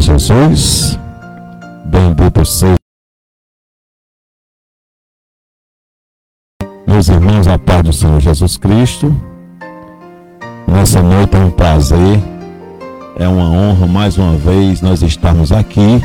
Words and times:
Senhor 0.00 0.18
Jesus. 0.18 0.98
Bendito 1.84 2.44
seja. 2.44 2.76
Meus 6.86 7.08
irmãos, 7.08 7.46
a 7.46 7.58
paz 7.58 7.82
do 7.82 7.92
Senhor 7.92 8.20
Jesus 8.20 8.56
Cristo. 8.56 9.14
Nessa 10.66 11.02
noite 11.02 11.36
é 11.36 11.38
um 11.38 11.50
prazer, 11.50 12.20
é 13.18 13.28
uma 13.28 13.50
honra 13.50 13.86
mais 13.86 14.16
uma 14.16 14.36
vez 14.36 14.80
nós 14.80 15.02
estarmos 15.02 15.50
aqui 15.50 16.00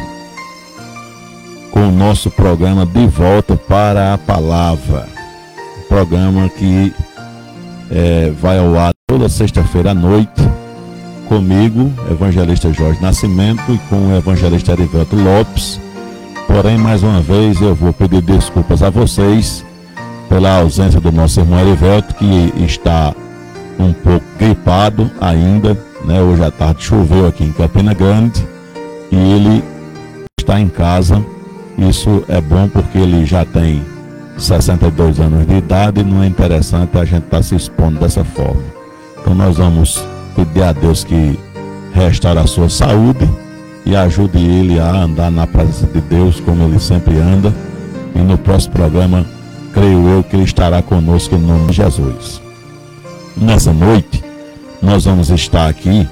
com 1.71 1.87
o 1.87 1.91
nosso 1.91 2.31
programa 2.31 2.85
De 2.85 3.05
Volta 3.07 3.55
para 3.55 4.13
a 4.13 4.17
Palavra. 4.17 5.07
Um 5.79 5.87
programa 5.87 6.49
que 6.49 6.93
é, 7.91 8.31
vai 8.31 8.57
ao 8.57 8.77
ar 8.77 8.91
toda 9.07 9.29
sexta-feira 9.29 9.91
à 9.91 9.93
noite 9.93 10.41
comigo, 11.25 11.91
evangelista 12.09 12.71
Jorge 12.71 13.01
Nascimento, 13.01 13.61
e 13.69 13.77
com 13.89 14.07
o 14.07 14.17
evangelista 14.17 14.71
Erivelto 14.71 15.15
Lopes. 15.15 15.79
Porém, 16.47 16.77
mais 16.77 17.03
uma 17.03 17.21
vez, 17.21 17.59
eu 17.61 17.75
vou 17.75 17.91
pedir 17.91 18.21
desculpas 18.21 18.81
a 18.81 18.89
vocês 18.89 19.65
pela 20.29 20.59
ausência 20.59 20.99
do 20.99 21.11
nosso 21.11 21.39
irmão 21.39 21.59
Erivelto, 21.59 22.15
que 22.15 22.53
está 22.63 23.13
um 23.79 23.93
pouco 23.93 24.25
gripado 24.37 25.09
ainda. 25.19 25.77
Né? 26.03 26.21
Hoje 26.21 26.43
à 26.43 26.51
tarde 26.51 26.83
choveu 26.83 27.27
aqui 27.27 27.43
em 27.43 27.51
Campina 27.51 27.93
Grande 27.93 28.45
e 29.11 29.15
ele 29.15 29.63
está 30.39 30.59
em 30.59 30.67
casa. 30.67 31.23
Isso 31.77 32.23
é 32.29 32.39
bom 32.39 32.69
porque 32.69 32.97
ele 32.97 33.25
já 33.25 33.43
tem 33.43 33.83
62 34.37 35.19
anos 35.19 35.47
de 35.47 35.55
idade 35.55 36.01
e 36.01 36.03
não 36.03 36.23
é 36.23 36.27
interessante 36.27 36.97
a 36.97 37.03
gente 37.03 37.25
estar 37.25 37.37
tá 37.37 37.43
se 37.43 37.55
expondo 37.55 37.99
dessa 37.99 38.23
forma. 38.23 38.63
Então 39.19 39.33
nós 39.33 39.57
vamos 39.57 40.03
pedir 40.35 40.63
a 40.63 40.73
Deus 40.73 41.03
que 41.03 41.39
restaure 41.93 42.39
a 42.39 42.47
sua 42.47 42.69
saúde 42.69 43.29
e 43.85 43.95
ajude 43.95 44.37
ele 44.37 44.79
a 44.79 44.89
andar 44.91 45.31
na 45.31 45.47
presença 45.47 45.87
de 45.87 46.01
Deus 46.01 46.39
como 46.39 46.63
ele 46.63 46.79
sempre 46.79 47.17
anda. 47.17 47.53
E 48.13 48.19
no 48.19 48.37
próximo 48.37 48.73
programa, 48.73 49.25
creio 49.73 50.07
eu 50.07 50.23
que 50.23 50.35
ele 50.35 50.43
estará 50.43 50.81
conosco 50.81 51.35
em 51.35 51.39
nome 51.39 51.67
de 51.67 51.73
Jesus. 51.73 52.41
Nessa 53.37 53.71
noite, 53.73 54.23
nós 54.81 55.05
vamos 55.05 55.29
estar 55.29 55.67
aqui 55.67 56.07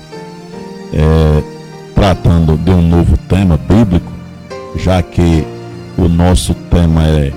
é, 0.94 1.44
tratando 1.96 2.58
de 2.58 2.72
um 2.72 2.82
novo 2.82 3.18
tema 3.30 3.58
bíblico, 3.58 4.12
já 4.76 5.02
que 5.02 5.46
o 5.98 6.08
nosso 6.08 6.54
tema 6.70 7.04
é 7.08 7.32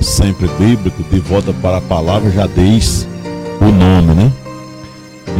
sempre 0.00 0.48
bíblico, 0.58 1.02
de 1.02 1.18
volta 1.18 1.52
para 1.54 1.78
a 1.78 1.80
palavra, 1.80 2.30
já 2.30 2.46
diz 2.46 3.08
o 3.60 3.64
nome, 3.64 4.14
né? 4.14 4.32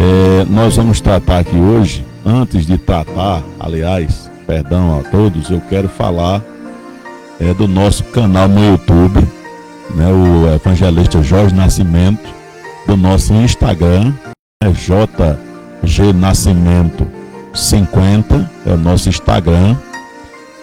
É, 0.00 0.44
nós 0.48 0.77
vamos 0.77 1.00
tratar 1.00 1.41
aqui 1.41 1.56
hoje, 1.56 2.06
antes 2.24 2.64
de 2.64 2.78
tratar, 2.78 3.42
aliás, 3.58 4.30
perdão 4.46 5.00
a 5.00 5.02
todos, 5.02 5.50
eu 5.50 5.60
quero 5.68 5.88
falar 5.88 6.41
é, 7.41 7.52
do 7.52 7.66
nosso 7.66 8.04
canal 8.04 8.46
no 8.46 8.64
YouTube, 8.64 9.26
né, 9.96 10.06
o 10.06 10.54
evangelista 10.54 11.20
Jorge 11.20 11.52
Nascimento, 11.52 12.28
do 12.86 12.96
nosso 12.96 13.32
Instagram, 13.32 14.12
é 14.62 14.69
JG 14.70 16.12
Nascimento 16.12 17.04
50, 17.52 18.48
é 18.66 18.70
o 18.70 18.76
nosso 18.76 19.08
Instagram, 19.08 19.76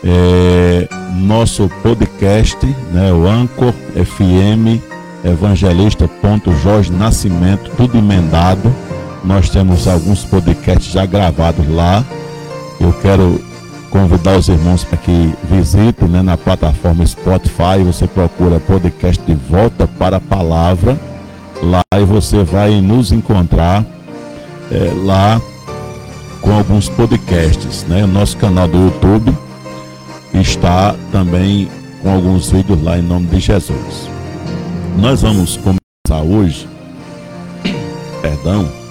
é, 0.01 0.87
nosso 1.13 1.69
podcast, 1.83 2.65
né, 2.93 3.11
o 3.11 3.27
Anchor 3.27 3.73
FM, 3.95 4.81
evangelista.jorge 5.25 6.89
Nascimento, 6.89 7.69
tudo 7.75 7.97
emendado 7.97 8.73
nós 9.25 9.49
temos 9.49 9.87
alguns 9.87 10.23
podcasts 10.23 10.93
já 10.93 11.05
gravados 11.05 11.67
lá. 11.67 12.05
Eu 12.79 12.93
quero 13.01 13.43
convidar 13.89 14.37
os 14.37 14.47
irmãos 14.47 14.83
para 14.83 14.97
que 14.97 15.33
visitem 15.49 16.07
né, 16.07 16.21
na 16.21 16.37
plataforma 16.37 17.05
Spotify. 17.05 17.83
Você 17.85 18.07
procura 18.07 18.59
podcast 18.59 19.21
de 19.25 19.33
volta 19.33 19.87
para 19.87 20.17
a 20.17 20.21
palavra 20.21 20.99
lá 21.61 21.81
e 21.97 22.03
você 22.05 22.43
vai 22.43 22.79
nos 22.81 23.11
encontrar 23.11 23.83
é, 24.71 24.93
lá 25.03 25.41
com 26.41 26.51
alguns 26.53 26.87
podcasts. 26.87 27.83
Né? 27.87 28.03
O 28.03 28.07
nosso 28.07 28.37
canal 28.37 28.67
do 28.67 28.77
YouTube 28.77 29.35
está 30.33 30.95
também 31.11 31.67
com 32.03 32.13
alguns 32.13 32.51
vídeos 32.51 32.81
lá 32.83 32.99
em 32.99 33.01
nome 33.01 33.25
de 33.27 33.39
Jesus. 33.39 34.07
Nós 34.99 35.23
vamos 35.23 35.57
começar 35.57 36.23
hoje, 36.23 36.67
perdão, 38.21 38.84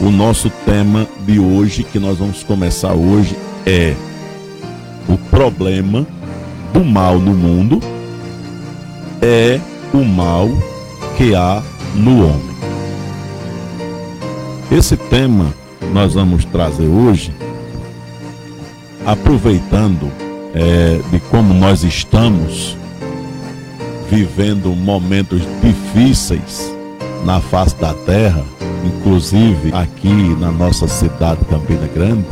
o 0.00 0.10
nosso 0.10 0.50
tema 0.64 1.06
de 1.26 1.38
hoje, 1.38 1.84
que 1.84 1.98
nós 1.98 2.18
vamos 2.18 2.42
começar 2.42 2.92
hoje, 2.94 3.36
é 3.66 3.94
o 5.08 5.16
problema 5.16 6.06
do 6.72 6.84
mal 6.84 7.18
no 7.18 7.32
mundo 7.32 7.80
é 9.24 9.58
o 9.94 10.04
mal 10.04 10.48
que 11.16 11.34
há 11.34 11.62
no 11.94 12.26
homem. 12.26 12.54
Esse 14.70 14.96
tema 14.96 15.54
nós 15.92 16.14
vamos 16.14 16.44
trazer 16.44 16.86
hoje, 16.86 17.32
aproveitando 19.06 20.10
é, 20.54 21.00
de 21.10 21.20
como 21.30 21.54
nós 21.54 21.84
estamos 21.84 22.76
vivendo 24.10 24.74
momentos 24.76 25.40
difíceis 25.62 26.70
na 27.24 27.40
face 27.40 27.76
da 27.76 27.94
terra 27.94 28.44
inclusive 28.84 29.72
aqui 29.72 30.34
na 30.38 30.50
nossa 30.50 30.86
cidade 30.86 31.44
Campina 31.46 31.86
Grande, 31.86 32.26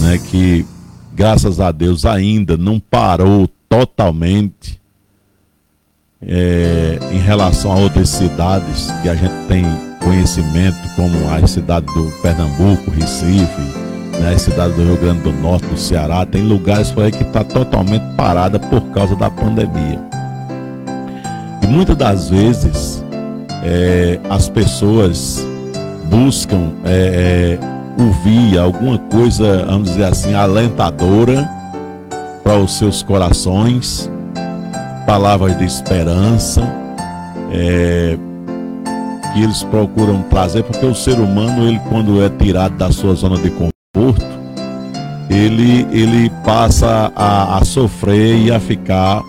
né, 0.00 0.18
que 0.18 0.66
graças 1.14 1.60
a 1.60 1.70
Deus 1.70 2.04
ainda 2.04 2.56
não 2.56 2.80
parou 2.80 3.48
totalmente 3.68 4.80
é, 6.22 6.98
em 7.12 7.18
relação 7.18 7.72
a 7.72 7.76
outras 7.76 8.08
cidades 8.08 8.90
que 9.02 9.08
a 9.08 9.14
gente 9.14 9.34
tem 9.46 9.64
conhecimento, 10.02 10.76
como 10.96 11.30
a 11.30 11.46
cidade 11.46 11.86
do 11.86 12.10
Pernambuco, 12.22 12.90
Recife, 12.90 13.60
né, 14.20 14.32
a 14.34 14.38
cidade 14.38 14.74
do 14.74 14.82
Rio 14.82 14.96
Grande 14.96 15.22
do 15.22 15.32
Norte, 15.32 15.66
do 15.66 15.76
Ceará, 15.76 16.24
tem 16.24 16.42
lugares 16.42 16.90
por 16.90 17.04
aí 17.04 17.12
que 17.12 17.22
está 17.22 17.44
totalmente 17.44 18.04
parada 18.16 18.58
por 18.58 18.80
causa 18.92 19.14
da 19.16 19.30
pandemia. 19.30 20.00
E 21.62 21.66
muitas 21.66 21.96
das 21.96 22.30
vezes 22.30 23.03
é, 23.64 24.20
as 24.28 24.48
pessoas 24.48 25.44
buscam 26.10 26.72
é, 26.84 27.58
é, 27.58 28.02
ouvir 28.02 28.58
alguma 28.58 28.98
coisa, 28.98 29.64
vamos 29.64 29.88
dizer 29.88 30.04
assim, 30.04 30.34
alentadora 30.34 31.48
para 32.42 32.58
os 32.58 32.76
seus 32.76 33.02
corações, 33.02 34.10
palavras 35.06 35.56
de 35.56 35.64
esperança, 35.64 36.62
é, 37.50 38.18
que 39.32 39.42
eles 39.42 39.62
procuram 39.64 40.22
trazer, 40.24 40.62
porque 40.62 40.84
o 40.84 40.94
ser 40.94 41.18
humano, 41.18 41.66
ele 41.66 41.80
quando 41.88 42.22
é 42.22 42.28
tirado 42.28 42.76
da 42.76 42.92
sua 42.92 43.14
zona 43.14 43.38
de 43.38 43.50
conforto, 43.50 44.26
ele, 45.30 45.86
ele 45.90 46.30
passa 46.44 47.10
a, 47.16 47.58
a 47.58 47.64
sofrer 47.64 48.36
e 48.36 48.52
a 48.52 48.60
ficar 48.60 49.22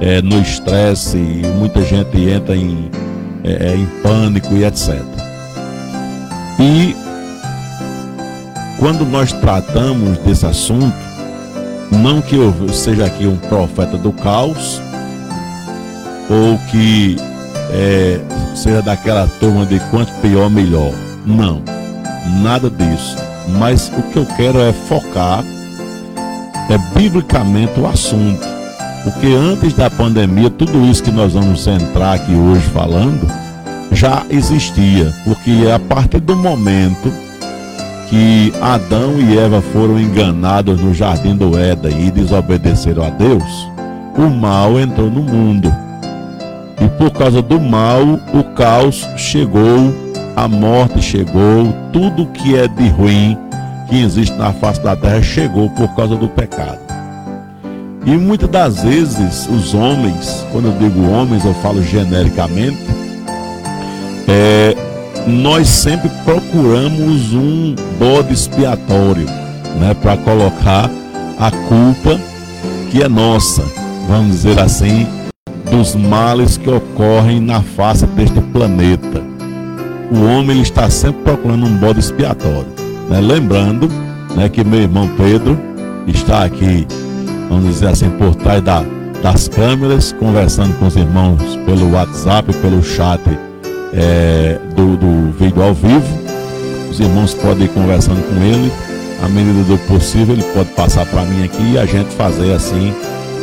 é, 0.00 0.22
no 0.22 0.40
estresse, 0.40 1.18
e 1.18 1.42
muita 1.58 1.82
gente 1.82 2.18
entra 2.28 2.56
em 2.56 2.90
é, 3.46 3.68
é, 3.70 3.76
em 3.76 3.86
pânico 4.02 4.52
e 4.54 4.64
etc. 4.64 5.00
E 6.58 6.96
quando 8.78 9.06
nós 9.06 9.32
tratamos 9.32 10.18
desse 10.18 10.44
assunto, 10.44 10.96
não 11.92 12.20
que 12.20 12.34
eu 12.34 12.52
seja 12.72 13.06
aqui 13.06 13.26
um 13.26 13.36
profeta 13.36 13.96
do 13.96 14.12
caos, 14.12 14.80
ou 16.28 16.58
que 16.70 17.16
é, 17.70 18.20
seja 18.56 18.82
daquela 18.82 19.28
turma 19.38 19.64
de 19.64 19.78
quanto 19.90 20.12
pior, 20.20 20.50
melhor. 20.50 20.92
Não, 21.24 21.62
nada 22.42 22.68
disso. 22.68 23.16
Mas 23.58 23.92
o 23.96 24.02
que 24.10 24.16
eu 24.16 24.26
quero 24.36 24.58
é 24.58 24.72
focar 24.72 25.44
é 26.68 26.98
biblicamente 26.98 27.78
o 27.78 27.86
assunto. 27.86 28.55
Porque 29.06 29.28
antes 29.28 29.72
da 29.72 29.88
pandemia, 29.88 30.50
tudo 30.50 30.84
isso 30.84 31.00
que 31.00 31.12
nós 31.12 31.34
vamos 31.34 31.64
entrar 31.68 32.14
aqui 32.14 32.34
hoje 32.34 32.66
falando, 32.70 33.24
já 33.92 34.26
existia. 34.28 35.14
Porque 35.22 35.70
a 35.72 35.78
partir 35.78 36.18
do 36.18 36.34
momento 36.34 37.12
que 38.10 38.52
Adão 38.60 39.20
e 39.20 39.38
Eva 39.38 39.62
foram 39.72 40.00
enganados 40.00 40.80
no 40.80 40.92
jardim 40.92 41.36
do 41.36 41.56
Éden 41.56 42.08
e 42.08 42.10
desobedeceram 42.10 43.04
a 43.04 43.10
Deus, 43.10 43.44
o 44.18 44.28
mal 44.28 44.76
entrou 44.76 45.08
no 45.08 45.22
mundo. 45.22 45.72
E 46.82 46.88
por 46.98 47.12
causa 47.12 47.40
do 47.40 47.60
mal, 47.60 48.02
o 48.34 48.42
caos 48.56 49.06
chegou, 49.16 49.94
a 50.34 50.48
morte 50.48 51.00
chegou, 51.00 51.72
tudo 51.92 52.26
que 52.26 52.56
é 52.56 52.66
de 52.66 52.88
ruim 52.88 53.38
que 53.88 54.02
existe 54.02 54.36
na 54.36 54.52
face 54.52 54.80
da 54.80 54.96
terra 54.96 55.22
chegou 55.22 55.70
por 55.70 55.94
causa 55.94 56.16
do 56.16 56.26
pecado. 56.26 56.85
E 58.06 58.16
muitas 58.16 58.48
das 58.48 58.84
vezes 58.84 59.48
os 59.48 59.74
homens, 59.74 60.46
quando 60.52 60.68
eu 60.68 60.72
digo 60.78 61.10
homens, 61.10 61.44
eu 61.44 61.52
falo 61.54 61.82
genericamente, 61.82 62.78
é, 64.28 64.76
nós 65.26 65.66
sempre 65.66 66.08
procuramos 66.24 67.34
um 67.34 67.74
bode 67.98 68.32
expiatório. 68.32 69.26
né, 69.80 69.92
para 69.92 70.16
colocar 70.16 70.88
a 71.38 71.50
culpa 71.50 72.18
que 72.90 73.02
é 73.02 73.08
nossa, 73.08 73.62
vamos 74.08 74.30
dizer 74.32 74.58
assim, 74.58 75.06
dos 75.70 75.94
males 75.94 76.56
que 76.56 76.70
ocorrem 76.70 77.40
na 77.40 77.60
face 77.60 78.06
deste 78.06 78.40
planeta. 78.40 79.22
O 80.10 80.24
homem 80.24 80.62
está 80.62 80.88
sempre 80.88 81.22
procurando 81.24 81.66
um 81.66 81.76
bode 81.76 81.98
expiatório. 81.98 82.68
Né? 83.10 83.20
Lembrando 83.20 83.88
né, 84.34 84.48
que 84.48 84.64
meu 84.64 84.80
irmão 84.80 85.10
Pedro 85.16 85.58
está 86.06 86.44
aqui, 86.44 86.86
vamos 87.48 87.66
dizer 87.66 87.88
assim, 87.88 88.10
por 88.10 88.34
trás 88.34 88.62
da, 88.62 88.84
das 89.22 89.48
câmeras, 89.48 90.12
conversando 90.12 90.78
com 90.78 90.86
os 90.86 90.96
irmãos 90.96 91.40
pelo 91.64 91.92
WhatsApp, 91.92 92.52
pelo 92.54 92.82
chat 92.82 93.20
é, 93.92 94.58
do, 94.74 94.96
do 94.96 95.32
vídeo 95.38 95.62
ao 95.62 95.74
vivo. 95.74 96.26
Os 96.90 97.00
irmãos 97.00 97.34
podem 97.34 97.64
ir 97.64 97.68
conversando 97.68 98.22
com 98.28 98.42
ele. 98.42 98.72
À 99.22 99.28
medida 99.28 99.62
do 99.64 99.78
possível, 99.86 100.34
ele 100.34 100.44
pode 100.54 100.68
passar 100.70 101.06
para 101.06 101.22
mim 101.22 101.44
aqui 101.44 101.72
e 101.72 101.78
a 101.78 101.86
gente 101.86 102.10
fazer 102.14 102.52
assim 102.52 102.92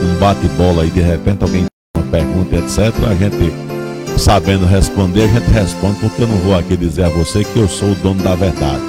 um 0.01 0.19
bate-bola 0.19 0.83
aí. 0.83 0.89
De 0.89 1.01
repente, 1.01 1.43
alguém 1.43 1.65
uma 1.97 2.05
pergunta, 2.07 2.55
etc. 2.55 2.93
A 3.09 3.15
gente, 3.15 3.53
sabendo 4.17 4.65
responder, 4.65 5.23
a 5.23 5.27
gente 5.27 5.49
responde, 5.49 5.99
porque 5.99 6.21
eu 6.21 6.27
não 6.27 6.37
vou 6.37 6.57
aqui 6.57 6.77
dizer 6.77 7.05
a 7.05 7.09
você 7.09 7.43
que 7.43 7.57
eu 7.57 7.67
sou 7.67 7.91
o 7.91 7.95
dono 7.95 8.21
da 8.21 8.35
verdade. 8.35 8.81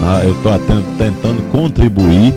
Né? 0.00 0.22
Eu 0.24 0.32
estou 0.32 0.52
tentando 0.98 1.50
contribuir 1.50 2.34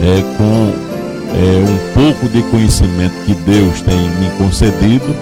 é, 0.00 0.22
com 0.36 0.89
é, 1.34 1.64
um 1.64 1.94
pouco 1.94 2.28
de 2.28 2.42
conhecimento 2.50 3.14
que 3.24 3.34
Deus 3.34 3.80
tem 3.82 3.96
me 3.96 4.30
concedido 4.38 5.14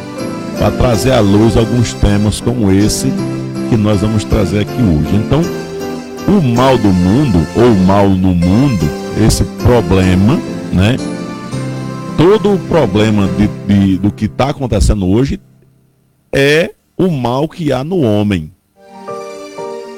para 0.58 0.70
trazer 0.72 1.12
à 1.12 1.20
luz 1.20 1.56
alguns 1.56 1.93
temas 1.94 2.40
como 2.40 2.72
esse 2.72 3.12
que 3.69 3.76
nós 3.76 4.00
vamos 4.00 4.25
trazer 4.25 4.60
aqui 4.60 4.82
hoje. 4.82 5.14
Então, 5.14 5.40
o 6.26 6.43
mal 6.43 6.76
do 6.76 6.88
mundo, 6.88 7.46
ou 7.56 7.72
o 7.72 7.87
mal 7.87 8.08
no 8.08 8.34
mundo, 8.34 8.84
esse 9.25 9.44
problema, 9.62 10.38
né? 10.72 10.96
Todo 12.16 12.55
o 12.55 12.58
problema 12.58 13.28
de, 13.28 13.49
de 13.66 13.99
do 13.99 14.10
que 14.10 14.25
está 14.25 14.50
acontecendo 14.50 15.06
hoje 15.06 15.40
é 16.32 16.72
o 16.96 17.08
mal 17.08 17.49
que 17.49 17.72
há 17.72 17.84
no 17.84 18.00
homem. 18.00 18.50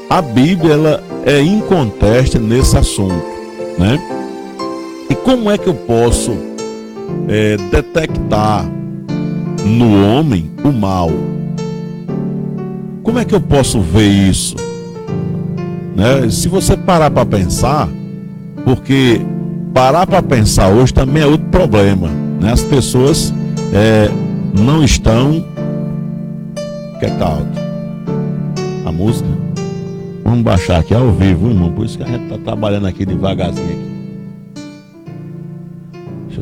A 0.09 0.21
Bíblia 0.21 0.75
ela 0.75 1.03
é 1.25 1.41
inconteste 1.41 2.39
nesse 2.39 2.77
assunto, 2.77 3.25
né? 3.79 4.20
E 5.11 5.15
como 5.17 5.51
é 5.51 5.59
que 5.59 5.67
eu 5.67 5.75
posso 5.75 6.37
é, 7.29 7.57
detectar 7.71 8.65
no 9.67 10.07
homem 10.07 10.49
o 10.63 10.71
mal? 10.71 11.11
Como 13.03 13.19
é 13.19 13.25
que 13.25 13.35
eu 13.35 13.41
posso 13.41 13.81
ver 13.81 14.07
isso? 14.07 14.55
Né? 15.97 16.31
Se 16.31 16.49
você 16.49 16.77
parar 16.77 17.11
para 17.11 17.27
pensar, 17.27 17.89
porque 18.65 19.21
parar 19.75 20.07
para 20.07 20.23
pensar 20.23 20.69
hoje 20.69 20.95
também 20.95 21.25
é 21.25 21.27
outro 21.27 21.49
problema. 21.49 22.09
Né? 22.41 22.53
As 22.53 22.63
pessoas 22.63 23.35
é, 23.75 24.09
não 24.57 24.85
estão. 24.85 25.45
Que 27.01 27.07
é 27.07 27.11
alto? 27.21 27.59
A 28.87 28.93
música? 28.93 29.29
Vamos 30.23 30.43
baixar 30.43 30.79
aqui 30.79 30.95
ao 30.95 31.11
vivo, 31.11 31.49
irmão. 31.49 31.73
Por 31.73 31.85
isso 31.85 31.99
que 31.99 32.05
a 32.05 32.07
gente 32.07 32.25
está 32.25 32.39
trabalhando 32.39 32.87
aqui 32.87 33.05
devagarzinho 33.05 33.67
aqui. 33.67 33.90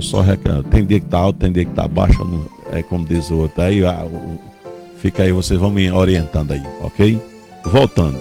Só 0.00 0.20
reclamar. 0.20 0.64
Tem 0.64 0.84
dia 0.84 1.00
que 1.00 1.06
tá 1.06 1.18
alto, 1.18 1.38
tem 1.38 1.52
dia 1.52 1.64
que 1.64 1.72
tá 1.72 1.86
baixo. 1.86 2.48
É 2.72 2.82
como 2.82 3.04
diz 3.04 3.30
o 3.30 3.38
outro. 3.38 3.62
Aí 3.62 3.80
fica 4.98 5.22
aí, 5.22 5.32
vocês 5.32 5.58
vão 5.58 5.70
me 5.70 5.90
orientando 5.90 6.52
aí, 6.52 6.62
ok? 6.80 7.20
Voltando. 7.64 8.20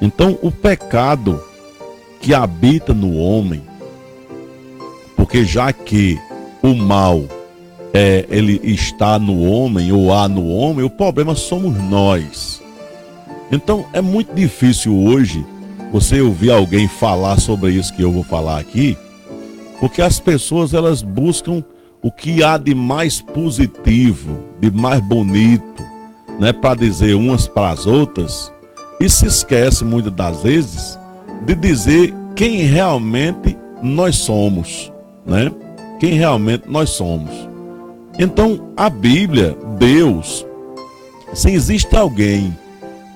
Então, 0.00 0.38
o 0.42 0.50
pecado 0.50 1.42
que 2.20 2.34
habita 2.34 2.92
no 2.92 3.16
homem, 3.16 3.62
porque 5.16 5.44
já 5.44 5.72
que 5.72 6.18
o 6.62 6.74
mal 6.74 7.24
é, 7.92 8.26
ele 8.28 8.60
está 8.64 9.18
no 9.18 9.42
homem 9.42 9.92
ou 9.92 10.12
há 10.12 10.28
no 10.28 10.48
homem, 10.48 10.84
o 10.84 10.90
problema 10.90 11.34
somos 11.34 11.76
nós. 11.84 12.62
Então, 13.52 13.86
é 13.92 14.00
muito 14.00 14.34
difícil 14.34 14.96
hoje 14.96 15.44
você 15.92 16.20
ouvir 16.20 16.50
alguém 16.50 16.88
falar 16.88 17.38
sobre 17.38 17.70
isso 17.72 17.94
que 17.94 18.02
eu 18.02 18.10
vou 18.10 18.24
falar 18.24 18.58
aqui 18.58 18.96
porque 19.84 20.00
as 20.00 20.18
pessoas 20.18 20.72
elas 20.72 21.02
buscam 21.02 21.62
o 22.00 22.10
que 22.10 22.42
há 22.42 22.56
de 22.56 22.74
mais 22.74 23.20
positivo, 23.20 24.38
de 24.58 24.70
mais 24.70 24.98
bonito, 24.98 25.82
né, 26.40 26.54
para 26.54 26.74
dizer 26.74 27.14
umas 27.14 27.46
para 27.46 27.68
as 27.68 27.84
outras, 27.84 28.50
e 28.98 29.10
se 29.10 29.26
esquece 29.26 29.84
muitas 29.84 30.14
das 30.14 30.42
vezes 30.42 30.98
de 31.44 31.54
dizer 31.54 32.14
quem 32.34 32.62
realmente 32.62 33.58
nós 33.82 34.16
somos, 34.16 34.90
né? 35.26 35.52
Quem 36.00 36.14
realmente 36.14 36.64
nós 36.66 36.88
somos. 36.88 37.30
Então, 38.18 38.72
a 38.78 38.88
Bíblia, 38.88 39.54
Deus, 39.78 40.46
se 41.34 41.50
existe 41.50 41.94
alguém 41.94 42.56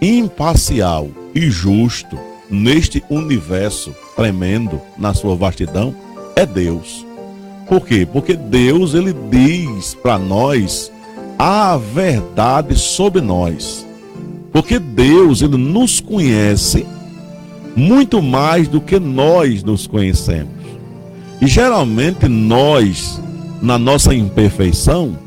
imparcial 0.03 1.09
e 1.35 1.51
justo 1.51 2.19
neste 2.51 3.03
universo 3.09 3.95
tremendo 4.15 4.79
na 4.99 5.15
sua 5.15 5.35
vastidão, 5.35 5.95
é 6.39 6.47
Deus. 6.47 7.05
Por 7.69 7.85
quê? 7.85 8.07
Porque 8.11 8.35
Deus 8.35 8.95
ele 8.95 9.13
diz 9.29 9.95
para 9.95 10.19
nós 10.19 10.91
a 11.37 11.77
verdade 11.77 12.77
sobre 12.77 13.21
nós. 13.21 13.85
Porque 14.53 14.79
Deus 14.79 15.43
ele 15.43 15.57
nos 15.57 16.01
conhece 16.01 16.87
muito 17.75 18.23
mais 18.23 18.69
do 18.69 18.81
que 18.81 19.01
nós 19.01 19.65
nos 19.65 19.87
conhecemos. 19.87 20.53
E 21.41 21.47
geralmente 21.47 22.29
nós, 22.29 23.21
na 23.61 23.77
nossa 23.77 24.15
imperfeição, 24.15 25.19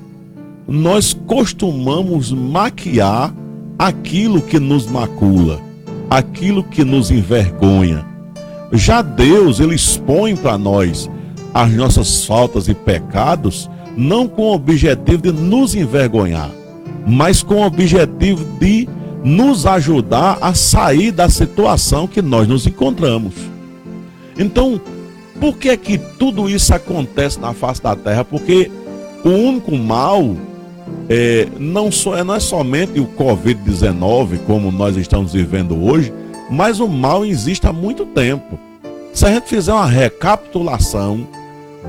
nós 0.66 1.14
costumamos 1.14 2.32
maquiar 2.32 3.34
aquilo 3.78 4.42
que 4.42 4.60
nos 4.60 4.86
macula, 4.88 5.60
aquilo 6.10 6.64
que 6.64 6.86
nos 6.86 7.12
envergonha, 7.12 8.06
já 8.72 9.02
Deus, 9.02 9.60
ele 9.60 9.76
expõe 9.76 10.36
para 10.36 10.58
nós 10.58 11.10
as 11.54 11.72
nossas 11.72 12.26
faltas 12.26 12.68
e 12.68 12.74
pecados, 12.74 13.70
não 13.98 14.28
com 14.28 14.44
o 14.44 14.54
objetivo 14.54 15.22
de 15.22 15.32
nos 15.32 15.76
envergonhar, 15.76 16.50
mas 17.06 17.44
com 17.44 17.56
o 17.56 17.66
objetivo 17.66 18.46
de 18.60 18.88
nos 19.24 19.66
ajudar 19.66 20.38
a 20.42 20.54
sair 20.54 21.12
da 21.12 21.30
situação 21.30 22.08
que 22.08 22.22
nós 22.22 22.48
nos 22.48 22.66
encontramos. 22.66 23.34
Então, 24.38 24.80
por 25.40 25.58
que 25.58 25.70
é 25.70 25.78
que 25.78 25.98
tudo 25.98 26.50
isso 26.50 26.74
acontece 26.74 27.40
na 27.40 27.54
face 27.54 27.82
da 27.82 27.96
terra? 27.96 28.24
Porque 28.24 28.72
o 29.24 29.30
único 29.30 29.76
mal 29.76 30.36
é, 31.10 31.48
não, 31.60 31.92
só, 31.92 32.18
é, 32.18 32.24
não 32.24 32.36
é 32.36 32.40
somente 32.40 33.00
o 33.00 33.06
Covid-19, 33.06 34.40
como 34.46 34.72
nós 34.72 34.96
estamos 34.98 35.34
vivendo 35.34 35.84
hoje, 35.84 36.14
mas 36.50 36.80
o 36.80 36.88
mal 36.88 37.26
existe 37.26 37.68
há 37.68 37.74
muito 37.74 38.06
tempo. 38.06 38.58
Se 39.14 39.26
a 39.26 39.34
gente 39.34 39.50
fizer 39.50 39.74
uma 39.74 39.86
recapitulação, 39.86 41.28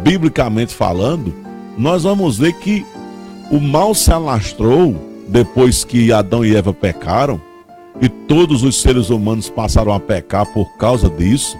biblicamente 0.02 0.74
falando, 0.74 1.32
nós 1.78 2.02
vamos 2.02 2.38
ver 2.38 2.52
que 2.54 2.84
o 3.50 3.60
mal 3.60 3.94
se 3.94 4.12
alastrou 4.12 4.94
depois 5.28 5.84
que 5.84 6.12
Adão 6.12 6.44
e 6.44 6.54
Eva 6.56 6.74
pecaram, 6.74 7.40
e 8.00 8.08
todos 8.08 8.64
os 8.64 8.80
seres 8.80 9.08
humanos 9.08 9.48
passaram 9.48 9.92
a 9.92 10.00
pecar 10.00 10.46
por 10.52 10.76
causa 10.76 11.08
disso. 11.08 11.56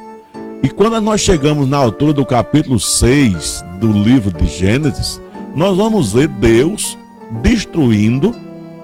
E 0.63 0.69
quando 0.69 1.01
nós 1.01 1.21
chegamos 1.21 1.69
na 1.69 1.77
altura 1.77 2.13
do 2.13 2.27
capítulo 2.27 2.81
6 2.81 3.65
do 3.79 3.93
livro 3.93 4.33
de 4.33 4.47
Gênesis, 4.47 5.21
nós 5.55 5.77
vamos 5.77 6.13
ver 6.13 6.27
Deus 6.27 6.99
destruindo 7.43 8.35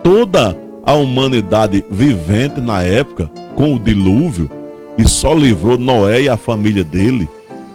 toda 0.03 0.57
a 0.85 0.93
humanidade 0.95 1.85
vivente 1.91 2.61
na 2.61 2.83
época 2.83 3.29
com 3.57 3.75
o 3.75 3.79
dilúvio 3.79 4.49
e 4.99 5.09
só 5.09 5.33
livrou 5.33 5.78
Noé 5.78 6.23
e 6.23 6.28
a 6.28 6.37
família 6.37 6.83
dele, 6.83 7.28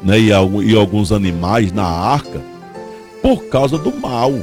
né, 0.03 0.19
e, 0.19 0.27
e 0.27 0.75
alguns 0.75 1.13
animais 1.13 1.71
na 1.71 1.85
arca, 1.85 2.41
por 3.21 3.45
causa 3.45 3.77
do 3.77 3.95
mal. 3.95 4.33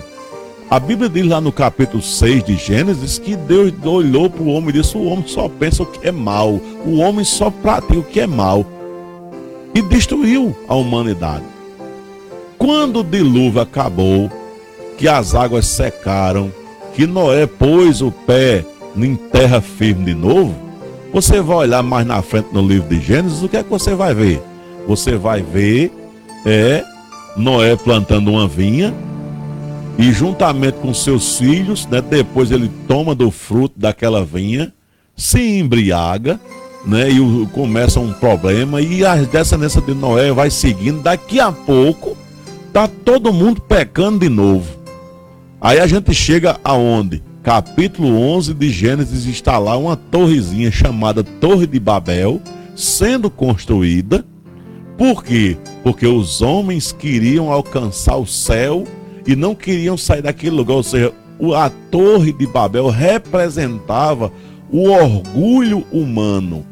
A 0.70 0.80
Bíblia 0.80 1.10
diz 1.10 1.26
lá 1.26 1.40
no 1.40 1.52
capítulo 1.52 2.02
6 2.02 2.44
de 2.44 2.56
Gênesis 2.56 3.18
que 3.18 3.36
Deus 3.36 3.72
olhou 3.84 4.30
para 4.30 4.42
o 4.42 4.48
homem 4.48 4.70
e 4.70 4.74
disse: 4.74 4.96
O 4.96 5.04
homem 5.04 5.26
só 5.26 5.48
pensa 5.48 5.82
o 5.82 5.86
que 5.86 6.08
é 6.08 6.12
mal, 6.12 6.60
o 6.86 6.96
homem 6.98 7.24
só 7.24 7.50
pratica 7.50 7.98
o 7.98 8.04
que 8.04 8.20
é 8.20 8.26
mal. 8.26 8.64
E 9.74 9.82
destruiu 9.82 10.56
a 10.66 10.74
humanidade. 10.74 11.44
Quando 12.56 13.00
o 13.00 13.04
dilúvio 13.04 13.60
acabou, 13.60 14.30
que 14.96 15.08
as 15.08 15.34
águas 15.34 15.66
secaram, 15.66 16.52
que 16.94 17.06
Noé 17.06 17.46
pôs 17.46 18.00
o 18.00 18.10
pé 18.10 18.64
em 18.96 19.16
terra 19.16 19.60
firme 19.60 20.04
de 20.06 20.14
novo, 20.14 20.69
você 21.12 21.40
vai 21.40 21.56
olhar 21.56 21.82
mais 21.82 22.06
na 22.06 22.22
frente 22.22 22.48
no 22.52 22.66
livro 22.66 22.88
de 22.88 23.00
Gênesis, 23.00 23.42
o 23.42 23.48
que 23.48 23.56
é 23.56 23.62
que 23.62 23.70
você 23.70 23.94
vai 23.94 24.14
ver? 24.14 24.42
Você 24.86 25.16
vai 25.16 25.42
ver 25.42 25.92
é 26.46 26.84
Noé 27.36 27.76
plantando 27.76 28.30
uma 28.30 28.48
vinha 28.48 28.94
e 29.98 30.12
juntamente 30.12 30.78
com 30.78 30.94
seus 30.94 31.38
filhos, 31.38 31.86
né, 31.86 32.00
depois 32.00 32.50
ele 32.50 32.70
toma 32.88 33.14
do 33.14 33.30
fruto 33.30 33.78
daquela 33.78 34.24
vinha, 34.24 34.72
se 35.14 35.58
embriaga 35.58 36.40
né? 36.84 37.10
E 37.10 37.46
começa 37.48 38.00
um 38.00 38.12
problema 38.12 38.80
e 38.80 39.04
a 39.04 39.16
descendência 39.16 39.80
de 39.80 39.94
Noé 39.94 40.32
vai 40.32 40.50
seguindo. 40.50 41.02
Daqui 41.02 41.40
a 41.40 41.52
pouco 41.52 42.16
tá 42.72 42.88
todo 42.88 43.32
mundo 43.32 43.60
pecando 43.60 44.18
de 44.18 44.28
novo. 44.28 44.78
Aí 45.60 45.78
a 45.78 45.86
gente 45.86 46.14
chega 46.14 46.58
aonde? 46.64 47.22
Capítulo 47.42 48.20
11 48.20 48.52
de 48.52 48.68
Gênesis 48.68 49.24
está 49.24 49.56
lá 49.56 49.74
uma 49.74 49.96
torrezinha 49.96 50.70
chamada 50.70 51.24
Torre 51.24 51.66
de 51.66 51.80
Babel 51.80 52.38
sendo 52.76 53.30
construída. 53.30 54.22
Por 54.98 55.24
quê? 55.24 55.56
Porque 55.82 56.06
os 56.06 56.42
homens 56.42 56.92
queriam 56.92 57.50
alcançar 57.50 58.16
o 58.16 58.26
céu 58.26 58.84
e 59.26 59.34
não 59.34 59.54
queriam 59.54 59.96
sair 59.96 60.20
daquele 60.20 60.54
lugar. 60.54 60.74
Ou 60.74 60.82
seja, 60.82 61.14
a 61.56 61.70
Torre 61.90 62.30
de 62.30 62.46
Babel 62.46 62.88
representava 62.90 64.30
o 64.70 64.90
orgulho 64.90 65.86
humano. 65.90 66.66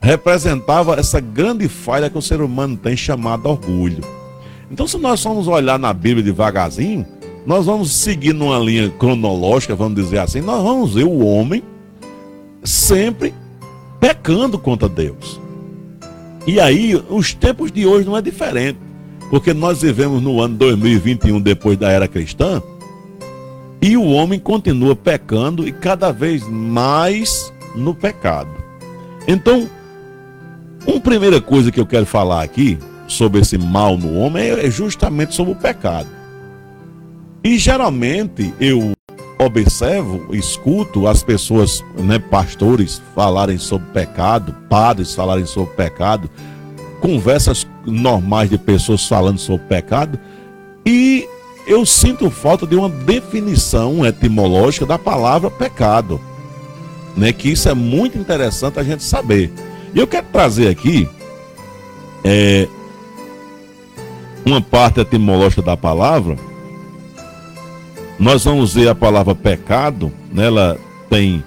Representava 0.00 0.96
essa 0.98 1.20
grande 1.20 1.68
falha 1.68 2.10
que 2.10 2.18
o 2.18 2.22
ser 2.22 2.40
humano 2.40 2.76
tem 2.76 2.96
chamada 2.96 3.48
orgulho. 3.48 4.02
Então, 4.68 4.86
se 4.88 4.98
nós 4.98 5.22
formos 5.22 5.46
olhar 5.46 5.78
na 5.78 5.92
Bíblia 5.92 6.24
devagarzinho, 6.24 7.06
nós 7.46 7.66
vamos 7.66 7.92
seguir 7.92 8.32
numa 8.32 8.58
linha 8.58 8.90
cronológica, 8.90 9.74
vamos 9.74 9.94
dizer 9.94 10.18
assim, 10.18 10.40
nós 10.40 10.62
vamos 10.62 10.94
ver 10.94 11.04
o 11.04 11.24
homem 11.24 11.62
sempre 12.62 13.34
pecando 14.00 14.58
contra 14.58 14.88
Deus. 14.88 15.40
E 16.46 16.60
aí, 16.60 16.94
os 17.10 17.34
tempos 17.34 17.70
de 17.70 17.86
hoje 17.86 18.06
não 18.06 18.16
é 18.16 18.22
diferente, 18.22 18.78
porque 19.30 19.52
nós 19.52 19.82
vivemos 19.82 20.22
no 20.22 20.40
ano 20.40 20.56
2021 20.56 21.40
depois 21.40 21.76
da 21.76 21.90
era 21.90 22.08
cristã, 22.08 22.62
e 23.80 23.96
o 23.96 24.04
homem 24.04 24.40
continua 24.40 24.96
pecando 24.96 25.66
e 25.66 25.72
cada 25.72 26.10
vez 26.10 26.46
mais 26.48 27.52
no 27.74 27.94
pecado. 27.94 28.50
Então, 29.26 29.68
uma 30.86 31.00
primeira 31.00 31.40
coisa 31.40 31.70
que 31.70 31.78
eu 31.78 31.86
quero 31.86 32.06
falar 32.06 32.42
aqui 32.42 32.78
sobre 33.06 33.40
esse 33.40 33.56
mal 33.56 33.96
no 33.96 34.18
homem 34.18 34.50
é 34.50 34.70
justamente 34.70 35.34
sobre 35.34 35.52
o 35.52 35.56
pecado. 35.56 36.17
E 37.42 37.58
geralmente 37.58 38.52
eu 38.60 38.92
observo, 39.38 40.34
escuto 40.34 41.06
as 41.06 41.22
pessoas, 41.22 41.84
né, 41.96 42.18
pastores 42.18 43.00
falarem 43.14 43.56
sobre 43.56 43.88
pecado, 43.90 44.54
padres 44.68 45.14
falarem 45.14 45.46
sobre 45.46 45.74
pecado, 45.74 46.28
conversas 47.00 47.66
normais 47.86 48.50
de 48.50 48.58
pessoas 48.58 49.06
falando 49.06 49.38
sobre 49.38 49.64
pecado, 49.66 50.18
e 50.84 51.28
eu 51.66 51.86
sinto 51.86 52.30
falta 52.30 52.66
de 52.66 52.74
uma 52.74 52.88
definição 52.88 54.04
etimológica 54.04 54.84
da 54.84 54.98
palavra 54.98 55.50
pecado. 55.50 56.20
Né, 57.16 57.32
que 57.32 57.50
isso 57.50 57.68
é 57.68 57.74
muito 57.74 58.16
interessante 58.16 58.78
a 58.78 58.82
gente 58.84 59.02
saber. 59.02 59.52
E 59.92 59.98
eu 59.98 60.06
quero 60.06 60.26
trazer 60.32 60.68
aqui 60.68 61.08
é, 62.22 62.68
uma 64.46 64.60
parte 64.60 65.00
etimológica 65.00 65.60
da 65.60 65.76
palavra. 65.76 66.36
Nós 68.18 68.44
vamos 68.44 68.74
ver 68.74 68.88
a 68.88 68.94
palavra 68.94 69.34
pecado, 69.34 70.12
nela 70.32 70.74
né, 70.74 70.80
tem 71.08 71.44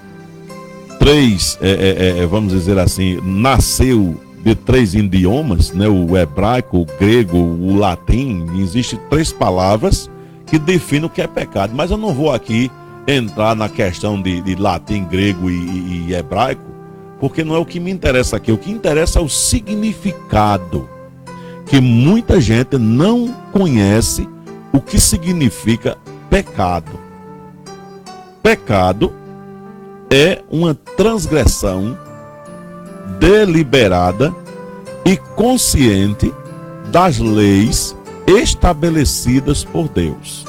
três, 0.98 1.58
é, 1.62 1.70
é, 1.70 2.20
é, 2.20 2.26
vamos 2.28 2.54
dizer 2.54 2.80
assim, 2.80 3.20
nasceu 3.24 4.16
de 4.42 4.56
três 4.56 4.94
idiomas, 4.94 5.74
né? 5.74 5.88
o 5.88 6.18
hebraico, 6.18 6.80
o 6.80 6.86
grego, 6.98 7.38
o 7.38 7.76
latim, 7.76 8.46
existem 8.58 8.98
três 9.10 9.34
palavras 9.34 10.10
que 10.46 10.58
definem 10.58 11.06
o 11.06 11.10
que 11.10 11.22
é 11.22 11.28
pecado. 11.28 11.74
Mas 11.76 11.92
eu 11.92 11.98
não 11.98 12.14
vou 12.14 12.32
aqui 12.32 12.72
entrar 13.06 13.56
na 13.56 13.68
questão 13.68 14.22
de, 14.22 14.42
de 14.42 14.56
latim, 14.56 15.04
grego 15.04 15.50
e, 15.50 15.54
e, 15.54 16.06
e 16.08 16.14
hebraico, 16.14 16.64
porque 17.20 17.44
não 17.44 17.56
é 17.56 17.60
o 17.60 17.66
que 17.66 17.80
me 17.80 17.92
interessa 17.92 18.38
aqui. 18.38 18.52
O 18.52 18.58
que 18.58 18.72
interessa 18.72 19.20
é 19.20 19.22
o 19.22 19.30
significado, 19.30 20.88
que 21.66 21.82
muita 21.82 22.40
gente 22.40 22.78
não 22.78 23.34
conhece 23.52 24.28
o 24.72 24.80
que 24.80 25.00
significa 25.00 25.98
pecado. 26.32 26.98
Pecado 28.42 29.14
é 30.10 30.42
uma 30.50 30.74
transgressão 30.74 31.98
deliberada 33.20 34.34
e 35.06 35.18
consciente 35.18 36.34
das 36.90 37.20
leis 37.20 37.96
estabelecidas 38.26 39.66
por 39.66 39.90
Deus. 39.90 40.46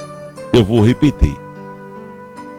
Eu 0.52 0.64
vou 0.64 0.86
repetir: 0.86 1.36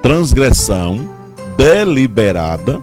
transgressão 0.01 1.09
deliberada 1.55 2.81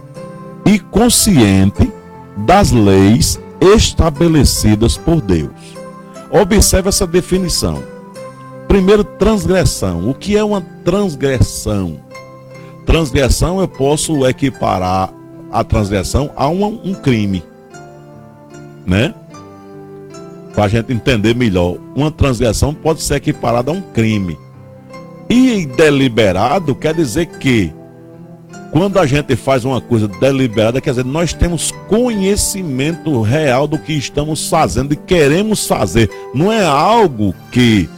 e 0.65 0.79
consciente 0.79 1.91
das 2.35 2.71
leis 2.71 3.39
estabelecidas 3.61 4.97
por 4.97 5.21
Deus. 5.21 5.51
Observe 6.31 6.89
essa 6.89 7.05
definição. 7.05 8.00
Primeiro, 8.71 9.03
transgressão. 9.03 10.09
O 10.09 10.13
que 10.13 10.37
é 10.37 10.41
uma 10.41 10.61
transgressão? 10.85 11.99
Transgressão 12.85 13.59
eu 13.59 13.67
posso 13.67 14.25
equiparar 14.25 15.13
a 15.51 15.61
transgressão 15.61 16.31
a 16.37 16.47
um, 16.47 16.79
um 16.81 16.93
crime, 16.93 17.43
né? 18.85 19.13
Para 20.55 20.63
a 20.63 20.67
gente 20.69 20.93
entender 20.93 21.35
melhor, 21.35 21.79
uma 21.93 22.09
transgressão 22.09 22.73
pode 22.73 23.01
ser 23.01 23.15
equiparada 23.15 23.71
a 23.71 23.73
um 23.73 23.81
crime. 23.81 24.39
E 25.29 25.65
deliberado 25.65 26.73
quer 26.73 26.93
dizer 26.93 27.25
que 27.25 27.73
quando 28.71 28.99
a 28.99 29.05
gente 29.05 29.35
faz 29.35 29.65
uma 29.65 29.81
coisa 29.81 30.07
deliberada, 30.07 30.79
quer 30.79 30.91
dizer, 30.91 31.03
nós 31.03 31.33
temos 31.33 31.73
conhecimento 31.89 33.21
real 33.21 33.67
do 33.67 33.77
que 33.77 33.91
estamos 33.91 34.47
fazendo 34.47 34.93
e 34.93 34.95
queremos 34.95 35.67
fazer. 35.67 36.09
Não 36.33 36.49
é 36.49 36.63
algo 36.65 37.35
que 37.51 37.89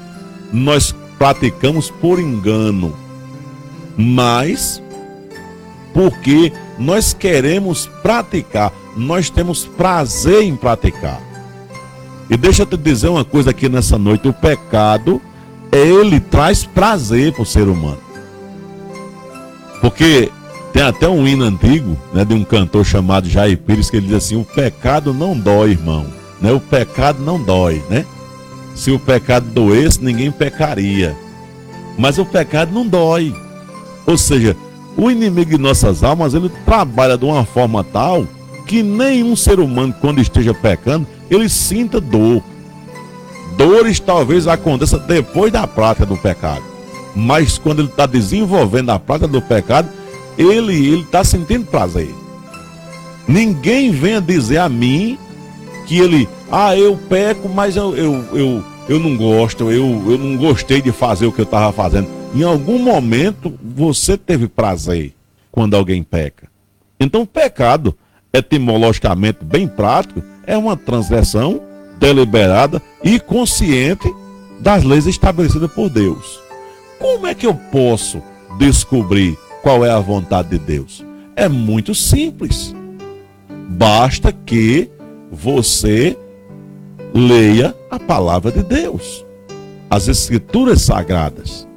nós 0.54 0.94
praticamos 1.18 1.90
por 1.90 2.20
engano, 2.20 2.94
mas 3.98 4.82
porque 5.94 6.54
nós 6.78 7.14
queremos 7.14 7.88
praticar, 8.02 8.72
nós 8.96 9.30
temos 9.30 9.66
prazer 9.66 10.44
em 10.44 10.56
praticar. 10.56 11.22
E 12.30 12.38
deixa 12.38 12.62
eu 12.64 12.66
te 12.68 12.78
dizer 12.78 13.10
uma 13.10 13.26
coisa 13.26 13.50
aqui 13.50 13.68
nessa 13.68 13.98
noite: 13.98 14.28
o 14.28 14.34
pecado, 14.34 15.22
ele 15.72 16.20
traz 16.20 16.64
prazer 16.64 17.34
para 17.34 17.42
o 17.42 17.46
ser 17.46 17.68
humano. 17.68 18.02
Porque 19.82 20.32
tem 20.72 20.82
até 20.82 21.08
um 21.08 21.28
hino 21.28 21.44
antigo, 21.44 21.98
né, 22.14 22.24
de 22.24 22.34
um 22.34 22.44
cantor 22.44 22.86
chamado 22.86 23.30
Jair 23.30 23.58
Pires, 23.58 23.90
que 23.90 23.98
ele 23.98 24.08
diz 24.08 24.16
assim: 24.16 24.36
o 24.36 24.46
pecado 24.46 25.14
não 25.14 25.38
dói, 25.38 25.72
irmão. 25.72 26.06
Né? 26.42 26.52
O 26.52 26.60
pecado 26.60 27.24
não 27.24 27.42
dói, 27.42 27.84
né? 27.90 28.06
Se 28.76 28.92
o 28.92 29.00
pecado 29.00 29.46
doesse, 29.50 30.04
ninguém 30.04 30.32
pecaria. 30.32 31.16
Mas 31.98 32.18
o 32.18 32.26
pecado 32.26 32.72
não 32.72 32.88
dói. 32.88 33.36
Ou 34.06 34.18
seja, 34.18 34.58
o 34.98 35.10
inimigo 35.10 35.52
de 35.52 35.58
nossas 35.58 36.04
almas, 36.04 36.34
ele 36.34 36.50
trabalha 36.66 37.18
de 37.18 37.26
uma 37.26 37.46
forma 37.46 37.84
tal 37.84 38.28
que 38.66 38.82
nenhum 38.82 39.36
ser 39.36 39.60
humano, 39.60 39.94
quando 40.00 40.22
esteja 40.22 40.54
pecando, 40.54 41.06
ele 41.30 41.50
sinta 41.50 42.00
dor. 42.00 42.42
Dores 43.58 44.00
talvez 44.00 44.48
aconteça 44.48 44.98
depois 44.98 45.52
da 45.52 45.68
prática 45.68 46.06
do 46.06 46.18
pecado. 46.18 46.64
Mas 47.16 47.58
quando 47.58 47.80
ele 47.80 47.90
está 47.90 48.06
desenvolvendo 48.06 48.90
a 48.90 49.00
prática 49.00 49.28
do 49.28 49.42
pecado, 49.42 49.90
ele 50.38 51.02
está 51.02 51.24
sentindo 51.24 51.66
prazer. 51.66 52.14
Ninguém 53.28 53.92
venha 53.92 54.20
dizer 54.20 54.58
a 54.58 54.68
mim 54.68 55.18
que 55.86 56.00
ele, 56.00 56.28
ah, 56.56 56.78
eu 56.78 56.96
peco, 56.96 57.50
mas 57.50 57.76
eu, 57.76 57.98
eu, 57.98 58.24
eu, 58.32 58.64
eu 58.88 59.00
não 59.00 59.18
gosto, 59.18 59.72
eu, 59.72 60.12
eu 60.12 60.20
não 60.20 60.38
gostei 60.38 60.84
de 60.84 60.92
fazer 60.92 61.26
o 61.26 61.32
que 61.32 61.42
eu 61.42 61.46
estava 61.46 61.74
fazendo. 61.74 62.08
Em 62.36 62.44
algum 62.44 62.78
momento 62.78 63.58
você 63.60 64.16
teve 64.16 64.48
prazer 64.48 65.16
quando 65.52 65.76
alguém 65.76 66.04
peca. 66.04 66.48
Então, 67.00 67.26
pecado, 67.26 67.98
etimologicamente 68.32 69.44
bem 69.44 69.68
prático, 69.68 70.22
é 70.46 70.56
uma 70.56 70.78
transgressão 70.78 71.60
deliberada 71.98 72.80
e 73.04 73.20
consciente 73.20 74.14
das 74.60 74.84
leis 74.84 75.08
estabelecidas 75.08 75.72
por 75.72 75.90
Deus. 75.90 76.40
Como 77.00 77.26
é 77.26 77.34
que 77.34 77.48
eu 77.48 77.56
posso 77.56 78.22
descobrir 78.60 79.36
qual 79.64 79.84
é 79.84 79.90
a 79.90 80.00
vontade 80.00 80.50
de 80.50 80.60
Deus? 80.60 81.04
É 81.36 81.50
muito 81.50 81.96
simples. 81.96 82.76
Basta 83.50 84.32
que 84.32 84.92
você 85.32 86.16
leia 87.14 87.76
a 87.92 88.00
palavra 88.00 88.52
de 88.52 88.64
Deus, 88.64 89.24
as 89.90 90.08
escrituras 90.08 90.82
sagradas. 90.82 91.68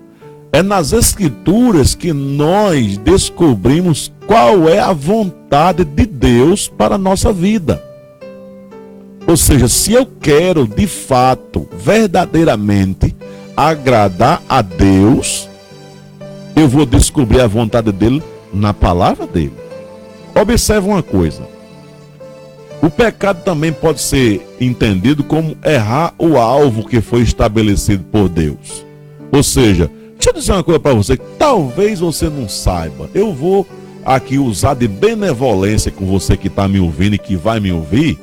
É 0.53 0.63
nas 0.63 0.93
escrituras 0.93 1.95
que 1.95 2.13
nós 2.13 2.97
descobrimos 2.99 4.11
qual 4.27 4.69
é 4.69 4.79
a 4.79 4.93
vontade 4.93 5.85
de 5.85 6.07
Deus 6.07 6.67
para 6.67 6.95
a 6.95 6.99
nossa 6.99 7.33
vida. 7.33 7.83
Ou 9.27 9.37
seja, 9.37 9.69
se 9.69 9.93
eu 9.93 10.07
quero 10.07 10.67
de 10.67 10.87
fato, 10.87 11.69
verdadeiramente 11.77 13.15
agradar 13.57 14.41
a 14.49 14.63
Deus, 14.63 15.49
eu 16.55 16.69
vou 16.69 16.87
descobrir 16.87 17.41
a 17.41 17.47
vontade 17.47 17.93
dele 17.93 18.23
na 18.53 18.73
palavra 18.73 19.27
dele. 19.27 19.53
Observe 20.35 20.89
uma 20.89 21.03
coisa: 21.03 21.43
O 22.83 22.91
pecado 22.91 23.43
também 23.43 23.73
pode 23.73 24.01
ser 24.01 24.47
entendido 24.61 25.25
como 25.25 25.57
errar 25.65 26.15
o 26.19 26.37
alvo 26.37 26.87
que 26.87 27.01
foi 27.01 27.23
estabelecido 27.23 28.05
por 28.05 28.29
Deus. 28.29 28.85
Ou 29.33 29.43
seja, 29.43 29.91
deixa 30.15 30.31
eu 30.31 30.35
dizer 30.35 30.53
uma 30.53 30.63
coisa 30.65 30.81
para 30.81 30.95
você 30.95 31.17
que 31.17 31.25
talvez 31.39 32.01
você 32.01 32.29
não 32.29 32.49
saiba. 32.49 33.09
Eu 33.15 33.33
vou 33.33 33.67
aqui 34.05 34.39
usar 34.39 34.75
de 34.75 34.87
benevolência 34.87 35.91
com 35.91 36.07
você 36.07 36.37
que 36.37 36.49
está 36.49 36.69
me 36.69 36.79
ouvindo 36.79 37.15
e 37.15 37.19
que 37.19 37.35
vai 37.35 37.59
me 37.59 37.73
ouvir 37.73 38.19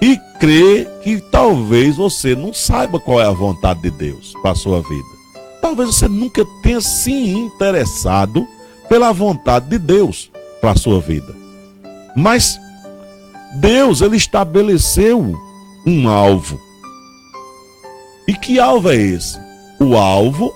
e 0.00 0.18
crer 0.40 0.88
que 1.04 1.20
talvez 1.30 1.96
você 1.96 2.34
não 2.34 2.52
saiba 2.52 2.98
qual 2.98 3.20
é 3.20 3.26
a 3.26 3.30
vontade 3.30 3.82
de 3.82 3.90
Deus 3.90 4.32
para 4.42 4.50
a 4.50 4.56
sua 4.56 4.82
vida. 4.82 5.08
Talvez 5.60 5.94
você 5.94 6.08
nunca 6.08 6.44
tenha 6.60 6.80
se 6.80 7.12
interessado 7.12 8.46
pela 8.88 9.12
vontade 9.12 9.68
de 9.68 9.78
Deus 9.78 10.28
para 10.60 10.72
a 10.72 10.76
sua 10.76 11.00
vida. 11.00 11.32
Mas 12.16 12.58
Deus 13.54 14.00
ele 14.00 14.16
estabeleceu 14.16 15.38
um 15.86 16.08
alvo. 16.08 16.60
E 18.26 18.34
que 18.34 18.58
alvo 18.58 18.90
é 18.90 18.96
esse? 18.96 19.38
O 19.78 19.96
alvo 19.96 20.54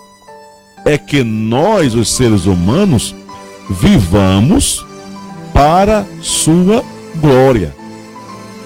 é 0.84 0.96
que 0.96 1.22
nós, 1.22 1.94
os 1.94 2.14
seres 2.14 2.46
humanos, 2.46 3.14
vivamos 3.68 4.86
para 5.52 6.06
sua 6.22 6.84
glória. 7.16 7.74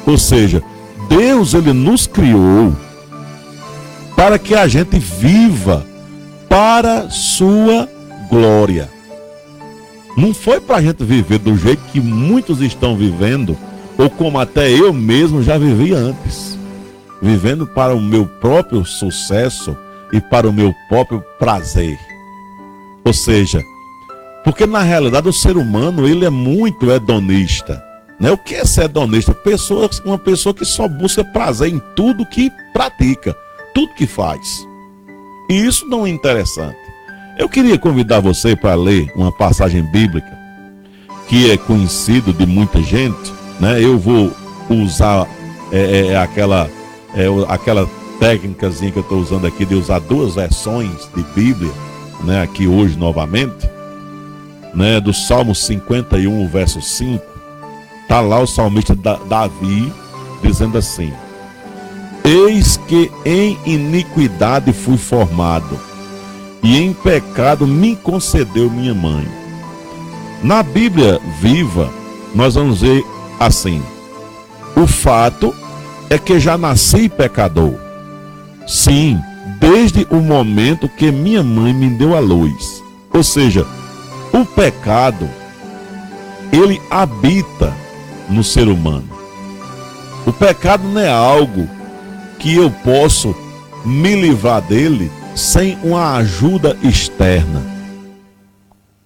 Ou 0.06 0.18
seja, 0.18 0.62
Deus 1.08 1.54
ele 1.54 1.72
nos 1.72 2.06
criou 2.06 2.76
para 4.14 4.38
que 4.38 4.54
a 4.54 4.68
gente 4.68 4.98
viva 4.98 5.86
para 6.48 7.08
sua 7.08 7.88
glória. 8.28 8.90
Não 10.16 10.34
foi 10.34 10.60
para 10.60 10.76
a 10.76 10.82
gente 10.82 11.02
viver 11.04 11.38
do 11.38 11.56
jeito 11.56 11.82
que 11.90 12.00
muitos 12.00 12.60
estão 12.60 12.96
vivendo 12.96 13.56
ou 14.00 14.08
como 14.08 14.40
até 14.40 14.70
eu 14.70 14.94
mesmo 14.94 15.42
já 15.42 15.58
vivi 15.58 15.92
antes, 15.92 16.58
vivendo 17.20 17.66
para 17.66 17.94
o 17.94 18.00
meu 18.00 18.24
próprio 18.24 18.82
sucesso 18.82 19.76
e 20.10 20.18
para 20.18 20.48
o 20.48 20.52
meu 20.52 20.74
próprio 20.88 21.22
prazer. 21.38 21.98
Ou 23.04 23.12
seja, 23.12 23.62
porque 24.42 24.64
na 24.64 24.80
realidade 24.80 25.28
o 25.28 25.32
ser 25.34 25.58
humano 25.58 26.08
ele 26.08 26.24
é 26.24 26.30
muito 26.30 26.90
hedonista. 26.90 27.84
Né? 28.18 28.30
O 28.30 28.38
que 28.38 28.54
é 28.54 28.64
ser 28.64 28.84
hedonista? 28.84 29.34
Pessoa, 29.34 29.90
uma 30.02 30.16
pessoa 30.16 30.54
que 30.54 30.64
só 30.64 30.88
busca 30.88 31.22
prazer 31.22 31.68
em 31.68 31.78
tudo 31.94 32.24
que 32.24 32.50
pratica, 32.72 33.36
tudo 33.74 33.92
que 33.92 34.06
faz. 34.06 34.66
E 35.50 35.54
isso 35.66 35.86
não 35.86 36.06
é 36.06 36.08
interessante. 36.08 36.78
Eu 37.38 37.50
queria 37.50 37.78
convidar 37.78 38.20
você 38.20 38.56
para 38.56 38.74
ler 38.74 39.12
uma 39.14 39.30
passagem 39.30 39.82
bíblica 39.82 40.38
que 41.28 41.50
é 41.50 41.58
conhecido 41.58 42.32
de 42.32 42.46
muita 42.46 42.82
gente, 42.82 43.39
né? 43.60 43.82
Eu 43.82 43.98
vou 43.98 44.32
usar 44.68 45.28
é, 45.70 45.78
é, 45.78 46.06
é 46.08 46.16
aquela, 46.16 46.68
é, 47.14 47.26
aquela 47.48 47.88
técnicazinha 48.18 48.90
que 48.90 48.98
eu 48.98 49.02
estou 49.02 49.18
usando 49.18 49.46
aqui 49.46 49.64
de 49.64 49.74
usar 49.74 50.00
duas 50.00 50.34
versões 50.34 51.08
de 51.14 51.22
Bíblia, 51.34 51.72
né? 52.24 52.42
Aqui 52.42 52.66
hoje 52.66 52.96
novamente, 52.96 53.68
né? 54.74 55.00
Do 55.00 55.12
Salmo 55.12 55.54
51, 55.54 56.48
verso 56.48 56.80
5, 56.80 57.24
tá 58.08 58.20
lá 58.20 58.40
o 58.40 58.46
salmista 58.46 58.94
Davi 58.94 59.92
dizendo 60.42 60.78
assim: 60.78 61.12
Eis 62.24 62.76
que 62.88 63.10
em 63.24 63.58
iniquidade 63.64 64.72
fui 64.72 64.96
formado, 64.96 65.78
e 66.62 66.78
em 66.78 66.92
pecado 66.92 67.66
me 67.66 67.96
concedeu 67.96 68.70
minha 68.70 68.94
mãe. 68.94 69.26
Na 70.42 70.62
Bíblia 70.62 71.20
viva, 71.40 71.90
nós 72.34 72.54
vamos 72.54 72.80
ver 72.80 73.04
assim. 73.40 73.82
O 74.76 74.86
fato 74.86 75.54
é 76.10 76.18
que 76.18 76.38
já 76.38 76.58
nasci 76.58 77.08
pecador. 77.08 77.74
Sim, 78.68 79.18
desde 79.58 80.06
o 80.10 80.16
momento 80.16 80.88
que 80.88 81.10
minha 81.10 81.42
mãe 81.42 81.72
me 81.72 81.88
deu 81.88 82.14
a 82.14 82.20
luz. 82.20 82.82
Ou 83.12 83.24
seja, 83.24 83.66
o 84.32 84.44
pecado 84.44 85.28
ele 86.52 86.80
habita 86.90 87.74
no 88.28 88.44
ser 88.44 88.68
humano. 88.68 89.08
O 90.26 90.32
pecado 90.32 90.86
não 90.86 91.00
é 91.00 91.10
algo 91.10 91.68
que 92.38 92.54
eu 92.54 92.70
posso 92.70 93.34
me 93.84 94.14
livrar 94.14 94.60
dele 94.60 95.10
sem 95.34 95.78
uma 95.82 96.16
ajuda 96.16 96.76
externa. 96.82 97.62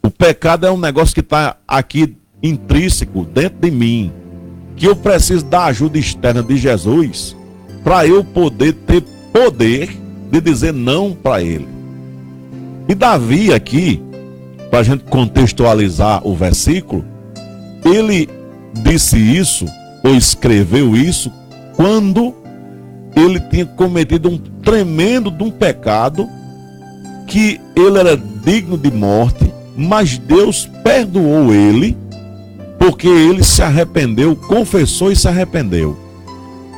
O 0.02 0.10
pecado 0.10 0.66
é 0.66 0.70
um 0.70 0.78
negócio 0.78 1.14
que 1.14 1.20
está 1.20 1.56
aqui 1.66 2.16
intrínseco 2.42 3.24
dentro 3.24 3.58
de 3.58 3.70
mim 3.70 4.12
que 4.76 4.86
eu 4.86 4.96
preciso 4.96 5.44
da 5.44 5.66
ajuda 5.66 5.98
externa 5.98 6.42
de 6.42 6.56
Jesus 6.56 7.36
para 7.82 8.06
eu 8.06 8.24
poder 8.24 8.72
ter 8.72 9.02
poder 9.32 9.90
de 10.30 10.40
dizer 10.40 10.72
não 10.72 11.12
para 11.12 11.42
ele. 11.42 11.68
E 12.88 12.94
Davi 12.94 13.52
aqui, 13.52 14.00
para 14.70 14.80
a 14.80 14.82
gente 14.82 15.04
contextualizar 15.04 16.26
o 16.26 16.34
versículo, 16.34 17.04
ele 17.84 18.28
disse 18.84 19.18
isso 19.18 19.66
ou 20.02 20.14
escreveu 20.14 20.96
isso 20.96 21.32
quando 21.74 22.34
ele 23.16 23.40
tinha 23.40 23.66
cometido 23.66 24.28
um 24.28 24.38
tremendo 24.38 25.30
de 25.30 25.42
um 25.42 25.50
pecado 25.50 26.28
que 27.26 27.60
ele 27.74 27.98
era 27.98 28.16
digno 28.16 28.76
de 28.76 28.90
morte, 28.90 29.52
mas 29.76 30.18
Deus 30.18 30.68
perdoou 30.82 31.54
ele 31.54 31.96
porque 32.86 33.08
ele 33.08 33.42
se 33.42 33.62
arrependeu, 33.62 34.36
confessou 34.36 35.10
e 35.10 35.16
se 35.16 35.26
arrependeu. 35.26 35.96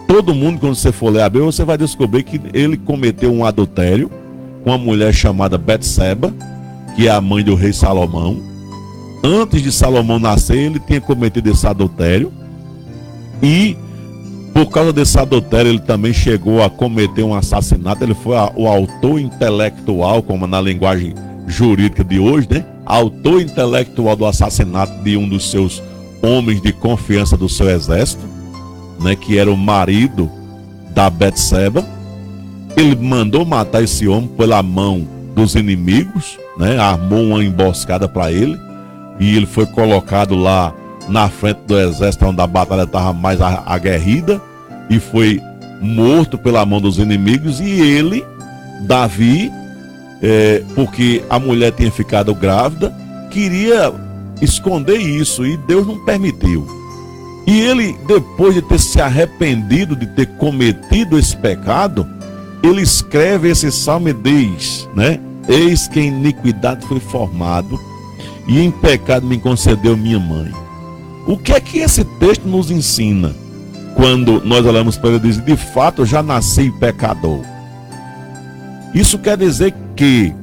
Todo 0.06 0.36
mundo, 0.36 0.60
quando 0.60 0.76
você 0.76 0.92
for 0.92 1.10
ler 1.10 1.22
a 1.22 1.28
Bíblia, 1.28 1.50
você 1.50 1.64
vai 1.64 1.76
descobrir 1.76 2.22
que 2.22 2.40
ele 2.54 2.76
cometeu 2.76 3.32
um 3.32 3.44
adultério 3.44 4.08
com 4.62 4.70
uma 4.70 4.78
mulher 4.78 5.12
chamada 5.12 5.58
Betseba, 5.58 6.32
que 6.94 7.08
é 7.08 7.10
a 7.10 7.20
mãe 7.20 7.42
do 7.42 7.56
rei 7.56 7.72
Salomão. 7.72 8.40
Antes 9.24 9.60
de 9.60 9.72
Salomão 9.72 10.20
nascer, 10.20 10.56
ele 10.56 10.78
tinha 10.78 11.00
cometido 11.00 11.50
esse 11.50 11.66
adultério. 11.66 12.32
E 13.42 13.76
por 14.54 14.66
causa 14.66 14.92
desse 14.92 15.18
adultério, 15.18 15.72
ele 15.72 15.80
também 15.80 16.12
chegou 16.12 16.62
a 16.62 16.70
cometer 16.70 17.24
um 17.24 17.34
assassinato. 17.34 18.04
Ele 18.04 18.14
foi 18.14 18.36
o 18.54 18.68
autor 18.68 19.18
intelectual, 19.18 20.22
como 20.22 20.46
na 20.46 20.60
linguagem 20.60 21.14
jurídica 21.48 22.04
de 22.04 22.20
hoje, 22.20 22.46
né? 22.48 22.64
Autor 22.84 23.40
intelectual 23.40 24.14
do 24.14 24.24
assassinato 24.24 25.02
de 25.02 25.16
um 25.16 25.28
dos 25.28 25.50
seus 25.50 25.82
homens 26.22 26.60
de 26.60 26.72
confiança 26.72 27.36
do 27.36 27.48
seu 27.48 27.68
exército, 27.68 28.24
né, 29.00 29.14
que 29.14 29.38
era 29.38 29.50
o 29.50 29.56
marido 29.56 30.30
da 30.90 31.08
Betseba. 31.10 31.84
Ele 32.76 32.96
mandou 32.96 33.44
matar 33.44 33.82
esse 33.82 34.06
homem 34.06 34.28
pela 34.28 34.62
mão 34.62 35.06
dos 35.34 35.54
inimigos, 35.54 36.38
né, 36.56 36.78
armou 36.78 37.22
uma 37.22 37.44
emboscada 37.44 38.08
para 38.08 38.32
ele 38.32 38.58
e 39.18 39.36
ele 39.36 39.46
foi 39.46 39.66
colocado 39.66 40.34
lá 40.34 40.74
na 41.08 41.28
frente 41.28 41.60
do 41.66 41.78
exército 41.78 42.26
onde 42.26 42.40
a 42.40 42.46
batalha 42.46 42.82
estava 42.82 43.12
mais 43.12 43.40
aguerrida 43.40 44.40
e 44.90 44.98
foi 44.98 45.40
morto 45.80 46.36
pela 46.36 46.64
mão 46.64 46.80
dos 46.80 46.98
inimigos 46.98 47.60
e 47.60 47.70
ele, 47.70 48.24
Davi, 48.82 49.50
é, 50.22 50.62
porque 50.74 51.22
a 51.28 51.38
mulher 51.38 51.72
tinha 51.72 51.90
ficado 51.90 52.34
grávida, 52.34 52.92
queria 53.30 53.92
esconder 54.40 54.98
isso 54.98 55.44
e 55.46 55.56
Deus 55.56 55.86
não 55.86 55.98
permitiu. 56.04 56.66
E 57.46 57.60
ele, 57.60 57.96
depois 58.06 58.54
de 58.54 58.62
ter 58.62 58.78
se 58.78 59.00
arrependido 59.00 59.94
de 59.94 60.06
ter 60.06 60.26
cometido 60.36 61.18
esse 61.18 61.36
pecado, 61.36 62.06
ele 62.62 62.82
escreve 62.82 63.48
esse 63.48 63.70
salmo 63.70 64.08
e 64.08 64.12
diz, 64.12 64.88
né? 64.94 65.20
Eis 65.48 65.86
que 65.86 66.00
em 66.00 66.08
iniquidade 66.08 66.84
foi 66.86 66.98
formado 66.98 67.78
e 68.48 68.60
em 68.60 68.70
pecado 68.70 69.24
me 69.24 69.38
concedeu 69.38 69.96
minha 69.96 70.18
mãe. 70.18 70.52
O 71.26 71.36
que 71.36 71.52
é 71.52 71.60
que 71.60 71.78
esse 71.78 72.04
texto 72.04 72.46
nos 72.46 72.70
ensina? 72.70 73.34
Quando 73.94 74.42
nós 74.44 74.66
olhamos 74.66 74.96
para 74.96 75.10
ele 75.10 75.20
diz, 75.20 75.38
de 75.38 75.56
fato 75.56 76.04
já 76.04 76.22
nasci 76.22 76.70
pecador. 76.72 77.40
Isso 78.92 79.18
quer 79.18 79.36
dizer 79.36 79.74
que, 79.94 80.34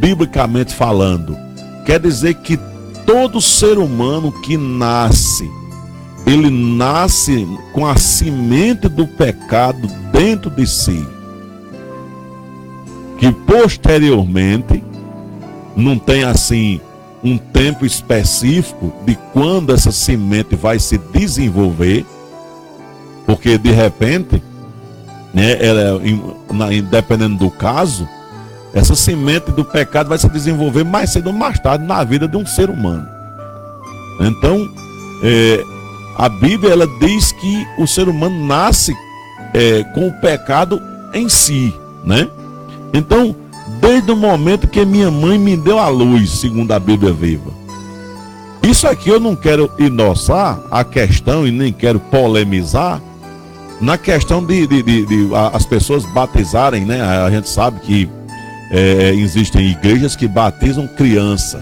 biblicamente 0.00 0.74
falando, 0.74 1.36
quer 1.86 1.98
dizer 1.98 2.34
que 2.34 2.58
todo 3.06 3.40
ser 3.40 3.78
humano 3.78 4.32
que 4.32 4.56
nasce, 4.56 5.50
ele 6.26 6.50
nasce 6.50 7.46
com 7.72 7.86
a 7.86 7.96
semente 7.96 8.88
do 8.88 9.06
pecado 9.06 9.88
dentro 10.12 10.50
de 10.50 10.66
si. 10.66 11.06
Que 13.18 13.30
posteriormente 13.32 14.82
não 15.76 15.98
tem 15.98 16.24
assim 16.24 16.80
um 17.22 17.38
tempo 17.38 17.86
específico 17.86 18.92
de 19.04 19.16
quando 19.32 19.72
essa 19.72 19.92
semente 19.92 20.56
vai 20.56 20.78
se 20.78 20.98
desenvolver, 20.98 22.04
porque 23.24 23.56
de 23.56 23.70
repente, 23.70 24.42
né, 25.32 25.56
ela, 25.64 26.00
dependendo 26.90 27.36
do 27.36 27.50
caso, 27.50 28.08
essa 28.74 28.94
semente 28.94 29.50
do 29.50 29.64
pecado 29.64 30.08
vai 30.08 30.18
se 30.18 30.28
desenvolver 30.28 30.84
mais 30.84 31.10
cedo 31.10 31.28
ou 31.28 31.32
mais 31.32 31.58
tarde 31.58 31.84
na 31.84 32.02
vida 32.04 32.26
de 32.26 32.36
um 32.36 32.46
ser 32.46 32.70
humano. 32.70 33.06
Então, 34.20 34.68
é, 35.22 35.62
A 36.16 36.28
Bíblia 36.28 36.72
ela 36.72 36.86
diz 37.00 37.32
que 37.32 37.66
o 37.78 37.86
ser 37.86 38.08
humano 38.08 38.46
nasce 38.46 38.94
é, 39.54 39.82
com 39.94 40.08
o 40.08 40.12
pecado 40.20 40.80
em 41.12 41.28
si, 41.28 41.74
né? 42.04 42.28
Então, 42.92 43.34
desde 43.80 44.10
o 44.12 44.16
momento 44.16 44.68
que 44.68 44.84
minha 44.84 45.10
mãe 45.10 45.38
me 45.38 45.56
deu 45.56 45.78
a 45.78 45.88
luz, 45.88 46.30
segundo 46.30 46.72
a 46.72 46.78
Bíblia 46.78 47.12
viva. 47.12 47.50
Isso 48.62 48.86
aqui 48.86 49.08
eu 49.08 49.18
não 49.18 49.34
quero 49.34 49.70
inoçar 49.78 50.60
a 50.70 50.84
questão 50.84 51.46
e 51.46 51.50
nem 51.50 51.72
quero 51.72 51.98
polemizar 51.98 53.02
na 53.80 53.98
questão 53.98 54.44
de, 54.44 54.66
de, 54.66 54.82
de, 54.82 55.06
de 55.06 55.28
as 55.52 55.66
pessoas 55.66 56.04
batizarem, 56.04 56.84
né? 56.84 57.02
A 57.02 57.28
gente 57.30 57.48
sabe 57.48 57.80
que 57.80 58.08
é, 58.72 59.14
existem 59.14 59.70
igrejas 59.70 60.16
que 60.16 60.26
batizam 60.26 60.88
criança, 60.88 61.58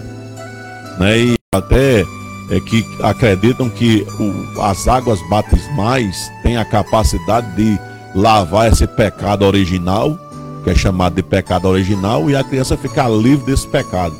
né? 0.97 1.19
E 1.19 1.35
até 1.53 2.05
é, 2.49 2.59
que 2.61 2.85
acreditam 3.03 3.69
que 3.69 4.07
o, 4.17 4.61
as 4.61 4.87
águas 4.87 5.19
batismais 5.29 6.31
têm 6.41 6.55
a 6.55 6.63
capacidade 6.63 7.53
de 7.57 7.77
lavar 8.15 8.71
esse 8.71 8.87
pecado 8.87 9.43
original, 9.43 10.17
que 10.63 10.69
é 10.69 10.75
chamado 10.75 11.15
de 11.15 11.23
pecado 11.23 11.67
original, 11.67 12.29
e 12.29 12.35
a 12.35 12.43
criança 12.43 12.77
ficar 12.77 13.09
livre 13.09 13.45
desse 13.45 13.67
pecado. 13.67 14.15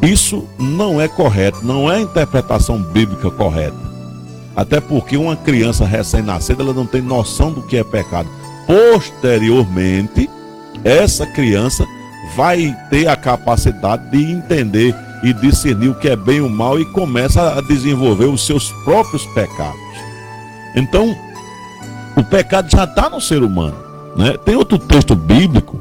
Isso 0.00 0.48
não 0.58 1.00
é 1.00 1.08
correto, 1.08 1.58
não 1.62 1.90
é 1.90 1.96
a 1.96 2.00
interpretação 2.00 2.80
bíblica 2.80 3.30
correta. 3.30 3.76
Até 4.56 4.80
porque 4.80 5.16
uma 5.16 5.36
criança 5.36 5.84
recém-nascida 5.84 6.62
ela 6.62 6.72
não 6.72 6.86
tem 6.86 7.02
noção 7.02 7.52
do 7.52 7.62
que 7.62 7.76
é 7.76 7.84
pecado. 7.84 8.28
Posteriormente, 8.66 10.28
essa 10.84 11.26
criança 11.26 11.86
vai 12.36 12.76
ter 12.90 13.08
a 13.08 13.16
capacidade 13.16 14.10
de 14.10 14.32
entender 14.32 14.94
e 15.22 15.32
discernir 15.32 15.88
o 15.88 15.94
que 15.94 16.08
é 16.08 16.16
bem 16.16 16.36
e 16.36 16.40
o 16.40 16.48
mal 16.48 16.78
e 16.78 16.84
começa 16.86 17.58
a 17.58 17.60
desenvolver 17.60 18.26
os 18.26 18.46
seus 18.46 18.70
próprios 18.84 19.24
pecados. 19.26 19.80
Então, 20.76 21.14
o 22.16 22.22
pecado 22.22 22.70
já 22.70 22.84
está 22.84 23.10
no 23.10 23.20
ser 23.20 23.42
humano. 23.42 23.76
Né? 24.16 24.36
Tem 24.44 24.56
outro 24.56 24.78
texto 24.78 25.14
bíblico, 25.14 25.80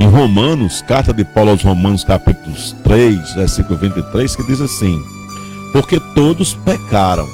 em 0.00 0.06
Romanos, 0.06 0.82
carta 0.82 1.12
de 1.12 1.24
Paulo 1.24 1.50
aos 1.50 1.62
Romanos, 1.62 2.02
capítulo 2.02 2.56
3, 2.82 3.34
versículo 3.34 3.78
23, 3.78 4.34
que 4.34 4.46
diz 4.46 4.60
assim: 4.60 4.98
Porque 5.72 6.00
todos 6.14 6.54
pecaram 6.54 7.26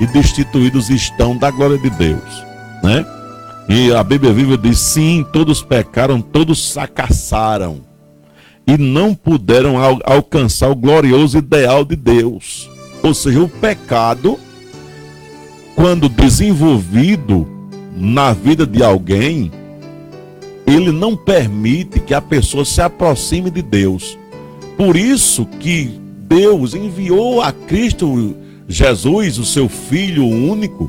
e 0.00 0.06
destituídos 0.06 0.90
estão 0.90 1.36
da 1.36 1.50
glória 1.50 1.78
de 1.78 1.90
Deus, 1.90 2.44
né? 2.82 3.04
E 3.68 3.92
a 3.92 4.02
Bíblia 4.02 4.32
Viva 4.32 4.56
diz: 4.58 4.78
sim, 4.78 5.24
todos 5.32 5.62
pecaram, 5.62 6.20
todos 6.20 6.72
fracassaram 6.72 7.92
e 8.66 8.78
não 8.78 9.14
puderam 9.14 9.78
al 9.78 9.98
alcançar 10.04 10.70
o 10.70 10.76
glorioso 10.76 11.38
ideal 11.38 11.84
de 11.84 11.96
Deus. 11.96 12.70
Ou 13.02 13.12
seja, 13.12 13.40
o 13.40 13.48
pecado, 13.48 14.38
quando 15.74 16.08
desenvolvido 16.08 17.46
na 17.96 18.32
vida 18.32 18.66
de 18.66 18.82
alguém, 18.82 19.50
ele 20.66 20.92
não 20.92 21.16
permite 21.16 21.98
que 22.00 22.14
a 22.14 22.20
pessoa 22.20 22.64
se 22.64 22.80
aproxime 22.80 23.50
de 23.50 23.62
Deus. 23.62 24.18
Por 24.76 24.96
isso 24.96 25.44
que 25.44 26.00
Deus 26.28 26.74
enviou 26.74 27.42
a 27.42 27.52
Cristo 27.52 28.36
Jesus, 28.68 29.38
o 29.38 29.44
seu 29.44 29.68
Filho 29.68 30.24
único, 30.24 30.88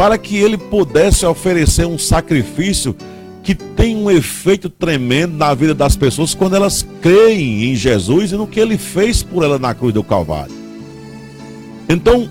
para 0.00 0.16
que 0.16 0.38
ele 0.38 0.56
pudesse 0.56 1.26
oferecer 1.26 1.86
um 1.86 1.98
sacrifício 1.98 2.96
que 3.42 3.54
tem 3.54 3.94
um 3.94 4.10
efeito 4.10 4.70
tremendo 4.70 5.36
na 5.36 5.52
vida 5.52 5.74
das 5.74 5.94
pessoas 5.94 6.34
quando 6.34 6.56
elas 6.56 6.86
creem 7.02 7.66
em 7.66 7.76
Jesus 7.76 8.32
e 8.32 8.34
no 8.34 8.46
que 8.46 8.58
ele 8.58 8.78
fez 8.78 9.22
por 9.22 9.44
ela 9.44 9.58
na 9.58 9.74
cruz 9.74 9.92
do 9.92 10.02
Calvário. 10.02 10.54
Então, 11.86 12.26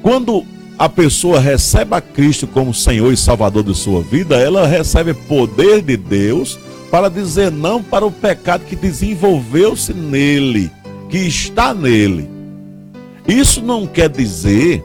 quando 0.00 0.46
a 0.78 0.88
pessoa 0.88 1.40
recebe 1.40 1.92
a 1.92 2.00
Cristo 2.00 2.46
como 2.46 2.72
Senhor 2.72 3.12
e 3.12 3.16
Salvador 3.16 3.64
de 3.64 3.74
sua 3.74 4.00
vida, 4.00 4.36
ela 4.36 4.64
recebe 4.64 5.12
poder 5.12 5.82
de 5.82 5.96
Deus 5.96 6.56
para 6.88 7.08
dizer 7.08 7.50
não 7.50 7.82
para 7.82 8.06
o 8.06 8.12
pecado 8.12 8.64
que 8.64 8.76
desenvolveu-se 8.76 9.92
nele, 9.92 10.70
que 11.10 11.18
está 11.18 11.74
nele. 11.74 12.30
Isso 13.26 13.60
não 13.60 13.88
quer 13.88 14.08
dizer 14.08 14.84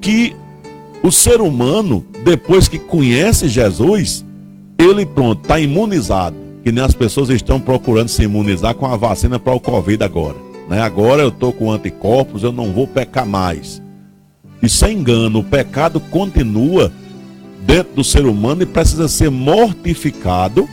que 0.00 0.36
o 1.02 1.10
ser 1.10 1.40
humano, 1.40 2.04
depois 2.24 2.68
que 2.68 2.78
conhece 2.78 3.48
Jesus, 3.48 4.24
ele 4.78 5.06
pronto, 5.06 5.42
está 5.42 5.58
imunizado. 5.58 6.36
Que 6.62 6.72
nem 6.72 6.82
as 6.82 6.94
pessoas 6.94 7.30
estão 7.30 7.60
procurando 7.60 8.08
se 8.08 8.24
imunizar 8.24 8.74
com 8.74 8.86
a 8.86 8.96
vacina 8.96 9.38
para 9.38 9.54
o 9.54 9.60
Covid 9.60 10.02
agora. 10.02 10.36
Né? 10.68 10.80
Agora 10.80 11.22
eu 11.22 11.28
estou 11.28 11.52
com 11.52 11.70
anticorpos, 11.70 12.42
eu 12.42 12.50
não 12.50 12.72
vou 12.72 12.86
pecar 12.88 13.24
mais. 13.24 13.80
E 14.60 14.68
sem 14.68 14.98
engano, 14.98 15.40
o 15.40 15.44
pecado 15.44 16.00
continua 16.00 16.90
dentro 17.60 17.94
do 17.94 18.04
ser 18.04 18.26
humano 18.26 18.62
e 18.62 18.66
precisa 18.66 19.06
ser 19.06 19.30
mortificado 19.30 20.68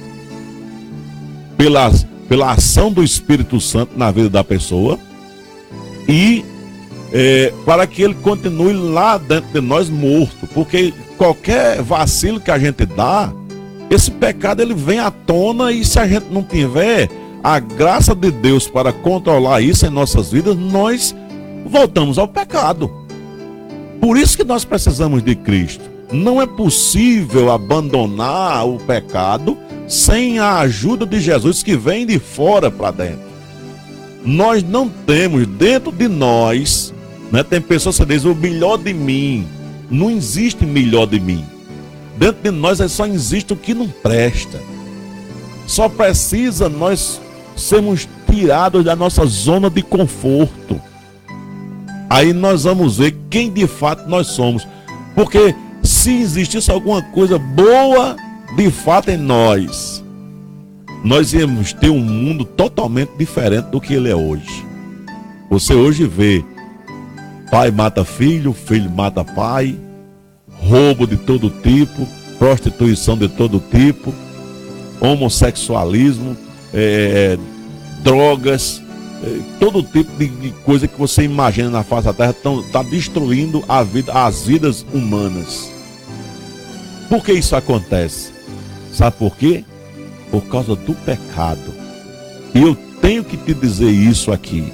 pela, 1.57 1.91
pela 2.27 2.51
ação 2.51 2.91
do 2.91 3.03
Espírito 3.03 3.59
Santo 3.59 3.97
na 3.97 4.09
vida 4.09 4.29
da 4.29 4.43
pessoa 4.43 4.97
e 6.07 6.43
é, 7.13 7.53
para 7.63 7.85
que 7.85 8.01
ele 8.01 8.15
continue 8.15 8.73
lá 8.73 9.19
dentro 9.19 9.51
de 9.53 9.61
nós 9.61 9.87
morto, 9.87 10.47
porque 10.51 10.91
qualquer 11.15 11.81
vacilo 11.81 12.39
que 12.39 12.49
a 12.49 12.57
gente 12.57 12.85
dá, 12.87 13.31
esse 13.89 14.09
pecado 14.09 14.61
ele 14.61 14.73
vem 14.73 14.99
à 14.99 15.11
tona 15.11 15.71
e 15.71 15.85
se 15.85 15.99
a 15.99 16.07
gente 16.07 16.25
não 16.31 16.41
tiver 16.41 17.07
a 17.43 17.59
graça 17.59 18.15
de 18.15 18.31
Deus 18.31 18.67
para 18.67 18.91
controlar 18.91 19.61
isso 19.61 19.85
em 19.85 19.89
nossas 19.89 20.31
vidas, 20.31 20.57
nós 20.57 21.15
voltamos 21.65 22.17
ao 22.17 22.27
pecado. 22.27 22.89
Por 24.01 24.17
isso 24.17 24.35
que 24.35 24.43
nós 24.43 24.65
precisamos 24.65 25.21
de 25.21 25.35
Cristo. 25.35 25.83
Não 26.11 26.41
é 26.41 26.45
possível 26.45 27.51
abandonar 27.51 28.67
o 28.67 28.77
pecado 28.77 29.57
sem 29.87 30.39
a 30.39 30.59
ajuda 30.59 31.05
de 31.05 31.19
Jesus 31.19 31.61
que 31.63 31.75
vem 31.75 32.05
de 32.05 32.19
fora 32.19 32.71
para 32.71 32.91
dentro. 32.91 33.33
Nós 34.25 34.63
não 34.63 34.87
temos 34.87 35.45
dentro 35.45 35.91
de 35.91 36.07
nós 36.07 36.92
né? 37.33 37.41
Tem 37.41 37.59
pessoas 37.59 37.97
que 37.97 38.05
dizem 38.05 38.31
o 38.31 38.35
melhor 38.35 38.77
de 38.77 38.93
mim. 38.93 39.47
Não 39.89 40.11
existe 40.11 40.63
melhor 40.67 41.07
de 41.07 41.19
mim. 41.19 41.43
Dentro 42.15 42.43
de 42.43 42.51
nós 42.51 42.79
é 42.79 42.87
só 42.87 43.07
existe 43.07 43.53
o 43.53 43.55
que 43.55 43.73
não 43.73 43.89
presta. 43.89 44.61
Só 45.65 45.89
precisa 45.89 46.69
nós 46.69 47.19
sermos 47.57 48.07
tirados 48.29 48.85
da 48.85 48.95
nossa 48.95 49.25
zona 49.25 49.67
de 49.67 49.81
conforto. 49.81 50.79
Aí 52.07 52.33
nós 52.33 52.65
vamos 52.65 52.99
ver 52.99 53.17
quem 53.31 53.51
de 53.51 53.65
fato 53.65 54.07
nós 54.07 54.27
somos. 54.27 54.67
Porque 55.15 55.55
se 55.81 56.11
existisse 56.11 56.69
alguma 56.69 57.01
coisa 57.01 57.39
boa 57.39 58.15
de 58.55 58.69
fato 58.69 59.09
em 59.09 59.17
nós, 59.17 60.03
nós 61.03 61.33
íamos 61.33 61.73
ter 61.73 61.89
um 61.89 61.97
mundo 61.97 62.45
totalmente 62.45 63.09
diferente 63.17 63.71
do 63.71 63.81
que 63.81 63.95
ele 63.95 64.11
é 64.11 64.15
hoje. 64.15 64.63
Você 65.49 65.73
hoje 65.73 66.05
vê 66.05 66.45
Pai 67.53 67.69
mata 67.69 68.03
filho, 68.03 68.51
filho 68.51 68.89
mata 68.89 69.23
pai, 69.23 69.75
roubo 70.53 71.05
de 71.05 71.15
todo 71.15 71.51
tipo, 71.51 72.07
prostituição 72.39 73.15
de 73.15 73.29
todo 73.29 73.59
tipo, 73.59 74.11
homossexualismo, 74.99 76.35
é, 76.73 77.37
drogas, 78.01 78.81
é, 79.23 79.39
todo 79.59 79.83
tipo 79.83 80.11
de, 80.17 80.49
coisa 80.65 80.87
que 80.87 80.97
você 80.97 81.21
imagina 81.21 81.69
na 81.69 81.83
face 81.83 82.07
da 82.07 82.13
terra 82.13 82.35
está 82.65 82.81
destruindo 82.81 83.63
a 83.69 83.83
vida, 83.83 84.11
as 84.11 84.41
vidas 84.41 84.83
humanas. 84.91 85.71
Por 87.07 87.23
que 87.23 87.33
isso 87.33 87.55
acontece? 87.55 88.31
Sabe 88.91 89.15
por 89.17 89.37
quê? 89.37 89.63
Por 90.31 90.41
causa 90.45 90.75
do 90.75 90.95
pecado. 91.05 91.71
E 92.55 92.63
eu 92.63 92.75
tenho 92.99 93.23
que 93.23 93.37
te 93.37 93.53
dizer 93.53 93.91
isso 93.91 94.31
aqui. 94.31 94.73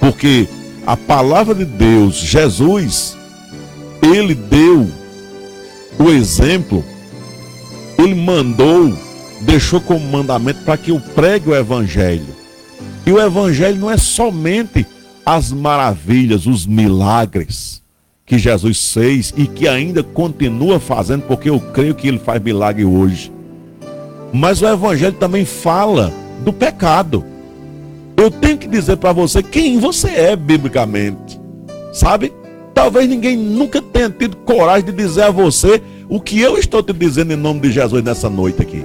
Porque 0.00 0.48
a 0.88 0.96
palavra 0.96 1.54
de 1.54 1.66
Deus, 1.66 2.14
Jesus, 2.14 3.14
ele 4.00 4.34
deu 4.34 4.88
o 5.98 6.08
exemplo, 6.08 6.82
ele 7.98 8.14
mandou, 8.14 8.96
deixou 9.42 9.82
como 9.82 10.00
mandamento 10.00 10.60
para 10.64 10.78
que 10.78 10.90
eu 10.90 10.98
pregue 11.14 11.50
o 11.50 11.54
evangelho. 11.54 12.24
E 13.04 13.12
o 13.12 13.20
evangelho 13.20 13.78
não 13.78 13.90
é 13.90 13.98
somente 13.98 14.86
as 15.26 15.52
maravilhas, 15.52 16.46
os 16.46 16.64
milagres 16.64 17.82
que 18.24 18.38
Jesus 18.38 18.90
fez 18.90 19.34
e 19.36 19.46
que 19.46 19.68
ainda 19.68 20.02
continua 20.02 20.80
fazendo, 20.80 21.20
porque 21.24 21.50
eu 21.50 21.60
creio 21.60 21.94
que 21.94 22.08
ele 22.08 22.18
faz 22.18 22.42
milagre 22.42 22.86
hoje. 22.86 23.30
Mas 24.32 24.62
o 24.62 24.66
evangelho 24.66 25.16
também 25.16 25.44
fala 25.44 26.10
do 26.42 26.50
pecado 26.50 27.22
eu 28.18 28.32
tenho 28.32 28.58
que 28.58 28.66
dizer 28.66 28.96
para 28.96 29.12
você 29.12 29.42
quem 29.42 29.78
você 29.78 30.08
é 30.08 30.34
biblicamente. 30.34 31.40
Sabe? 31.92 32.32
Talvez 32.74 33.08
ninguém 33.08 33.36
nunca 33.36 33.80
tenha 33.80 34.10
tido 34.10 34.36
coragem 34.38 34.86
de 34.86 34.92
dizer 34.92 35.22
a 35.22 35.30
você 35.30 35.80
o 36.08 36.20
que 36.20 36.40
eu 36.40 36.58
estou 36.58 36.82
te 36.82 36.92
dizendo 36.92 37.32
em 37.32 37.36
nome 37.36 37.60
de 37.60 37.70
Jesus 37.70 38.02
nessa 38.02 38.28
noite 38.28 38.60
aqui. 38.60 38.84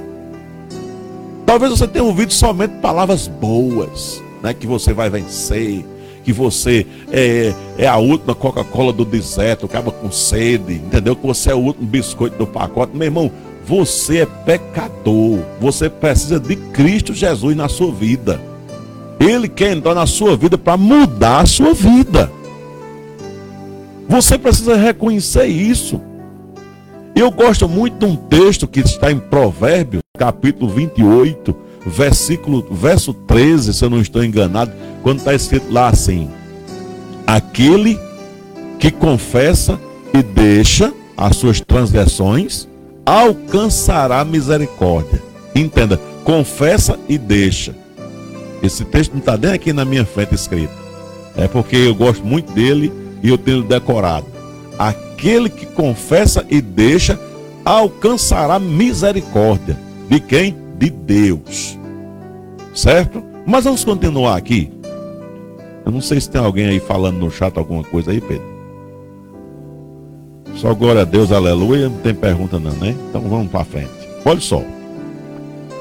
Talvez 1.48 1.72
você 1.72 1.88
tenha 1.88 2.06
ouvido 2.06 2.32
somente 2.32 2.76
palavras 2.76 3.28
boas, 3.28 4.22
né? 4.42 4.54
Que 4.54 4.68
você 4.68 4.94
vai 4.94 5.10
vencer, 5.10 5.84
que 6.24 6.32
você 6.32 6.86
é, 7.12 7.54
é 7.78 7.88
a 7.88 7.98
última 7.98 8.36
Coca-Cola 8.36 8.94
do 8.94 9.04
deserto, 9.04 9.66
acaba 9.66 9.92
com 9.92 10.12
sede, 10.12 10.76
entendeu? 10.76 11.16
Que 11.16 11.26
você 11.26 11.52
é 11.52 11.56
o 11.56 11.60
último 11.60 11.88
biscoito 11.88 12.38
do 12.38 12.46
pacote. 12.46 12.96
Meu 12.96 13.08
irmão, 13.08 13.32
você 13.66 14.20
é 14.20 14.26
pecador. 14.26 15.40
Você 15.60 15.90
precisa 15.90 16.40
de 16.40 16.56
Cristo 16.56 17.16
Jesus 17.16 17.56
na 17.56 17.68
sua 17.68 17.92
vida. 17.92 18.53
Ele 19.20 19.48
quer 19.48 19.76
entrar 19.76 19.96
na 19.96 20.06
sua 20.06 20.36
vida 20.36 20.58
para 20.58 20.78
mudar 20.78 21.42
a 21.42 21.46
sua 21.46 21.74
vida. 21.74 22.32
Você 24.08 24.38
precisa 24.38 24.76
reconhecer 24.76 25.46
isso. 25.46 26.02
Eu 27.16 27.32
gosto 27.32 27.70
muito 27.70 27.98
de 27.98 28.06
um 28.06 28.16
texto 28.16 28.68
que 28.68 28.80
está 28.80 29.12
em 29.12 29.20
Provérbios, 29.20 30.02
capítulo 30.18 30.72
28, 30.72 31.56
versículo, 31.86 32.66
verso 32.72 33.14
13, 33.14 33.74
se 33.74 33.86
eu 33.86 33.90
não 33.90 34.02
estou 34.02 34.24
enganado, 34.24 34.72
quando 35.02 35.20
está 35.20 35.34
escrito 35.34 35.72
lá 35.72 35.90
assim: 35.90 36.30
Aquele 37.28 38.00
que 38.80 38.92
confessa 38.92 39.80
e 40.14 40.22
deixa 40.22 40.94
as 41.16 41.38
suas 41.38 41.62
transgressões 41.62 42.68
alcançará 43.06 44.24
misericórdia. 44.26 45.22
Entenda, 45.56 46.00
confessa 46.24 46.98
e 47.08 47.18
deixa. 47.18 47.76
Esse 48.64 48.86
texto 48.86 49.12
não 49.12 49.20
está 49.20 49.36
nem 49.36 49.52
aqui 49.52 49.74
na 49.74 49.84
minha 49.84 50.06
frente 50.06 50.34
escrito. 50.34 50.72
É 51.36 51.50
porque 51.50 51.76
eu 51.76 51.94
gosto 51.94 52.26
muito 52.26 52.54
dele 52.54 52.94
e 53.22 53.28
eu 53.28 53.38
tenho 53.38 53.62
decorado. 53.62 54.26
Aquele 54.80 55.50
que 55.50 55.66
confessa 55.66 56.46
e 56.50 56.62
deixa 56.62 57.20
alcançará 57.66 58.58
misericórdia. 58.60 59.78
De 60.10 60.20
quem? 60.20 60.56
De 60.78 60.90
Deus. 60.90 61.78
Certo? 62.74 63.22
Mas 63.46 63.66
vamos 63.66 63.84
continuar 63.84 64.38
aqui. 64.38 64.72
Eu 65.86 65.92
não 65.92 66.00
sei 66.00 66.22
se 66.22 66.30
tem 66.30 66.42
alguém 66.42 66.68
aí 66.68 66.80
falando 66.80 67.18
no 67.18 67.30
chat 67.30 67.58
alguma 67.58 67.84
coisa 67.84 68.12
aí, 68.12 68.22
Pedro. 68.22 68.54
Só 70.56 70.74
glória 70.74 71.02
a 71.02 71.06
Deus, 71.06 71.34
aleluia. 71.34 71.90
Não 71.90 71.98
tem 71.98 72.14
pergunta 72.14 72.58
não, 72.60 72.72
né? 72.72 72.96
Então 73.10 73.22
vamos 73.22 73.52
para 73.52 73.66
frente. 73.66 73.92
Olha 74.24 74.40
só. 74.40 74.62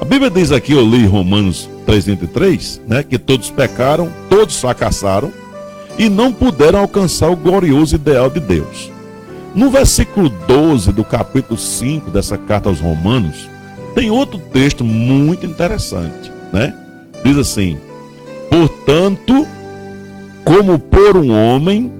A 0.01 0.05
Bíblia 0.05 0.29
diz 0.29 0.51
aqui, 0.51 0.73
eu 0.73 0.85
li 0.85 1.05
Romanos 1.05 1.69
3,23, 1.87 2.81
né? 2.87 3.03
Que 3.03 3.17
todos 3.17 3.49
pecaram, 3.49 4.11
todos 4.29 4.59
fracassaram 4.59 5.31
e 5.97 6.09
não 6.09 6.31
puderam 6.33 6.79
alcançar 6.79 7.29
o 7.29 7.35
glorioso 7.35 7.95
ideal 7.95 8.29
de 8.29 8.39
Deus. 8.39 8.91
No 9.55 9.69
versículo 9.69 10.29
12 10.29 10.91
do 10.91 11.03
capítulo 11.03 11.57
5 11.57 12.09
dessa 12.09 12.37
carta 12.37 12.69
aos 12.69 12.79
Romanos, 12.79 13.47
tem 13.93 14.09
outro 14.09 14.39
texto 14.51 14.83
muito 14.83 15.45
interessante, 15.45 16.31
né? 16.51 16.73
Diz 17.23 17.37
assim: 17.37 17.77
Portanto, 18.49 19.47
como 20.43 20.79
por 20.79 21.15
um 21.17 21.31
homem 21.31 21.91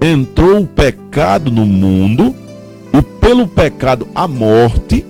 entrou 0.00 0.60
o 0.60 0.66
pecado 0.66 1.50
no 1.50 1.64
mundo, 1.64 2.34
e 2.92 3.02
pelo 3.02 3.46
pecado 3.46 4.06
a 4.14 4.28
morte, 4.28 5.04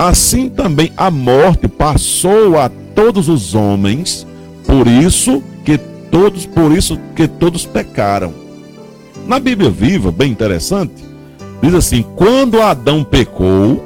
assim 0.00 0.48
também 0.48 0.90
a 0.96 1.10
morte 1.10 1.68
passou 1.68 2.58
a 2.58 2.70
todos 2.94 3.28
os 3.28 3.54
homens, 3.54 4.26
por 4.66 4.86
isso 4.86 5.42
que 5.62 5.76
todos, 6.10 6.46
por 6.46 6.72
isso 6.72 6.98
que 7.14 7.28
todos 7.28 7.66
pecaram. 7.66 8.32
Na 9.26 9.38
Bíblia 9.38 9.68
Viva, 9.68 10.10
bem 10.10 10.32
interessante, 10.32 11.04
diz 11.62 11.74
assim: 11.74 12.02
quando 12.16 12.62
Adão 12.62 13.04
pecou, 13.04 13.84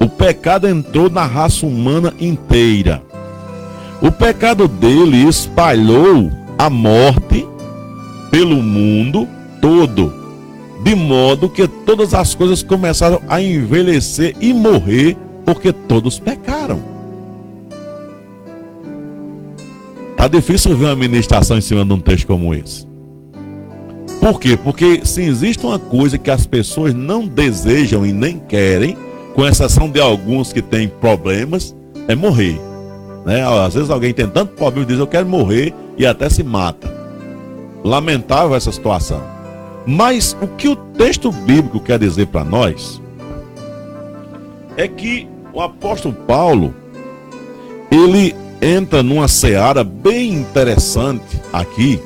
o 0.00 0.08
pecado 0.08 0.66
entrou 0.66 1.10
na 1.10 1.26
raça 1.26 1.66
humana 1.66 2.14
inteira. 2.18 3.02
O 4.00 4.10
pecado 4.10 4.66
dele 4.66 5.28
espalhou 5.28 6.30
a 6.58 6.70
morte 6.70 7.46
pelo 8.30 8.62
mundo 8.62 9.28
todo, 9.60 10.10
de 10.86 10.94
modo 10.94 11.48
que 11.48 11.66
todas 11.66 12.14
as 12.14 12.32
coisas 12.32 12.62
começaram 12.62 13.20
a 13.26 13.42
envelhecer 13.42 14.36
e 14.40 14.54
morrer, 14.54 15.16
porque 15.44 15.72
todos 15.72 16.20
pecaram. 16.20 16.80
Tá 20.16 20.28
difícil 20.28 20.76
ver 20.76 20.84
uma 20.84 20.94
ministração 20.94 21.58
em 21.58 21.60
cima 21.60 21.84
de 21.84 21.92
um 21.92 21.98
texto 21.98 22.28
como 22.28 22.54
esse. 22.54 22.86
Por 24.20 24.38
quê? 24.38 24.56
Porque 24.56 25.00
se 25.04 25.22
existe 25.22 25.66
uma 25.66 25.76
coisa 25.76 26.16
que 26.18 26.30
as 26.30 26.46
pessoas 26.46 26.94
não 26.94 27.26
desejam 27.26 28.06
e 28.06 28.12
nem 28.12 28.38
querem, 28.38 28.96
com 29.34 29.44
exceção 29.44 29.90
de 29.90 30.00
alguns 30.00 30.52
que 30.52 30.62
têm 30.62 30.86
problemas, 30.86 31.74
é 32.06 32.14
morrer. 32.14 32.60
Né? 33.24 33.44
Às 33.44 33.74
vezes 33.74 33.90
alguém 33.90 34.14
tem 34.14 34.28
tanto 34.28 34.52
problema 34.52 34.86
e 34.86 34.88
diz 34.90 35.00
eu 35.00 35.06
quero 35.08 35.26
morrer 35.26 35.74
e 35.98 36.06
até 36.06 36.30
se 36.30 36.44
mata. 36.44 36.88
Lamentável 37.82 38.54
essa 38.54 38.70
situação. 38.70 39.35
Mas 39.86 40.36
o 40.40 40.48
que 40.48 40.68
o 40.68 40.74
texto 40.74 41.30
bíblico 41.30 41.78
quer 41.78 41.98
dizer 41.98 42.26
para 42.26 42.44
nós 42.44 43.00
é 44.76 44.88
que 44.88 45.28
o 45.52 45.60
apóstolo 45.60 46.14
Paulo 46.14 46.74
ele 47.90 48.34
entra 48.60 49.02
numa 49.02 49.28
seara 49.28 49.84
bem 49.84 50.32
interessante 50.32 51.40
aqui, 51.52 52.00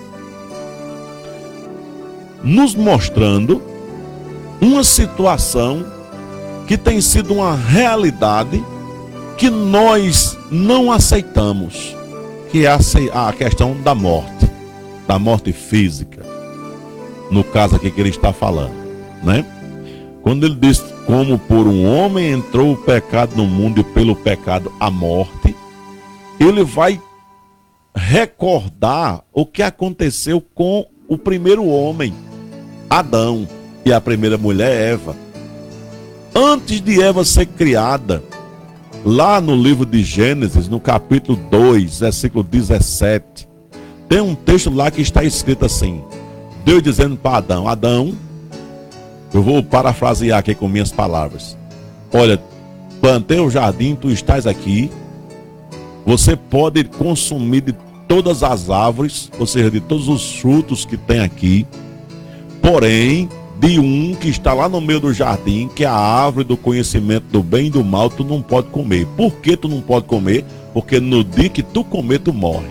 nos 2.45 2.75
mostrando 2.75 3.62
uma 4.61 4.85
situação 4.85 5.85
que 6.66 6.77
tem 6.77 7.01
sido 7.01 7.35
uma 7.35 7.57
realidade 7.57 8.62
que 9.38 9.49
nós 9.49 10.38
não 10.51 10.93
aceitamos, 10.93 11.97
que 12.51 12.66
é 12.66 12.71
a 13.12 13.33
questão 13.33 13.75
da 13.81 13.95
morte 13.95 14.40
da 15.11 15.19
morte 15.19 15.53
física. 15.53 16.25
No 17.31 17.45
caso 17.45 17.77
aqui 17.77 17.90
que 17.90 18.01
ele 18.01 18.11
está 18.11 18.33
falando, 18.33 18.75
né? 19.23 19.45
Quando 20.23 20.45
ele 20.45 20.55
diz 20.55 20.81
como 21.07 21.38
por 21.38 21.66
um 21.66 21.87
homem 21.87 22.31
entrou 22.31 22.73
o 22.73 22.77
pecado 22.77 23.37
no 23.37 23.47
mundo 23.47 23.81
e 23.81 23.85
pelo 23.85 24.14
pecado 24.14 24.73
a 24.79 24.90
morte, 24.90 25.55
ele 26.38 26.64
vai 26.64 27.01
recordar 27.95 29.23
o 29.33 29.45
que 29.45 29.62
aconteceu 29.62 30.40
com 30.55 30.87
o 31.09 31.19
primeiro 31.19 31.66
homem, 31.66 32.14
Adão, 32.88 33.49
e 33.85 33.93
a 33.93 34.01
primeira 34.01 34.38
mulher, 34.38 34.93
Eva. 34.93 35.16
Antes 36.35 36.81
de 36.81 37.03
Eva 37.03 37.25
ser 37.25 37.47
criada, 37.47 38.23
lá 39.05 39.40
no 39.40 39.57
livro 39.57 39.85
de 39.85 40.03
Gênesis, 40.03 40.69
no 40.69 40.79
capítulo 40.79 41.38
2, 41.51 42.01
versículo 42.01 42.45
17, 42.45 43.49
tem 44.09 44.21
um 44.21 44.35
texto 44.35 44.71
lá 44.71 44.90
que 44.90 45.01
está 45.01 45.25
escrito 45.25 45.64
assim: 45.64 46.03
Deus 46.64 46.83
dizendo 46.83 47.16
para 47.16 47.38
Adão: 47.38 47.68
Adão, 47.68 48.14
eu 49.33 49.42
vou 49.42 49.62
parafrasear 49.62 50.38
aqui 50.38 50.55
com 50.55 50.68
minhas 50.68 50.92
palavras. 50.92 51.57
Olha, 52.12 52.40
plantei 53.01 53.38
o 53.40 53.51
jardim, 53.51 53.94
tu 53.94 54.11
estás 54.11 54.46
aqui. 54.46 54.90
Você 56.05 56.35
pode 56.35 56.85
consumir 56.85 57.61
de 57.61 57.75
todas 58.09 58.42
as 58.42 58.70
árvores, 58.70 59.31
ou 59.38 59.46
seja, 59.46 59.70
de 59.70 59.81
todos 59.81 60.09
os 60.09 60.37
frutos 60.38 60.85
que 60.85 60.96
tem 60.96 61.20
aqui. 61.20 61.66
Porém, 62.61 63.29
de 63.61 63.79
um 63.79 64.14
que 64.14 64.29
está 64.29 64.53
lá 64.53 64.68
no 64.68 64.81
meio 64.81 64.99
do 64.99 65.12
jardim, 65.12 65.68
que 65.68 65.85
é 65.85 65.87
a 65.87 65.92
árvore 65.94 66.44
do 66.44 66.57
conhecimento 66.57 67.27
do 67.31 67.42
bem 67.42 67.66
e 67.66 67.70
do 67.70 67.85
mal, 67.85 68.09
tu 68.11 68.25
não 68.25 68.42
pode 68.42 68.68
comer. 68.68 69.07
Por 69.16 69.33
que 69.37 69.57
tu 69.57 69.68
não 69.68 69.81
pode 69.81 70.07
comer? 70.07 70.44
Porque 70.73 70.99
no 70.99 71.23
dia 71.23 71.49
que 71.49 71.62
tu 71.62 71.85
comer, 71.85 72.20
tu 72.20 72.33
morre. 72.33 72.70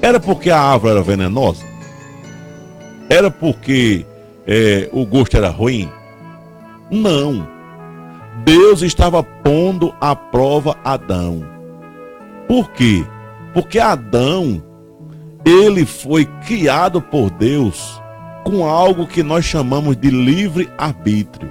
Era 0.00 0.20
porque 0.20 0.50
a 0.50 0.60
árvore 0.60 0.92
era 0.92 1.02
venenosa? 1.02 1.71
Era 3.12 3.30
porque 3.30 4.06
é, 4.46 4.88
o 4.90 5.04
gosto 5.04 5.36
era 5.36 5.50
ruim? 5.50 5.86
Não. 6.90 7.46
Deus 8.42 8.80
estava 8.80 9.22
pondo 9.22 9.94
à 10.00 10.16
prova 10.16 10.78
Adão. 10.82 11.44
Por 12.48 12.70
quê? 12.70 13.04
Porque 13.52 13.78
Adão, 13.78 14.62
ele 15.44 15.84
foi 15.84 16.24
criado 16.46 17.02
por 17.02 17.28
Deus 17.28 18.00
com 18.44 18.64
algo 18.64 19.06
que 19.06 19.22
nós 19.22 19.44
chamamos 19.44 19.94
de 19.94 20.08
livre 20.08 20.70
arbítrio. 20.78 21.50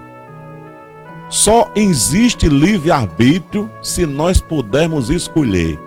Só 1.30 1.72
existe 1.76 2.50
livre 2.50 2.90
arbítrio 2.90 3.70
se 3.84 4.08
nós 4.08 4.42
pudermos 4.42 5.12
escolher. 5.12 5.78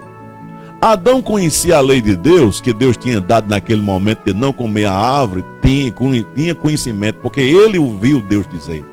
Adão 0.84 1.22
conhecia 1.22 1.78
a 1.78 1.80
lei 1.80 2.02
de 2.02 2.14
Deus, 2.14 2.60
que 2.60 2.70
Deus 2.70 2.94
tinha 2.94 3.18
dado 3.18 3.48
naquele 3.48 3.80
momento 3.80 4.20
de 4.26 4.34
não 4.34 4.52
comer 4.52 4.84
a 4.84 4.92
árvore, 4.92 5.42
tinha, 5.62 6.54
conhecimento, 6.54 7.20
porque 7.20 7.40
ele 7.40 7.78
ouviu 7.78 8.20
Deus 8.20 8.46
dizer. 8.46 8.84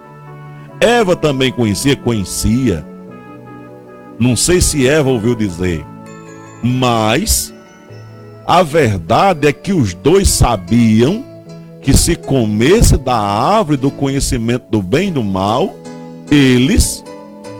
Eva 0.79 1.17
também 1.17 1.51
conhecia, 1.51 1.93
conhecia. 1.97 2.87
Não 4.17 4.37
sei 4.37 4.61
se 4.61 4.87
Eva 4.87 5.09
ouviu 5.09 5.35
dizer, 5.35 5.85
mas 6.63 7.53
a 8.47 8.63
verdade 8.63 9.49
é 9.49 9.51
que 9.51 9.73
os 9.73 9.93
dois 9.93 10.29
sabiam 10.29 11.25
que 11.81 11.91
se 11.91 12.15
comesse 12.15 12.95
da 12.95 13.17
árvore 13.17 13.75
do 13.75 13.91
conhecimento 13.91 14.63
do 14.71 14.81
bem 14.81 15.09
e 15.09 15.11
do 15.11 15.23
mal, 15.25 15.75
eles 16.31 17.03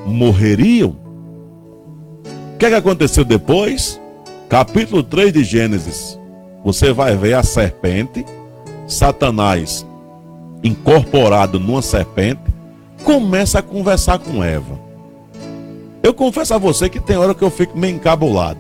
morreriam. 0.06 0.96
O 2.54 2.58
que, 2.58 2.66
é 2.68 2.70
que 2.70 2.76
aconteceu 2.76 3.26
depois? 3.26 4.01
Capítulo 4.52 5.02
3 5.02 5.32
de 5.32 5.46
Gênesis, 5.46 6.20
você 6.62 6.92
vai 6.92 7.16
ver 7.16 7.36
a 7.36 7.42
serpente, 7.42 8.26
Satanás 8.86 9.88
incorporado 10.62 11.58
numa 11.58 11.82
serpente, 11.82 12.42
começa 13.06 13.60
a 13.60 13.62
conversar 13.62 14.20
com 14.20 14.44
Eva. 14.44 14.78
Eu 16.04 16.14
confesso 16.14 16.54
a 16.54 16.58
você 16.58 16.90
que 16.90 17.00
tem 17.00 17.16
hora 17.16 17.34
que 17.34 17.42
eu 17.42 17.50
fico 17.50 17.78
meio 17.78 17.96
encabulado. 17.96 18.60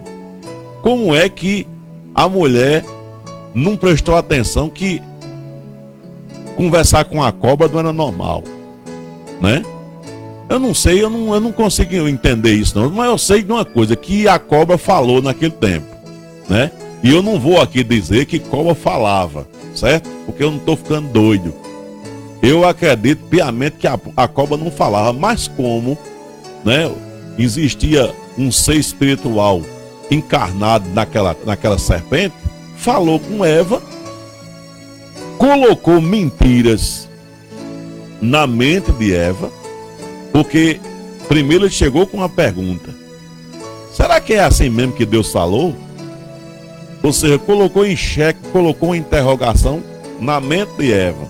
Como 0.82 1.14
é 1.14 1.28
que 1.28 1.68
a 2.16 2.30
mulher 2.30 2.86
não 3.54 3.76
prestou 3.76 4.16
atenção 4.16 4.70
que 4.70 5.04
conversar 6.56 7.04
com 7.04 7.22
a 7.22 7.34
cobra 7.34 7.68
não 7.68 7.80
era 7.80 7.92
normal, 7.92 8.46
né? 9.42 9.62
Eu 10.52 10.60
não 10.60 10.74
sei, 10.74 11.02
eu 11.02 11.10
não, 11.10 11.34
eu 11.34 11.40
não 11.40 11.54
consigo 11.54 11.96
entender 12.10 12.54
isso 12.54 12.78
não, 12.78 12.90
mas 12.90 13.10
eu 13.10 13.18
sei 13.18 13.42
de 13.42 13.50
uma 13.50 13.64
coisa 13.64 13.96
que 13.96 14.28
a 14.28 14.38
cobra 14.38 14.78
falou 14.78 15.22
naquele 15.22 15.54
tempo, 15.54 15.88
né? 16.50 16.70
E 17.02 17.10
eu 17.10 17.24
não 17.24 17.40
vou 17.40 17.62
aqui 17.62 17.86
dizer 17.86 18.26
que 18.26 18.38
cobra 18.38 18.76
falava, 18.76 19.48
certo? 19.74 20.10
Porque 20.26 20.44
eu 20.44 20.52
não 20.52 20.58
estou 20.58 20.76
ficando 20.76 21.08
doido. 21.08 21.54
Eu 22.42 22.68
acredito 22.68 23.24
piamente 23.30 23.78
que 23.78 23.88
a, 23.88 23.98
a 24.18 24.28
cobra 24.28 24.58
não 24.58 24.70
falava, 24.70 25.14
mas 25.14 25.48
como, 25.48 25.98
né? 26.66 26.92
Existia 27.40 28.14
um 28.38 28.52
ser 28.52 28.76
espiritual 28.76 29.62
encarnado 30.12 30.90
naquela, 30.90 31.34
naquela 31.46 31.80
serpente, 31.80 32.36
falou 32.76 33.22
com 33.22 33.46
Eva, 33.46 33.82
colocou 35.38 36.02
mentiras 36.02 37.08
na 38.22 38.46
mente 38.46 38.92
de 38.92 39.16
Eva, 39.16 39.61
porque 40.32 40.80
primeiro 41.28 41.65
ele 41.65 41.72
chegou 41.72 42.06
com 42.08 42.17
uma 42.17 42.30
pergunta: 42.30 42.94
será 43.91 44.20
que 44.20 44.34
é 44.34 44.44
assim 44.44 44.70
mesmo 44.70 44.94
que 44.94 45.06
Deus 45.06 45.32
falou? 45.32 45.76
Ou 47.04 47.12
seja, 47.12 47.39
colocou 47.39 47.86
em 47.86 47.96
xeque, 47.96 48.39
colocou 48.52 48.89
uma 48.89 48.98
interrogação 48.98 49.82
na 50.20 50.39
mente 50.39 50.72
de 50.78 50.94
Eva. 50.94 51.28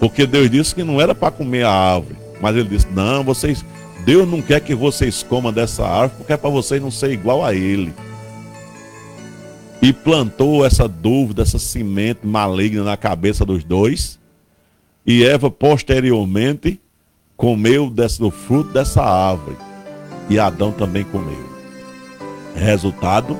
Porque 0.00 0.26
Deus 0.26 0.50
disse 0.50 0.74
que 0.74 0.82
não 0.82 1.00
era 1.00 1.14
para 1.14 1.30
comer 1.30 1.64
a 1.64 1.70
árvore. 1.70 2.16
Mas 2.40 2.56
ele 2.56 2.68
disse: 2.68 2.86
Não, 2.90 3.22
vocês. 3.22 3.64
Deus 4.04 4.28
não 4.28 4.40
quer 4.40 4.60
que 4.60 4.74
vocês 4.74 5.22
comam 5.22 5.52
dessa 5.52 5.84
árvore, 5.84 6.18
porque 6.18 6.32
é 6.32 6.36
para 6.36 6.48
vocês 6.48 6.80
não 6.80 6.90
ser 6.90 7.10
igual 7.10 7.44
a 7.44 7.54
ele. 7.54 7.92
E 9.82 9.92
plantou 9.92 10.64
essa 10.64 10.88
dúvida, 10.88 11.42
essa 11.42 11.58
semente 11.58 12.20
maligna 12.24 12.84
na 12.84 12.96
cabeça 12.96 13.44
dos 13.44 13.64
dois. 13.64 14.18
E 15.04 15.24
Eva, 15.24 15.50
posteriormente, 15.50 16.80
comeu 17.36 17.90
do 17.90 18.30
fruto 18.30 18.72
dessa 18.72 19.02
árvore. 19.02 19.56
E 20.28 20.38
Adão 20.38 20.72
também 20.72 21.04
comeu. 21.04 21.46
Resultado, 22.54 23.36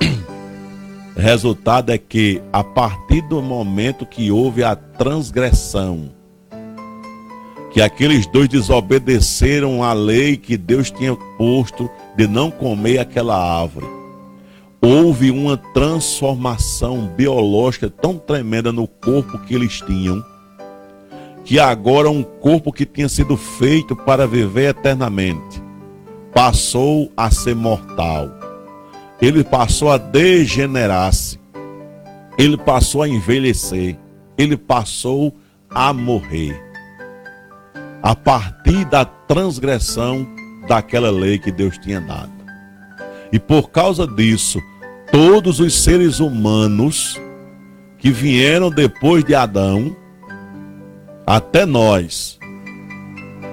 Resultado 1.16 1.90
é 1.90 1.98
que, 1.98 2.40
a 2.52 2.62
partir 2.64 3.20
do 3.22 3.42
momento 3.42 4.06
que 4.06 4.30
houve 4.30 4.62
a 4.62 4.74
transgressão, 4.74 6.10
que 7.72 7.82
aqueles 7.82 8.26
dois 8.26 8.48
desobedeceram 8.48 9.82
à 9.82 9.92
lei 9.92 10.36
que 10.36 10.56
Deus 10.56 10.90
tinha 10.90 11.16
posto 11.36 11.90
de 12.16 12.26
não 12.26 12.50
comer 12.50 12.98
aquela 12.98 13.36
árvore, 13.36 13.86
houve 14.80 15.30
uma 15.30 15.56
transformação 15.56 17.06
biológica 17.16 17.90
tão 17.90 18.16
tremenda 18.16 18.70
no 18.70 18.86
corpo 18.86 19.38
que 19.40 19.54
eles 19.54 19.80
tinham, 19.80 20.24
que 21.44 21.58
agora 21.58 22.10
um 22.10 22.22
corpo 22.22 22.72
que 22.72 22.86
tinha 22.86 23.08
sido 23.08 23.36
feito 23.36 23.94
para 23.94 24.26
viver 24.26 24.70
eternamente 24.70 25.62
passou 26.32 27.12
a 27.16 27.30
ser 27.30 27.54
mortal 27.54 28.44
ele 29.20 29.42
passou 29.44 29.90
a 29.90 29.96
degenerar-se, 29.96 31.38
ele 32.36 32.56
passou 32.56 33.02
a 33.02 33.08
envelhecer, 33.08 33.96
ele 34.36 34.56
passou 34.56 35.34
a 35.70 35.92
morrer. 35.92 36.60
A 38.02 38.14
partir 38.14 38.84
da 38.84 39.04
transgressão 39.04 40.26
daquela 40.68 41.10
lei 41.10 41.38
que 41.38 41.50
Deus 41.50 41.78
tinha 41.78 42.00
dado. 42.00 42.32
E 43.32 43.38
por 43.38 43.70
causa 43.70 44.06
disso, 44.06 44.60
todos 45.10 45.58
os 45.58 45.82
seres 45.82 46.20
humanos 46.20 47.20
que 47.98 48.10
vieram 48.10 48.70
depois 48.70 49.24
de 49.24 49.34
Adão, 49.34 49.96
até 51.26 51.64
nós, 51.64 52.38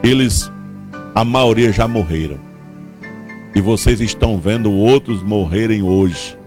eles, 0.04 0.52
a 1.16 1.24
maioria 1.24 1.72
já 1.72 1.88
morreram. 1.88 2.40
E 3.56 3.62
vocês 3.62 4.02
estão 4.02 4.38
vendo 4.38 4.72
outros 4.72 5.22
morrerem 5.24 5.82
hoje. 5.82 6.38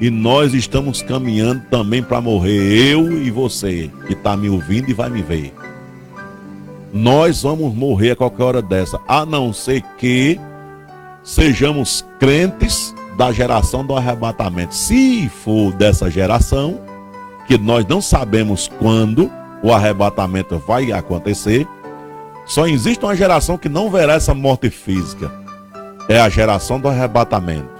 E 0.00 0.10
nós 0.10 0.54
estamos 0.54 1.02
caminhando 1.02 1.62
também 1.70 2.02
para 2.02 2.20
morrer, 2.20 2.92
eu 2.92 3.22
e 3.22 3.30
você, 3.30 3.90
que 4.06 4.12
está 4.12 4.36
me 4.36 4.48
ouvindo 4.48 4.90
e 4.90 4.94
vai 4.94 5.08
me 5.08 5.22
ver. 5.22 5.54
Nós 6.92 7.42
vamos 7.42 7.74
morrer 7.74 8.12
a 8.12 8.16
qualquer 8.16 8.42
hora 8.42 8.62
dessa, 8.62 9.00
a 9.06 9.24
não 9.24 9.52
ser 9.52 9.82
que 9.98 10.38
sejamos 11.22 12.04
crentes 12.18 12.94
da 13.16 13.32
geração 13.32 13.84
do 13.84 13.96
arrebatamento. 13.96 14.74
Se 14.74 15.28
for 15.28 15.72
dessa 15.72 16.10
geração, 16.10 16.80
que 17.46 17.56
nós 17.56 17.86
não 17.86 18.00
sabemos 18.00 18.68
quando 18.78 19.30
o 19.64 19.72
arrebatamento 19.72 20.58
vai 20.58 20.92
acontecer, 20.92 21.66
só 22.44 22.66
existe 22.66 23.02
uma 23.02 23.16
geração 23.16 23.56
que 23.56 23.68
não 23.68 23.90
verá 23.90 24.12
essa 24.12 24.34
morte 24.34 24.68
física 24.68 25.42
é 26.08 26.20
a 26.20 26.28
geração 26.28 26.78
do 26.78 26.86
arrebatamento. 26.86 27.70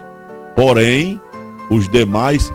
Porém, 0.56 1.20
os 1.70 1.88
demais 1.88 2.50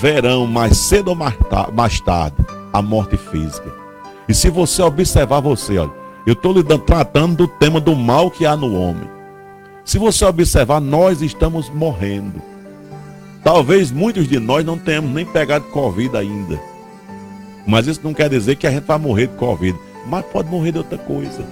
verão 0.00 0.46
mais 0.48 0.76
cedo 0.76 1.08
ou 1.08 1.14
mais 1.14 2.00
tarde 2.00 2.36
a 2.72 2.82
morte 2.82 3.16
física. 3.16 3.72
E 4.28 4.34
se 4.34 4.50
você 4.50 4.82
observar 4.82 5.40
você, 5.40 5.78
olha, 5.78 5.92
eu 6.26 6.32
estou 6.32 6.54
tratando 6.78 7.36
do 7.36 7.46
tema 7.46 7.80
do 7.80 7.94
mal 7.94 8.30
que 8.30 8.44
há 8.44 8.56
no 8.56 8.74
homem. 8.74 9.08
Se 9.84 9.98
você 9.98 10.24
observar, 10.24 10.80
nós 10.80 11.22
estamos 11.22 11.70
morrendo. 11.70 12.42
Talvez 13.44 13.92
muitos 13.92 14.28
de 14.28 14.40
nós 14.40 14.64
não 14.64 14.78
tenhamos 14.78 15.12
nem 15.12 15.24
pegado 15.26 15.66
Covid 15.66 16.16
ainda. 16.16 16.71
Mas 17.66 17.86
isso 17.86 18.00
não 18.02 18.14
quer 18.14 18.28
dizer 18.28 18.56
que 18.56 18.66
a 18.66 18.70
gente 18.70 18.84
vai 18.84 18.98
morrer 18.98 19.28
de 19.28 19.36
Covid. 19.36 19.78
Mas 20.06 20.24
pode 20.26 20.50
morrer 20.50 20.72
de 20.72 20.78
outra 20.78 20.98
coisa. 20.98 21.44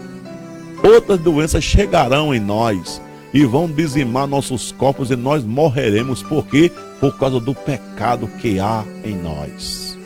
Outras 0.83 1.21
doenças 1.21 1.63
chegarão 1.63 2.35
em 2.35 2.41
nós 2.41 3.01
e 3.33 3.45
vão 3.45 3.71
dizimar 3.71 4.27
nossos 4.27 4.73
corpos 4.73 5.11
e 5.11 5.17
nós 5.17 5.45
morreremos. 5.45 6.23
Por 6.23 6.47
quê? 6.47 6.71
Por 7.01 7.17
causa 7.17 7.39
do 7.39 7.55
pecado 7.55 8.27
que 8.41 8.59
há 8.59 8.85
em 9.05 9.15
nós. 9.17 9.99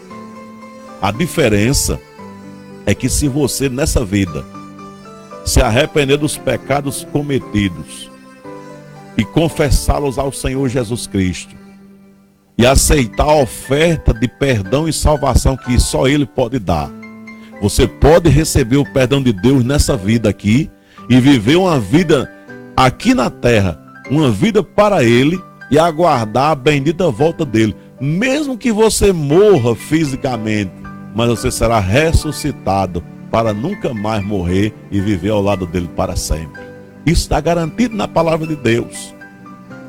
A 1.00 1.10
diferença 1.10 1.98
é 2.86 2.94
que 2.94 3.08
se 3.08 3.28
você 3.28 3.68
nessa 3.68 4.04
vida 4.04 4.44
se 5.44 5.60
arrepender 5.60 6.16
dos 6.16 6.36
pecados 6.36 7.06
cometidos 7.12 8.10
e 9.16 9.24
confessá-los 9.24 10.18
ao 10.18 10.32
Senhor 10.32 10.68
Jesus 10.68 11.06
Cristo 11.06 11.63
e 12.56 12.66
aceitar 12.66 13.24
a 13.24 13.42
oferta 13.42 14.12
de 14.14 14.28
perdão 14.28 14.88
e 14.88 14.92
salvação 14.92 15.56
que 15.56 15.78
só 15.78 16.06
Ele 16.06 16.26
pode 16.26 16.58
dar, 16.58 16.90
você 17.60 17.86
pode 17.86 18.28
receber 18.28 18.76
o 18.76 18.92
perdão 18.92 19.22
de 19.22 19.32
Deus 19.32 19.64
nessa 19.64 19.96
vida 19.96 20.28
aqui 20.28 20.70
e 21.08 21.20
viver 21.20 21.56
uma 21.56 21.78
vida 21.78 22.30
aqui 22.76 23.14
na 23.14 23.30
terra 23.30 23.84
uma 24.10 24.30
vida 24.30 24.62
para 24.62 25.02
Ele 25.02 25.40
e 25.70 25.78
aguardar 25.78 26.50
a 26.50 26.54
bendita 26.54 27.10
volta 27.10 27.44
dele. 27.44 27.74
Mesmo 28.00 28.58
que 28.58 28.72
você 28.72 29.12
morra 29.12 29.74
fisicamente, 29.74 30.72
mas 31.14 31.28
você 31.28 31.50
será 31.50 31.80
ressuscitado 31.80 33.02
para 33.30 33.52
nunca 33.52 33.94
mais 33.94 34.24
morrer 34.24 34.74
e 34.90 35.00
viver 35.00 35.30
ao 35.30 35.42
lado 35.42 35.66
dele 35.66 35.88
para 35.96 36.16
sempre. 36.16 36.62
Isso 37.06 37.22
está 37.22 37.40
garantido 37.40 37.96
na 37.96 38.06
palavra 38.06 38.46
de 38.46 38.56
Deus. 38.56 39.14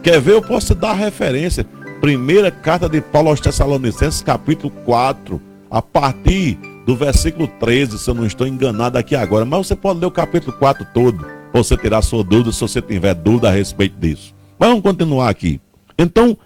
Quer 0.01 0.19
ver? 0.19 0.33
Eu 0.33 0.41
posso 0.41 0.73
te 0.73 0.79
dar 0.79 0.93
referência. 0.93 1.65
Primeira 2.01 2.51
carta 2.51 2.87
de 2.89 3.01
Paulo 3.01 3.29
aos 3.29 3.39
Tessalonicenses, 3.39 4.21
capítulo 4.21 4.71
4, 4.85 5.41
a 5.71 5.81
partir 5.81 6.57
do 6.85 6.95
versículo 6.95 7.47
13, 7.47 7.97
se 7.97 8.09
eu 8.09 8.13
não 8.13 8.25
estou 8.25 8.45
enganado 8.45 8.97
aqui 8.97 9.15
agora. 9.15 9.45
Mas 9.45 9.67
você 9.67 9.75
pode 9.75 9.99
ler 9.99 10.05
o 10.05 10.11
capítulo 10.11 10.55
4 10.57 10.85
todo 10.93 11.25
você 11.51 11.77
tirar 11.77 12.01
sua 12.01 12.23
dúvida 12.23 12.51
se 12.51 12.59
você 12.59 12.81
tiver 12.81 13.13
dúvida 13.13 13.47
a 13.47 13.51
respeito 13.51 13.97
disso. 13.97 14.35
Mas 14.59 14.69
vamos 14.69 14.83
continuar 14.83 15.29
aqui. 15.29 15.61
Então, 15.97 16.37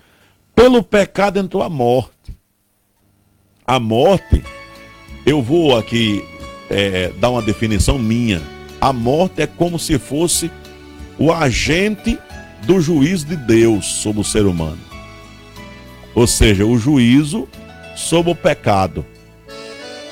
pelo 0.56 0.84
pecado 0.84 1.40
entrou 1.40 1.64
a 1.64 1.70
morte. 1.70 2.38
A 3.66 3.80
morte, 3.80 4.44
eu 5.26 5.42
vou 5.42 5.78
aqui 5.78 6.24
é, 6.70 7.10
dar 7.20 7.30
uma 7.30 7.42
definição 7.42 7.98
minha. 7.98 8.42
A 8.80 8.94
morte 8.94 9.42
é 9.42 9.48
como 9.48 9.80
se 9.80 9.98
fosse 9.98 10.52
o 11.18 11.32
agente 11.32 12.18
do 12.64 12.80
juízo 12.80 13.26
de 13.26 13.36
Deus 13.36 13.86
sobre 13.86 14.22
o 14.22 14.24
ser 14.24 14.46
humano. 14.46 14.89
Ou 16.20 16.28
seja, 16.28 16.66
o 16.66 16.78
juízo 16.78 17.48
sobre 17.96 18.34
o 18.34 18.36
pecado. 18.36 19.06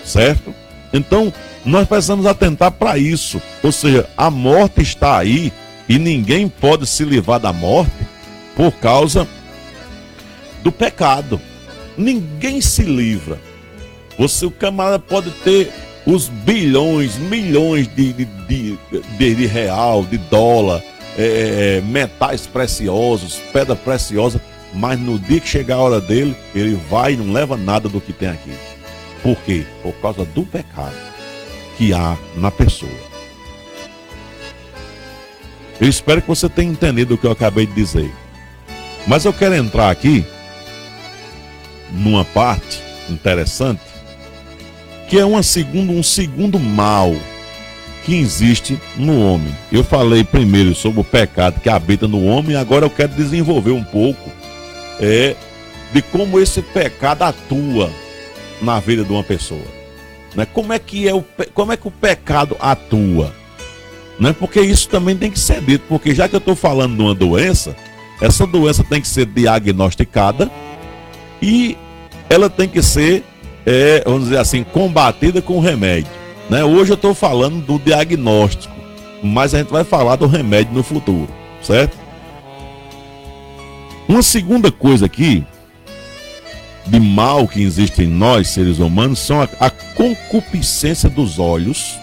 Certo? 0.06 0.56
Então, 0.94 1.34
nós 1.66 1.86
precisamos 1.86 2.26
atentar 2.26 2.72
para 2.72 2.98
isso. 2.98 3.42
Ou 3.62 3.74
seja, 3.74 4.10
a 4.16 4.32
morte 4.32 4.82
está 4.82 5.18
aí 5.18 5.52
e 5.90 6.00
ninguém 6.00 6.48
pode 6.48 6.88
se 6.88 7.04
livrar 7.04 7.42
da 7.42 7.52
morte 7.52 7.92
por 8.56 8.72
causa 8.72 9.28
do 10.64 10.72
pecado. 10.72 11.42
Ninguém 11.98 12.62
se 12.62 12.84
livra. 12.84 13.38
Você, 14.18 14.46
o 14.46 14.52
camarada 14.52 15.00
pode 15.00 15.30
ter 15.44 15.74
os 16.06 16.30
bilhões, 16.30 17.18
milhões 17.18 17.86
de, 17.94 18.14
de, 18.14 18.26
de, 18.48 19.36
de, 19.36 19.46
real, 19.46 20.06
de 20.06 20.18
dólar, 20.18 20.82
é, 21.18 21.80
é, 21.80 21.82
metais 21.82 22.48
preciosos, 22.48 23.42
pedra 23.52 23.76
preciosa, 23.76 24.42
mas 24.74 25.00
no 25.00 25.18
dia 25.18 25.40
que 25.40 25.48
chegar 25.48 25.76
a 25.76 25.82
hora 25.82 26.02
dele, 26.02 26.36
ele 26.54 26.80
vai 26.90 27.14
e 27.14 27.18
não 27.18 27.32
leva 27.32 27.58
nada 27.58 27.88
do 27.88 28.02
que 28.02 28.14
tem 28.14 28.30
aqui. 28.30 28.54
Por 29.24 29.36
quê? 29.38 29.66
Por 29.82 29.94
causa 29.94 30.26
do 30.26 30.44
pecado 30.44 30.96
que 31.78 31.94
há 31.94 32.18
na 32.36 32.52
pessoa. 32.52 32.92
Eu 35.80 35.88
espero 35.88 36.22
que 36.22 36.28
você 36.28 36.50
tenha 36.50 36.72
entendido 36.72 37.14
o 37.14 37.18
que 37.18 37.28
eu 37.28 37.32
acabei 37.32 37.66
de 37.66 37.74
dizer. 37.74 38.12
Mas 39.06 39.26
eu 39.26 39.34
quero 39.34 39.56
entrar 39.56 39.90
aqui 39.90 40.26
numa 41.92 42.26
parte 42.26 42.82
interessante 43.10 43.82
que 45.08 45.18
é 45.18 45.24
uma 45.24 45.42
segundo, 45.42 45.94
um 45.94 46.04
segundo 46.04 46.60
mal 46.60 47.16
que 48.04 48.16
existe 48.16 48.78
no 48.98 49.22
homem. 49.22 49.56
Eu 49.72 49.84
falei 49.84 50.24
primeiro 50.24 50.76
sobre 50.76 51.00
o 51.00 51.04
pecado 51.04 51.62
que 51.62 51.70
habita 51.70 52.08
no 52.08 52.26
homem, 52.26 52.56
agora 52.56 52.86
eu 52.86 52.90
quero 52.90 53.14
desenvolver 53.14 53.72
um 53.72 53.84
pouco 53.84 54.30
é, 55.00 55.36
de 55.94 56.02
como 56.02 56.40
esse 56.40 56.62
pecado 56.62 57.24
atua 57.24 57.92
na 58.62 58.80
vida 58.80 59.04
de 59.04 59.12
uma 59.12 59.24
pessoa. 59.24 59.78
Né? 60.36 60.46
Como, 60.46 60.74
é 60.74 60.80
que 60.80 61.08
é 61.08 61.14
o, 61.14 61.24
como 61.54 61.72
é 61.72 61.78
que 61.78 61.88
o 61.88 61.92
pecado 61.92 62.56
atua? 62.60 63.34
Né? 64.20 64.36
Porque 64.38 64.60
isso 64.62 64.90
também 64.90 65.16
tem 65.16 65.32
que 65.32 65.40
ser 65.40 65.62
dito, 65.62 65.86
porque 65.88 66.14
já 66.14 66.28
que 66.28 66.36
eu 66.36 66.40
estou 66.40 66.56
falando 66.56 66.96
de 66.96 67.02
uma 67.02 67.14
doença, 67.14 67.76
essa 68.22 68.46
doença 68.48 68.84
tem 68.84 69.02
que 69.02 69.08
ser 69.08 69.26
diagnosticada 69.26 70.50
e 71.42 71.78
ela 72.30 72.50
tem 72.50 72.68
que 72.68 72.82
ser, 72.82 73.24
é, 73.66 74.02
vamos 74.06 74.24
dizer 74.24 74.40
assim, 74.40 74.64
combatida 74.64 75.42
com 75.42 75.60
remédio. 75.60 76.12
Né? 76.50 76.64
Hoje 76.64 76.92
eu 76.92 76.96
estou 76.96 77.14
falando 77.14 77.62
do 77.64 77.78
diagnóstico, 77.78 78.74
mas 79.22 79.54
a 79.54 79.60
gente 79.60 79.72
vai 79.72 79.84
falar 79.84 80.16
do 80.16 80.28
remédio 80.28 80.74
no 80.74 80.84
futuro, 80.84 81.30
certo? 81.62 81.98
Uma 84.08 84.22
segunda 84.22 84.72
coisa 84.72 85.06
aqui, 85.06 85.46
de 86.86 87.00
mal 87.00 87.48
que 87.48 87.62
existe 87.62 88.04
em 88.04 88.08
nós, 88.08 88.50
seres 88.50 88.80
humanos, 88.80 89.20
são 89.20 89.42
a, 89.42 89.50
a 89.60 89.70
concupiscência 89.70 91.10
dos 91.10 91.40
olhos, 91.40 91.98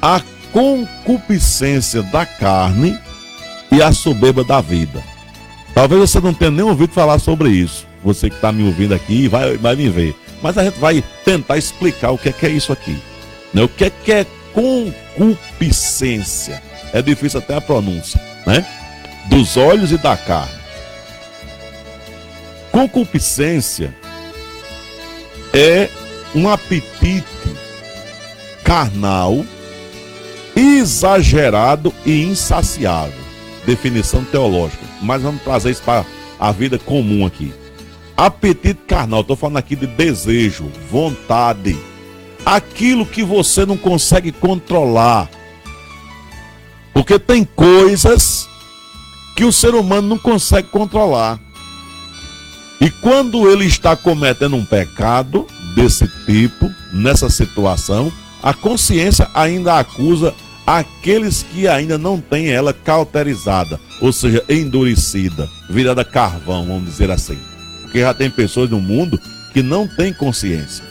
a 0.00 0.22
concupiscência 0.52 2.02
da 2.04 2.24
carne 2.24 2.96
e 3.72 3.82
a 3.82 3.90
soberba 3.92 4.44
da 4.44 4.60
vida. 4.60 5.02
Talvez 5.74 6.00
você 6.00 6.20
não 6.20 6.32
tenha 6.32 6.52
nem 6.52 6.64
ouvido 6.64 6.92
falar 6.92 7.18
sobre 7.18 7.50
isso. 7.50 7.84
Você 8.04 8.30
que 8.30 8.36
está 8.36 8.52
me 8.52 8.64
ouvindo 8.64 8.94
aqui 8.94 9.26
vai, 9.26 9.56
vai 9.56 9.74
me 9.74 9.88
ver. 9.88 10.14
Mas 10.40 10.56
a 10.56 10.62
gente 10.64 10.78
vai 10.78 11.02
tentar 11.24 11.58
explicar 11.58 12.12
o 12.12 12.18
que 12.18 12.28
é, 12.28 12.32
que 12.32 12.46
é 12.46 12.50
isso 12.50 12.72
aqui. 12.72 12.96
Né? 13.52 13.62
O 13.62 13.68
que 13.68 13.84
é 13.84 13.90
que 13.90 14.12
é 14.12 14.24
concupiscência? 14.54 16.62
É 16.92 17.02
difícil 17.02 17.40
até 17.40 17.56
a 17.56 17.60
pronúncia, 17.60 18.20
né? 18.46 18.64
Dos 19.26 19.56
olhos 19.56 19.90
e 19.92 19.98
da 19.98 20.16
carne. 20.16 20.57
Concupiscência 22.70 23.94
é 25.52 25.88
um 26.34 26.48
apetite 26.48 27.24
carnal 28.62 29.44
exagerado 30.54 31.92
e 32.04 32.22
insaciável. 32.22 33.18
Definição 33.64 34.24
teológica. 34.24 34.84
Mas 35.00 35.22
vamos 35.22 35.42
trazer 35.42 35.70
isso 35.70 35.82
para 35.82 36.04
a 36.38 36.52
vida 36.52 36.78
comum 36.78 37.24
aqui. 37.24 37.52
Apetite 38.16 38.80
carnal, 38.86 39.20
estou 39.20 39.36
falando 39.36 39.58
aqui 39.58 39.76
de 39.76 39.86
desejo, 39.86 40.70
vontade, 40.90 41.78
aquilo 42.44 43.06
que 43.06 43.22
você 43.22 43.64
não 43.64 43.76
consegue 43.76 44.32
controlar. 44.32 45.30
Porque 46.92 47.18
tem 47.18 47.44
coisas 47.44 48.48
que 49.36 49.44
o 49.44 49.52
ser 49.52 49.74
humano 49.74 50.08
não 50.08 50.18
consegue 50.18 50.68
controlar. 50.68 51.38
E 52.80 52.90
quando 52.90 53.50
ele 53.50 53.64
está 53.64 53.96
cometendo 53.96 54.56
um 54.56 54.64
pecado 54.64 55.46
desse 55.74 56.08
tipo, 56.26 56.72
nessa 56.92 57.28
situação, 57.28 58.12
a 58.42 58.54
consciência 58.54 59.28
ainda 59.34 59.78
acusa 59.78 60.34
aqueles 60.66 61.42
que 61.42 61.66
ainda 61.66 61.96
não 61.96 62.20
têm 62.20 62.50
ela 62.50 62.72
cauterizada, 62.72 63.80
ou 64.00 64.12
seja, 64.12 64.44
endurecida, 64.48 65.48
virada 65.68 66.04
carvão, 66.04 66.66
vamos 66.66 66.84
dizer 66.84 67.10
assim. 67.10 67.38
Porque 67.82 68.00
já 68.00 68.12
tem 68.12 68.30
pessoas 68.30 68.70
no 68.70 68.80
mundo 68.80 69.18
que 69.52 69.62
não 69.62 69.88
têm 69.88 70.12
consciência. 70.12 70.84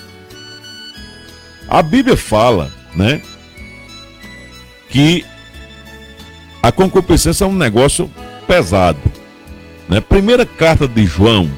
A 1.69 1.81
Bíblia 1.81 2.17
fala, 2.17 2.71
né, 2.95 3.21
que 4.89 5.23
a 6.61 6.71
concupiscência 6.71 7.45
é 7.45 7.47
um 7.47 7.55
negócio 7.55 8.09
pesado. 8.47 8.99
Né? 9.88 10.01
Primeira 10.01 10.45
carta 10.45 10.88
de 10.88 11.05
João, 11.05 11.49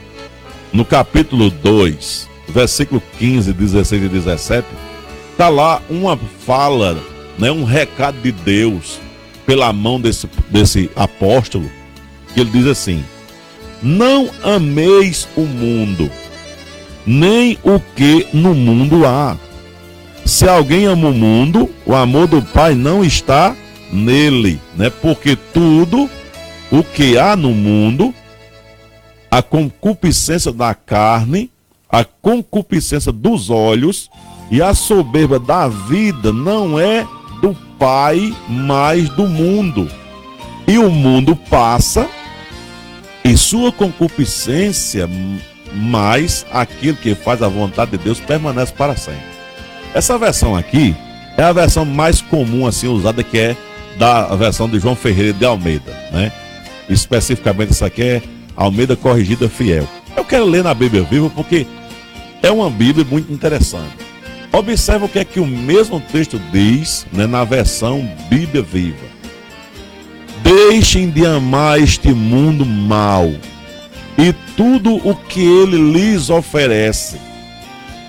no 0.71 0.85
capítulo 0.85 1.49
2, 1.49 2.27
versículo 2.49 3.01
15, 3.17 3.53
16 3.53 4.03
e 4.03 4.09
17, 4.09 4.67
está 5.31 5.49
lá 5.49 5.81
uma 5.89 6.17
fala, 6.45 6.97
né, 7.37 7.51
um 7.51 7.63
recado 7.63 8.21
de 8.21 8.31
Deus 8.31 8.99
pela 9.45 9.73
mão 9.73 9.99
desse, 9.99 10.29
desse 10.49 10.89
apóstolo, 10.95 11.69
que 12.33 12.41
ele 12.41 12.51
diz 12.51 12.67
assim: 12.67 13.03
Não 13.81 14.29
ameis 14.43 15.27
o 15.35 15.41
mundo, 15.41 16.09
nem 17.05 17.57
o 17.63 17.79
que 17.95 18.27
no 18.33 18.53
mundo 18.53 19.05
há. 19.05 19.35
Se 20.25 20.47
alguém 20.47 20.85
ama 20.85 21.07
o 21.07 21.13
mundo, 21.13 21.69
o 21.85 21.95
amor 21.95 22.27
do 22.27 22.41
Pai 22.41 22.75
não 22.75 23.03
está 23.03 23.55
nele, 23.91 24.61
né? 24.75 24.91
Porque 24.91 25.35
tudo 25.35 26.07
o 26.71 26.83
que 26.83 27.17
há 27.17 27.35
no 27.35 27.49
mundo, 27.49 28.13
a 29.31 29.41
concupiscência 29.41 30.51
da 30.51 30.73
carne, 30.73 31.51
a 31.89 32.03
concupiscência 32.03 33.11
dos 33.11 33.49
olhos 33.49 34.09
e 34.51 34.61
a 34.61 34.73
soberba 34.73 35.39
da 35.39 35.67
vida 35.67 36.33
não 36.33 36.79
é 36.79 37.07
do 37.41 37.55
Pai, 37.77 38.35
mas 38.47 39.07
do 39.09 39.25
mundo. 39.27 39.89
E 40.67 40.77
o 40.77 40.89
mundo 40.89 41.35
passa 41.35 42.09
e 43.23 43.37
sua 43.37 43.71
concupiscência, 43.71 45.09
mais 45.73 46.45
aquilo 46.51 46.97
que 46.97 47.15
faz 47.15 47.41
a 47.41 47.47
vontade 47.47 47.91
de 47.91 47.97
Deus 47.97 48.19
permanece 48.19 48.73
para 48.73 48.97
sempre. 48.97 49.21
Essa 49.93 50.17
versão 50.17 50.55
aqui 50.55 50.95
é 51.37 51.43
a 51.43 51.53
versão 51.53 51.85
mais 51.85 52.21
comum 52.21 52.67
assim 52.67 52.87
usada 52.87 53.23
que 53.23 53.37
é 53.37 53.57
da 53.97 54.35
versão 54.35 54.67
de 54.67 54.79
João 54.79 54.95
Ferreira 54.95 55.33
de 55.33 55.45
Almeida, 55.45 55.91
né? 56.11 56.31
Especificamente 56.89 57.71
essa 57.71 57.85
aqui 57.85 58.01
é 58.01 58.21
Almeida 58.61 58.95
Corrigida 58.95 59.47
Fiel. 59.47 59.87
Eu 60.15 60.25
quero 60.25 60.45
ler 60.45 60.63
na 60.63 60.73
Bíblia 60.73 61.03
Viva 61.03 61.29
porque 61.29 61.65
é 62.43 62.51
uma 62.51 62.69
Bíblia 62.69 63.05
muito 63.09 63.31
interessante. 63.31 63.97
Observe 64.51 65.05
o 65.05 65.09
que 65.09 65.19
é 65.19 65.25
que 65.25 65.39
o 65.39 65.45
mesmo 65.45 65.99
texto 65.99 66.39
diz 66.51 67.05
né, 67.13 67.25
na 67.25 67.43
versão 67.43 68.07
Bíblia 68.29 68.61
Viva. 68.61 69.07
Deixem 70.43 71.09
de 71.09 71.25
amar 71.25 71.79
este 71.79 72.09
mundo 72.09 72.65
mal 72.65 73.31
e 74.17 74.33
tudo 74.55 74.95
o 75.07 75.15
que 75.15 75.41
ele 75.41 75.77
lhes 75.91 76.29
oferece 76.29 77.29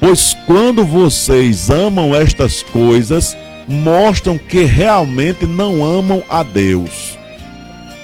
Pois 0.00 0.34
quando 0.46 0.82
vocês 0.82 1.68
amam 1.68 2.14
estas 2.14 2.62
coisas, 2.62 3.36
mostram 3.68 4.38
que 4.38 4.64
realmente 4.64 5.44
não 5.44 5.84
amam 5.84 6.22
a 6.26 6.42
Deus. 6.42 7.18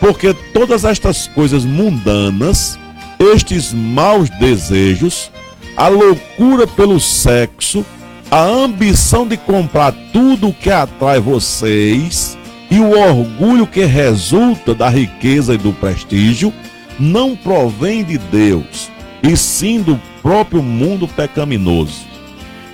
Porque 0.00 0.34
todas 0.52 0.84
estas 0.84 1.26
coisas 1.28 1.64
mundanas, 1.64 2.78
estes 3.18 3.72
maus 3.72 4.28
desejos, 4.30 5.30
a 5.76 5.88
loucura 5.88 6.66
pelo 6.66 7.00
sexo, 7.00 7.84
a 8.30 8.40
ambição 8.40 9.26
de 9.26 9.36
comprar 9.36 9.92
tudo 10.12 10.48
o 10.48 10.54
que 10.54 10.70
atrai 10.70 11.20
vocês 11.20 12.36
e 12.70 12.80
o 12.80 12.90
orgulho 12.90 13.66
que 13.66 13.84
resulta 13.84 14.74
da 14.74 14.88
riqueza 14.88 15.54
e 15.54 15.58
do 15.58 15.72
prestígio, 15.72 16.52
não 16.98 17.36
provém 17.36 18.02
de 18.02 18.18
Deus, 18.18 18.90
e 19.22 19.36
sim 19.36 19.80
do 19.80 20.00
próprio 20.22 20.62
mundo 20.62 21.06
pecaminoso. 21.06 22.04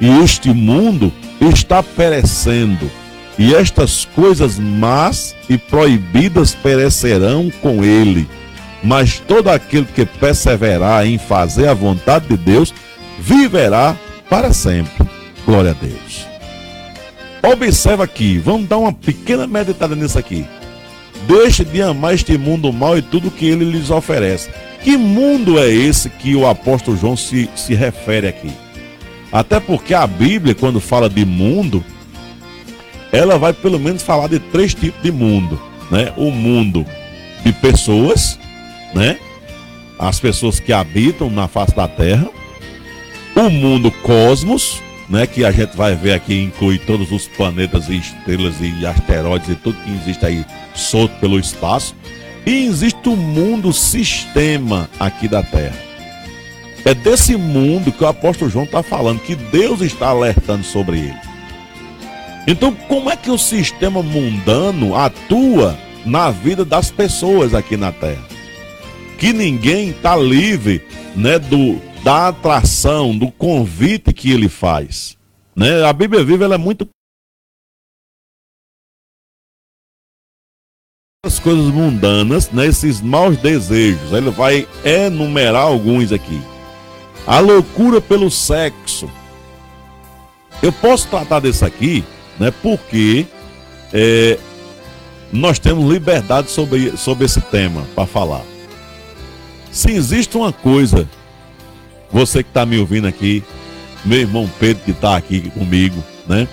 E 0.00 0.08
este 0.22 0.52
mundo 0.52 1.12
está 1.40 1.82
perecendo, 1.82 2.90
e 3.38 3.54
estas 3.54 4.04
coisas 4.04 4.58
más 4.58 5.34
e 5.48 5.56
proibidas 5.56 6.54
perecerão 6.54 7.50
com 7.62 7.82
ele. 7.84 8.28
Mas 8.82 9.18
todo 9.20 9.48
aquele 9.48 9.86
que 9.86 10.04
perseverar 10.04 11.06
em 11.06 11.18
fazer 11.18 11.68
a 11.68 11.74
vontade 11.74 12.28
de 12.28 12.36
Deus 12.36 12.74
viverá 13.18 13.96
para 14.28 14.52
sempre. 14.52 15.06
Glória 15.46 15.70
a 15.70 15.74
Deus. 15.74 16.26
Observa 17.42 18.04
aqui, 18.04 18.38
vamos 18.38 18.68
dar 18.68 18.78
uma 18.78 18.92
pequena 18.92 19.46
meditada 19.46 19.96
nisso 19.96 20.18
aqui. 20.18 20.46
Deixe 21.26 21.64
de 21.64 21.82
amar 21.82 22.14
este 22.14 22.36
mundo 22.36 22.72
mal 22.72 22.98
e 22.98 23.02
tudo 23.02 23.30
que 23.30 23.46
ele 23.46 23.64
lhes 23.64 23.90
oferece. 23.90 24.50
Que 24.82 24.96
mundo 24.96 25.58
é 25.58 25.68
esse 25.68 26.08
que 26.08 26.34
o 26.34 26.46
apóstolo 26.46 26.96
João 26.96 27.16
se, 27.16 27.48
se 27.54 27.74
refere 27.74 28.26
aqui? 28.28 28.52
Até 29.32 29.60
porque 29.60 29.94
a 29.94 30.06
Bíblia, 30.06 30.54
quando 30.54 30.80
fala 30.80 31.08
de 31.08 31.24
mundo, 31.24 31.84
ela 33.12 33.38
vai 33.38 33.52
pelo 33.52 33.78
menos 33.78 34.02
falar 34.02 34.28
de 34.28 34.38
três 34.38 34.74
tipos 34.74 35.00
de 35.02 35.12
mundo, 35.12 35.60
né? 35.90 36.12
O 36.16 36.30
mundo 36.30 36.84
de 37.44 37.52
pessoas, 37.52 38.38
né? 38.94 39.18
As 39.98 40.18
pessoas 40.18 40.58
que 40.58 40.72
habitam 40.72 41.30
na 41.30 41.46
face 41.46 41.76
da 41.76 41.86
Terra, 41.86 42.28
o 43.36 43.50
mundo 43.50 43.90
cosmos, 44.02 44.80
né, 45.08 45.26
que 45.26 45.44
a 45.44 45.50
gente 45.50 45.76
vai 45.76 45.94
ver 45.94 46.14
aqui 46.14 46.42
inclui 46.42 46.78
todos 46.78 47.12
os 47.12 47.28
planetas 47.28 47.88
e 47.88 47.98
estrelas 47.98 48.54
e 48.60 48.84
asteroides 48.86 49.48
e 49.50 49.54
tudo 49.54 49.78
que 49.82 49.90
existe 49.90 50.24
aí 50.24 50.44
solto 50.74 51.14
pelo 51.20 51.38
espaço, 51.38 51.94
e 52.44 52.66
existe 52.66 53.08
o 53.08 53.16
mundo 53.16 53.72
sistema 53.72 54.88
aqui 54.98 55.28
da 55.28 55.42
Terra. 55.42 55.76
É 56.84 56.94
desse 56.94 57.36
mundo 57.36 57.92
que 57.92 58.02
o 58.02 58.08
apóstolo 58.08 58.50
João 58.50 58.64
está 58.64 58.82
falando, 58.82 59.20
que 59.20 59.36
Deus 59.36 59.80
está 59.82 60.08
alertando 60.08 60.64
sobre 60.64 60.98
ele. 60.98 61.31
Então, 62.46 62.74
como 62.74 63.08
é 63.08 63.16
que 63.16 63.30
o 63.30 63.38
sistema 63.38 64.02
mundano 64.02 64.96
atua 64.96 65.78
na 66.04 66.30
vida 66.30 66.64
das 66.64 66.90
pessoas 66.90 67.54
aqui 67.54 67.76
na 67.76 67.92
Terra? 67.92 68.26
Que 69.18 69.32
ninguém 69.32 69.90
está 69.90 70.16
livre 70.16 70.84
né, 71.14 71.38
do, 71.38 71.80
da 72.02 72.28
atração, 72.28 73.16
do 73.16 73.30
convite 73.30 74.12
que 74.12 74.32
ele 74.32 74.48
faz. 74.48 75.16
Né? 75.54 75.84
A 75.84 75.92
Bíblia 75.92 76.24
viva 76.24 76.44
ela 76.44 76.56
é 76.56 76.58
muito 76.58 76.88
as 81.24 81.38
coisas 81.38 81.72
mundanas, 81.72 82.50
né, 82.50 82.64
maus 83.04 83.36
desejos. 83.36 84.12
Ele 84.12 84.30
vai 84.30 84.66
enumerar 84.84 85.62
alguns 85.62 86.10
aqui. 86.10 86.42
A 87.24 87.38
loucura 87.38 88.00
pelo 88.00 88.28
sexo. 88.28 89.08
Eu 90.60 90.72
posso 90.72 91.06
tratar 91.08 91.38
desse 91.38 91.64
aqui, 91.64 92.04
né? 92.38 92.52
Porque 92.62 93.26
é, 93.92 94.38
nós 95.32 95.58
temos 95.58 95.90
liberdade 95.90 96.50
sobre, 96.50 96.96
sobre 96.96 97.24
esse 97.24 97.40
tema 97.40 97.86
para 97.94 98.06
falar. 98.06 98.42
Se 99.70 99.90
existe 99.90 100.36
uma 100.36 100.52
coisa, 100.52 101.08
você 102.10 102.42
que 102.42 102.50
está 102.50 102.66
me 102.66 102.78
ouvindo 102.78 103.06
aqui, 103.06 103.42
meu 104.04 104.20
irmão 104.20 104.50
Pedro 104.60 104.82
que 104.84 104.90
está 104.90 105.16
aqui 105.16 105.50
comigo, 105.50 106.02
né? 106.26 106.46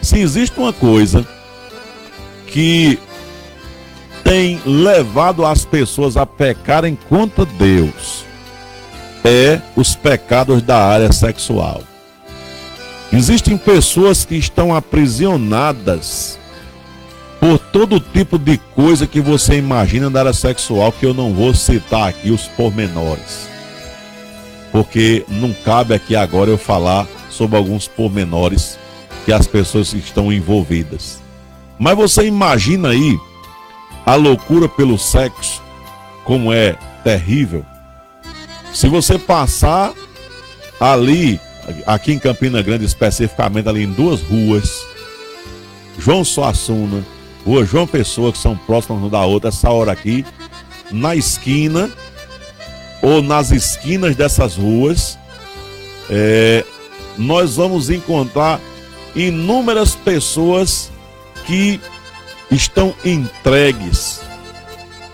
Se 0.00 0.18
existe 0.18 0.58
uma 0.58 0.72
coisa 0.72 1.26
que 2.46 2.98
tem 4.22 4.60
levado 4.64 5.44
as 5.44 5.64
pessoas 5.64 6.16
a 6.16 6.24
pecarem 6.24 6.96
contra 7.08 7.44
Deus 7.44 8.24
é 9.24 9.60
os 9.76 9.94
pecados 9.94 10.62
da 10.62 10.78
área 10.78 11.12
sexual. 11.12 11.82
Existem 13.12 13.58
pessoas 13.58 14.24
que 14.24 14.36
estão 14.36 14.74
aprisionadas 14.74 16.38
por 17.38 17.58
todo 17.58 18.00
tipo 18.00 18.38
de 18.38 18.56
coisa 18.56 19.06
que 19.06 19.20
você 19.20 19.56
imagina 19.56 20.08
da 20.08 20.20
área 20.20 20.32
sexual, 20.32 20.90
que 20.92 21.04
eu 21.04 21.12
não 21.12 21.34
vou 21.34 21.52
citar 21.54 22.08
aqui 22.08 22.30
os 22.30 22.48
pormenores. 22.48 23.48
Porque 24.70 25.26
não 25.28 25.52
cabe 25.52 25.92
aqui 25.92 26.16
agora 26.16 26.48
eu 26.48 26.56
falar 26.56 27.06
sobre 27.28 27.56
alguns 27.58 27.86
pormenores 27.86 28.78
que 29.26 29.32
as 29.32 29.46
pessoas 29.46 29.92
estão 29.92 30.32
envolvidas. 30.32 31.20
Mas 31.78 31.96
você 31.96 32.24
imagina 32.24 32.88
aí 32.90 33.18
a 34.06 34.14
loucura 34.14 34.68
pelo 34.68 34.98
sexo, 34.98 35.60
como 36.24 36.52
é 36.52 36.76
terrível. 37.04 37.64
Se 38.72 38.88
você 38.88 39.18
passar 39.18 39.92
ali, 40.80 41.38
aqui 41.86 42.12
em 42.12 42.18
Campina 42.18 42.62
Grande, 42.62 42.84
especificamente 42.84 43.68
ali 43.68 43.84
em 43.84 43.92
duas 43.92 44.20
ruas, 44.20 44.84
João 45.98 46.24
Suassuna, 46.24 47.04
Rua 47.44 47.64
João 47.64 47.86
Pessoa, 47.86 48.32
que 48.32 48.38
são 48.38 48.56
próximas 48.56 49.00
uma 49.00 49.10
da 49.10 49.24
outra, 49.24 49.48
essa 49.48 49.70
hora 49.70 49.92
aqui, 49.92 50.24
na 50.90 51.14
esquina, 51.14 51.90
ou 53.00 53.20
nas 53.20 53.50
esquinas 53.50 54.14
dessas 54.14 54.56
ruas, 54.56 55.18
é, 56.08 56.64
nós 57.18 57.56
vamos 57.56 57.90
encontrar 57.90 58.60
inúmeras 59.14 59.94
pessoas 59.94 60.90
que 61.44 61.80
estão 62.50 62.94
entregues 63.04 64.20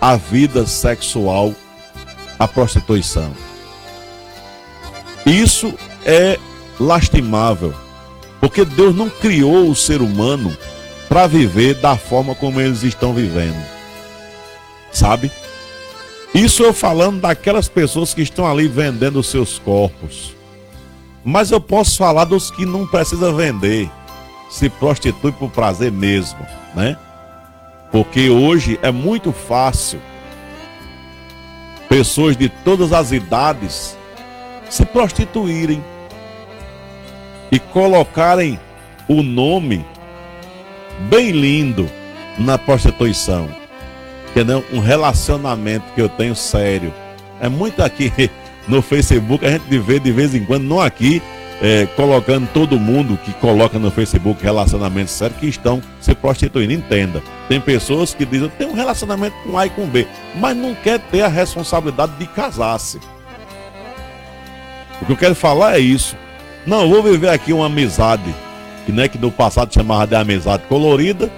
à 0.01 0.17
vida 0.17 0.67
sexual, 0.67 1.55
à 2.39 2.47
prostituição. 2.47 3.33
Isso 5.25 5.75
é 6.09 6.39
lastimável, 6.81 7.75
porque 8.41 8.65
Deus 8.65 8.97
não 8.97 9.11
criou 9.11 9.69
o 9.69 9.77
ser 9.77 10.01
humano 10.01 10.57
para 11.07 11.27
viver 11.27 11.75
da 11.75 11.99
forma 11.99 12.35
como 12.35 12.61
eles 12.63 12.83
estão 12.83 13.13
vivendo. 13.13 13.63
Sabe? 14.91 15.31
Isso 16.35 16.63
eu 16.63 16.73
falando 16.73 17.21
daquelas 17.21 17.69
pessoas 17.69 18.15
que 18.15 18.23
estão 18.23 18.47
ali 18.47 18.69
vendendo 18.69 19.19
os 19.19 19.27
seus 19.27 19.59
corpos. 19.59 20.35
Mas 21.23 21.51
eu 21.51 21.61
posso 21.61 21.99
falar 21.99 22.25
dos 22.25 22.51
que 22.51 22.65
não 22.65 22.87
precisam 22.87 23.37
vender, 23.37 23.91
se 24.51 24.71
prostitui 24.71 25.33
por 25.33 25.51
prazer 25.51 25.93
mesmo, 25.93 26.39
né? 26.75 26.97
Porque 27.93 28.31
hoje 28.31 28.79
é 28.81 28.91
muito 28.91 29.31
fácil 29.31 30.01
pessoas 31.87 32.35
de 32.35 32.49
todas 32.49 32.95
as 32.95 33.13
idades 33.13 33.97
se 34.71 34.85
prostituírem 34.85 35.83
e 37.51 37.59
colocarem 37.59 38.59
o 39.09 39.23
nome 39.23 39.85
bem 41.09 41.31
lindo 41.31 41.89
na 42.39 42.59
prostituição. 42.59 43.49
Não 44.47 44.63
um 44.73 44.79
relacionamento 44.79 45.85
que 45.95 46.01
eu 46.01 46.09
tenho 46.09 46.37
sério. 46.37 46.95
É 47.41 47.49
muito 47.49 47.83
aqui 47.83 48.13
no 48.69 48.81
Facebook 48.81 49.45
a 49.45 49.51
gente 49.51 49.79
vê 49.79 49.99
de 49.99 50.13
vez 50.13 50.33
em 50.33 50.45
quando, 50.45 50.63
não 50.63 50.81
aqui, 50.81 51.21
é, 51.61 51.87
colocando 51.97 52.49
todo 52.53 52.79
mundo 52.79 53.19
que 53.25 53.33
coloca 53.33 53.81
no 53.81 53.91
Facebook 53.91 54.41
relacionamento 54.41 55.11
sério 55.11 55.35
que 55.35 55.47
estão 55.47 55.83
se 56.01 56.15
prostituindo. 56.15 56.73
Entenda. 56.73 57.21
Tem 57.49 57.61
pessoas 57.61 58.15
que 58.15 58.25
dizem, 58.25 58.49
tem 58.51 58.69
um 58.69 58.75
relacionamento 58.75 59.35
com 59.43 59.59
A 59.59 59.67
e 59.67 59.71
com 59.71 59.87
B, 59.87 60.07
mas 60.37 60.57
não 60.57 60.73
quer 60.73 61.01
ter 61.01 61.23
a 61.23 61.29
responsabilidade 61.29 62.13
de 62.17 62.27
casar-se. 62.27 63.01
O 65.03 65.07
que 65.07 65.13
eu 65.13 65.17
quero 65.17 65.35
falar 65.35 65.77
é 65.77 65.81
isso. 65.81 66.17
Não, 66.69 66.87
vou 66.87 67.03
viver 67.03 67.31
aqui 67.31 67.51
uma 67.51 67.65
amizade, 67.65 68.35
que 68.85 68.93
né, 68.93 69.09
que 69.09 69.17
no 69.17 69.33
passado 69.33 69.73
chamava 69.73 70.07
de 70.07 70.15
amizade 70.15 70.65
colorida. 70.69 71.33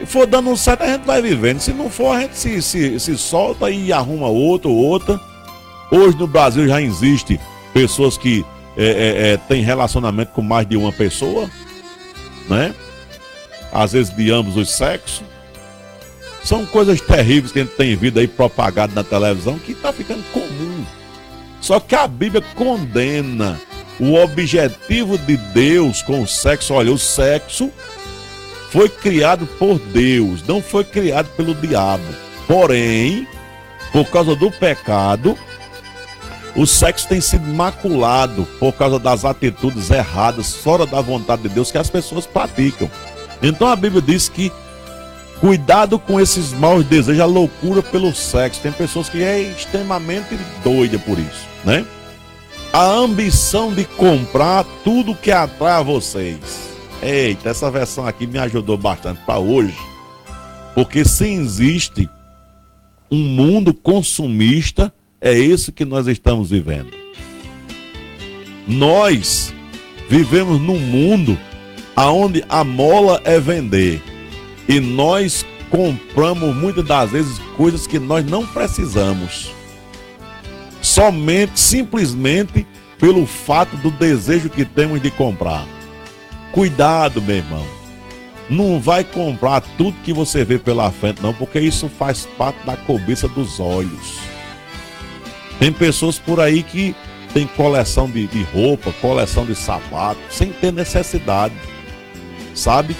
E 0.00 0.06
for 0.06 0.24
dando 0.24 0.50
um 0.50 0.56
certo, 0.56 0.82
a 0.82 0.86
gente 0.86 1.04
vai 1.04 1.20
vivendo. 1.20 1.58
Se 1.58 1.72
não 1.72 1.90
for, 1.90 2.16
a 2.16 2.20
gente 2.20 2.38
se, 2.38 2.62
se, 2.62 3.00
se 3.00 3.18
solta 3.18 3.68
e 3.72 3.92
arruma 3.92 4.28
outro 4.28 4.70
ou 4.70 4.76
outra. 4.76 5.20
Hoje 5.90 6.16
no 6.16 6.28
Brasil 6.28 6.68
já 6.68 6.80
existe 6.80 7.40
pessoas 7.74 8.16
que 8.16 8.46
é, 8.76 8.84
é, 8.84 9.32
é, 9.32 9.36
tem 9.36 9.64
relacionamento 9.64 10.30
com 10.30 10.42
mais 10.42 10.64
de 10.64 10.76
uma 10.76 10.92
pessoa, 10.92 11.50
né? 12.48 12.72
Às 13.72 13.94
vezes 13.94 14.14
de 14.14 14.30
ambos 14.30 14.56
os 14.56 14.70
sexos. 14.70 15.24
São 16.44 16.64
coisas 16.66 17.00
terríveis 17.00 17.50
que 17.50 17.58
a 17.58 17.62
gente 17.64 17.74
tem 17.74 17.96
visto 17.96 18.20
aí 18.20 18.28
propagado 18.28 18.94
na 18.94 19.02
televisão 19.02 19.58
que 19.58 19.72
está 19.72 19.92
ficando 19.92 20.22
comum. 20.32 20.84
Só 21.60 21.80
que 21.80 21.96
a 21.96 22.06
Bíblia 22.06 22.44
condena 22.54 23.60
o 24.00 24.14
objetivo 24.14 25.18
de 25.18 25.36
Deus 25.36 26.02
com 26.02 26.22
o 26.22 26.26
sexo. 26.26 26.74
Olha, 26.74 26.92
o 26.92 26.98
sexo 26.98 27.70
foi 28.70 28.88
criado 28.88 29.46
por 29.58 29.78
Deus, 29.78 30.42
não 30.46 30.62
foi 30.62 30.84
criado 30.84 31.28
pelo 31.36 31.54
diabo. 31.54 32.04
Porém, 32.46 33.26
por 33.92 34.06
causa 34.06 34.34
do 34.34 34.50
pecado, 34.50 35.36
o 36.54 36.66
sexo 36.66 37.08
tem 37.08 37.20
sido 37.20 37.46
maculado 37.46 38.46
por 38.58 38.72
causa 38.72 38.98
das 38.98 39.24
atitudes 39.24 39.90
erradas, 39.90 40.54
fora 40.54 40.86
da 40.86 41.00
vontade 41.00 41.42
de 41.42 41.48
Deus, 41.50 41.70
que 41.70 41.78
as 41.78 41.90
pessoas 41.90 42.26
praticam. 42.26 42.90
Então 43.42 43.68
a 43.68 43.76
Bíblia 43.76 44.02
diz 44.02 44.28
que 44.28 44.52
cuidado 45.40 45.98
com 45.98 46.20
esses 46.20 46.52
maus 46.52 46.84
desejos, 46.84 47.20
a 47.20 47.26
loucura 47.26 47.82
pelo 47.82 48.14
sexo. 48.14 48.60
Tem 48.60 48.70
pessoas 48.70 49.08
que 49.08 49.22
é 49.22 49.40
extremamente 49.40 50.38
doida 50.62 50.98
por 50.98 51.18
isso, 51.18 51.46
né? 51.64 51.84
A 52.72 52.86
ambição 52.86 53.74
de 53.74 53.84
comprar 53.84 54.64
tudo 54.82 55.14
que 55.14 55.30
atrai 55.30 55.84
vocês. 55.84 56.72
Eita, 57.02 57.50
essa 57.50 57.70
versão 57.70 58.06
aqui 58.06 58.26
me 58.26 58.38
ajudou 58.38 58.78
bastante 58.78 59.20
para 59.26 59.38
hoje. 59.38 59.76
Porque 60.74 61.04
se 61.04 61.26
existe 61.26 62.08
um 63.10 63.18
mundo 63.18 63.74
consumista, 63.74 64.90
é 65.20 65.34
isso 65.38 65.70
que 65.70 65.84
nós 65.84 66.06
estamos 66.06 66.48
vivendo. 66.48 66.90
Nós 68.66 69.52
vivemos 70.08 70.58
num 70.58 70.78
mundo 70.78 71.38
aonde 71.94 72.42
a 72.48 72.64
mola 72.64 73.20
é 73.24 73.38
vender 73.38 74.00
e 74.66 74.80
nós 74.80 75.44
compramos 75.68 76.54
muitas 76.56 76.84
das 76.86 77.10
vezes 77.10 77.38
coisas 77.54 77.86
que 77.86 77.98
nós 77.98 78.24
não 78.24 78.46
precisamos. 78.46 79.52
Somente, 80.82 81.58
simplesmente 81.58 82.66
pelo 82.98 83.24
fato 83.26 83.76
do 83.78 83.90
desejo 83.90 84.50
que 84.50 84.64
temos 84.64 85.00
de 85.00 85.10
comprar. 85.10 85.66
Cuidado, 86.52 87.22
meu 87.22 87.36
irmão. 87.36 87.66
Não 88.50 88.80
vai 88.80 89.02
comprar 89.04 89.60
tudo 89.78 89.96
que 90.04 90.12
você 90.12 90.44
vê 90.44 90.58
pela 90.58 90.90
frente, 90.90 91.22
não, 91.22 91.32
porque 91.32 91.58
isso 91.58 91.88
faz 91.88 92.26
parte 92.36 92.66
da 92.66 92.76
cobiça 92.76 93.26
dos 93.28 93.58
olhos. 93.58 94.18
Tem 95.58 95.72
pessoas 95.72 96.18
por 96.18 96.40
aí 96.40 96.62
que 96.62 96.94
tem 97.32 97.46
coleção 97.46 98.10
de, 98.10 98.26
de 98.26 98.42
roupa, 98.42 98.92
coleção 99.00 99.46
de 99.46 99.54
sapato, 99.54 100.20
sem 100.28 100.50
ter 100.52 100.72
necessidade. 100.72 101.54
Sabe? 102.54 102.94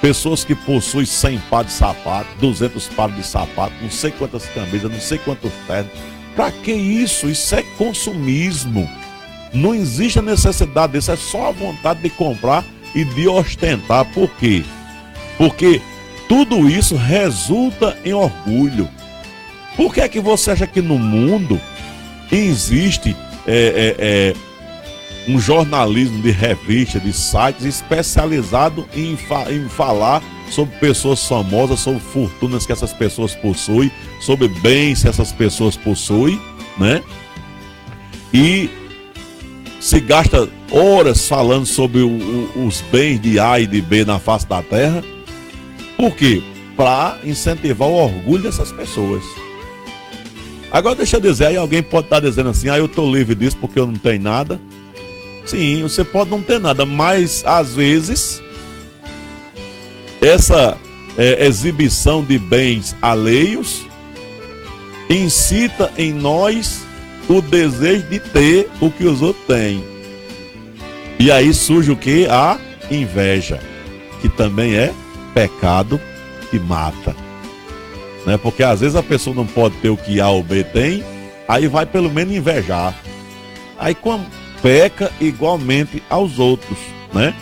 Pessoas 0.00 0.44
que 0.44 0.54
possuem 0.54 1.06
100 1.06 1.38
pares 1.50 1.72
de 1.72 1.78
sapato, 1.78 2.28
200 2.38 2.88
pares 2.88 3.16
de 3.16 3.24
sapato, 3.24 3.74
não 3.80 3.90
sei 3.90 4.10
quantas 4.10 4.46
camisas, 4.46 4.90
não 4.90 5.00
sei 5.00 5.18
quantos 5.18 5.50
ternos. 5.66 6.13
Para 6.36 6.50
que 6.50 6.72
isso? 6.72 7.28
Isso 7.28 7.54
é 7.54 7.62
consumismo. 7.76 8.88
Não 9.52 9.74
existe 9.74 10.18
a 10.18 10.22
necessidade 10.22 10.94
disso, 10.94 11.12
é 11.12 11.16
só 11.16 11.48
a 11.48 11.52
vontade 11.52 12.00
de 12.02 12.10
comprar 12.10 12.64
e 12.94 13.04
de 13.04 13.28
ostentar. 13.28 14.04
Por 14.06 14.28
quê? 14.30 14.64
Porque 15.38 15.80
tudo 16.28 16.68
isso 16.68 16.96
resulta 16.96 17.96
em 18.04 18.12
orgulho. 18.12 18.88
Por 19.76 19.94
que 19.94 20.00
é 20.00 20.08
que 20.08 20.20
você 20.20 20.52
acha 20.52 20.66
que 20.66 20.80
no 20.80 20.98
mundo 20.98 21.60
existe 22.30 23.16
é, 23.46 23.94
é, 23.96 23.96
é 23.98 24.34
um 25.28 25.38
jornalismo 25.38 26.20
de 26.22 26.30
revista, 26.30 27.00
de 27.00 27.12
sites 27.12 27.64
especializado 27.64 28.86
em, 28.94 29.16
fa 29.16 29.50
em 29.50 29.68
falar 29.68 30.22
sobre 30.50 30.76
pessoas 30.78 31.26
famosas, 31.26 31.80
sobre 31.80 32.00
fortunas 32.00 32.66
que 32.66 32.72
essas 32.72 32.92
pessoas 32.92 33.34
possuem, 33.34 33.90
sobre 34.20 34.48
bens 34.48 35.02
que 35.02 35.08
essas 35.08 35.32
pessoas 35.32 35.76
possuem, 35.76 36.40
né? 36.78 37.02
E 38.32 38.68
se 39.80 40.00
gasta 40.00 40.48
horas 40.70 41.28
falando 41.28 41.66
sobre 41.66 42.00
o, 42.00 42.08
o, 42.08 42.66
os 42.66 42.80
bens 42.90 43.20
de 43.20 43.38
A 43.38 43.60
e 43.60 43.66
de 43.66 43.80
B 43.80 44.04
na 44.04 44.18
face 44.18 44.46
da 44.46 44.62
terra. 44.62 45.04
Por 45.96 46.16
quê? 46.16 46.42
Para 46.76 47.18
incentivar 47.24 47.88
o 47.88 47.92
orgulho 47.92 48.42
dessas 48.42 48.72
pessoas. 48.72 49.22
Agora 50.72 50.96
deixa 50.96 51.18
eu 51.18 51.20
dizer, 51.20 51.46
aí 51.46 51.56
alguém 51.56 51.82
pode 51.82 52.06
estar 52.06 52.18
dizendo 52.18 52.48
assim, 52.48 52.68
ah, 52.68 52.78
eu 52.78 52.86
estou 52.86 53.14
livre 53.14 53.34
disso 53.34 53.56
porque 53.60 53.78
eu 53.78 53.86
não 53.86 53.94
tenho 53.94 54.20
nada. 54.20 54.60
Sim, 55.46 55.82
você 55.82 56.02
pode 56.02 56.30
não 56.30 56.42
ter 56.42 56.58
nada, 56.58 56.84
mas 56.84 57.44
às 57.46 57.74
vezes 57.74 58.42
essa 60.24 60.78
é, 61.18 61.44
exibição 61.46 62.22
de 62.24 62.38
bens 62.38 62.96
alheios 63.02 63.86
incita 65.08 65.92
em 65.98 66.12
nós 66.12 66.82
o 67.28 67.42
desejo 67.42 68.08
de 68.08 68.18
ter 68.18 68.70
o 68.80 68.90
que 68.90 69.04
os 69.04 69.20
outros 69.20 69.44
têm. 69.46 69.84
E 71.18 71.30
aí 71.30 71.52
surge 71.52 71.90
o 71.90 71.96
que? 71.96 72.26
A 72.26 72.58
inveja, 72.90 73.60
que 74.20 74.28
também 74.28 74.74
é 74.74 74.92
pecado 75.32 76.00
que 76.50 76.58
mata. 76.58 77.14
Né? 78.26 78.36
Porque 78.38 78.62
às 78.62 78.80
vezes 78.80 78.96
a 78.96 79.02
pessoa 79.02 79.36
não 79.36 79.46
pode 79.46 79.76
ter 79.76 79.90
o 79.90 79.96
que 79.96 80.20
A 80.20 80.28
ou 80.28 80.42
B 80.42 80.64
tem, 80.64 81.04
aí 81.46 81.66
vai 81.66 81.84
pelo 81.84 82.10
menos 82.10 82.34
invejar. 82.34 82.94
Aí 83.78 83.96
peca 84.62 85.12
igualmente 85.20 86.02
aos 86.08 86.38
outros, 86.38 86.78
né? 87.12 87.34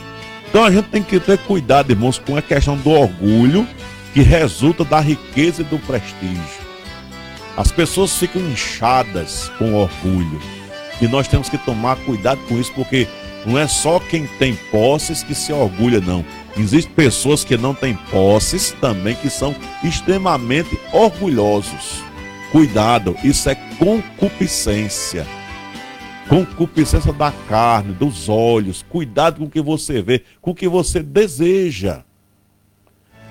Então 0.53 0.67
a 0.67 0.71
gente 0.71 0.89
tem 0.89 1.03
que 1.03 1.19
ter 1.19 1.39
cuidado, 1.39 1.93
irmãos, 1.93 2.19
com 2.19 2.37
a 2.37 2.43
questão 2.43 2.77
do 2.77 2.91
orgulho 2.91 3.67
que 4.13 4.21
resulta 4.21 4.85
da 4.85 5.01
riqueza 5.01 5.63
e 5.63 5.65
do 5.65 5.79
prestígio. 5.79 6.61
As 7.57 7.73
pessoas 7.73 8.15
ficam 8.19 8.43
inchadas 8.43 9.51
com 9.57 9.73
orgulho. 9.73 10.39
E 11.01 11.09
nós 11.09 11.27
temos 11.27 11.49
que 11.49 11.57
tomar 11.57 11.97
cuidado 12.05 12.39
com 12.49 12.61
isso, 12.61 12.71
porque 12.75 13.09
não 13.47 13.59
é 13.59 13.67
só 13.67 13.99
quem 13.99 14.27
tem 14.27 14.55
posses 14.71 15.23
que 15.23 15.35
se 15.35 15.55
orgulha, 15.55 16.03
não. 16.03 16.23
Existem 16.55 16.93
pessoas 16.93 17.43
que 17.43 17.57
não 17.57 17.73
têm 17.73 17.95
posses 18.11 18.77
também 18.79 19.15
que 19.15 19.31
são 19.31 19.57
extremamente 19.83 20.79
orgulhosos. 20.93 22.03
Cuidado, 22.53 23.17
isso 23.25 23.49
é 23.49 23.55
concupiscência 23.79 25.27
concupiscência 26.29 27.13
da 27.13 27.33
carne, 27.49 27.93
dos 27.93 28.29
olhos. 28.29 28.85
Cuidado 28.89 29.39
com 29.39 29.45
o 29.45 29.51
que 29.51 29.61
você 29.61 30.03
vê, 30.03 30.23
com 30.41 30.53
o 30.53 30.55
que 30.55 30.69
você 30.69 31.03
deseja. 31.03 32.03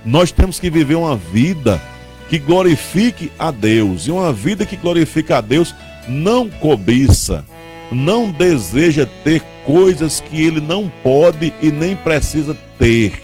Nós 0.05 0.31
temos 0.31 0.59
que 0.59 0.69
viver 0.69 0.95
uma 0.95 1.15
vida 1.15 1.81
que 2.29 2.39
glorifique 2.39 3.31
a 3.37 3.51
Deus. 3.51 4.07
E 4.07 4.11
uma 4.11 4.31
vida 4.31 4.65
que 4.65 4.75
glorifica 4.75 5.37
a 5.37 5.41
Deus 5.41 5.75
não 6.07 6.49
cobiça, 6.49 7.45
não 7.91 8.31
deseja 8.31 9.05
ter 9.23 9.43
coisas 9.65 10.21
que 10.21 10.41
ele 10.41 10.59
não 10.59 10.91
pode 11.03 11.53
e 11.61 11.71
nem 11.71 11.95
precisa 11.95 12.57
ter. 12.79 13.21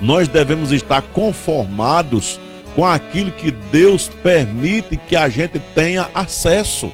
Nós 0.00 0.28
devemos 0.28 0.72
estar 0.72 1.02
conformados 1.02 2.38
com 2.74 2.84
aquilo 2.84 3.32
que 3.32 3.50
Deus 3.50 4.08
permite 4.22 4.96
que 4.96 5.16
a 5.16 5.28
gente 5.28 5.58
tenha 5.74 6.08
acesso. 6.14 6.92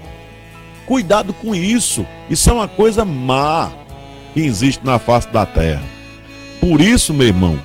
Cuidado 0.87 1.35
com 1.35 1.55
isso. 1.55 2.07
Isso 2.31 2.49
é 2.49 2.53
uma 2.53 2.69
coisa 2.69 3.05
má 3.05 3.73
que 4.33 4.41
existe 4.41 4.85
na 4.85 4.99
face 4.99 5.29
da 5.29 5.45
terra. 5.45 5.83
Por 6.61 6.81
isso, 6.81 7.13
meu 7.13 7.27
irmão, 7.27 7.59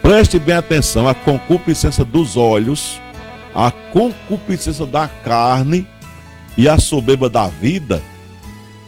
preste 0.00 0.38
bem 0.38 0.54
atenção: 0.54 1.06
a 1.06 1.14
concupiscência 1.14 2.04
dos 2.04 2.36
olhos, 2.36 3.00
a 3.54 3.70
concupiscência 3.70 4.86
da 4.86 5.06
carne 5.06 5.86
e 6.56 6.68
a 6.68 6.78
soberba 6.78 7.28
da 7.28 7.46
vida 7.46 8.02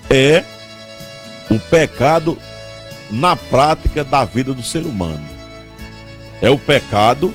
é 0.09 0.44
o 1.50 1.59
pecado 1.59 2.38
na 3.11 3.36
prática 3.36 4.03
da 4.03 4.24
vida 4.24 4.55
do 4.55 4.62
ser 4.62 4.84
humano. 4.84 5.24
É 6.40 6.48
o 6.50 6.59
pecado 6.59 7.32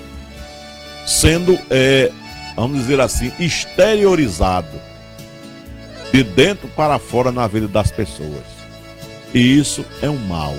sendo, 1.06 1.58
é, 1.70 2.12
vamos 2.56 2.80
dizer 2.80 3.00
assim, 3.00 3.32
exteriorizado 3.40 4.68
de 6.18 6.24
dentro 6.24 6.68
para 6.70 6.98
fora 6.98 7.32
na 7.32 7.46
vida 7.46 7.68
das 7.68 7.92
pessoas. 7.92 8.42
E 9.36 9.40
isso 9.40 9.86
é 10.02 10.10
um 10.10 10.18
mal. 10.18 10.56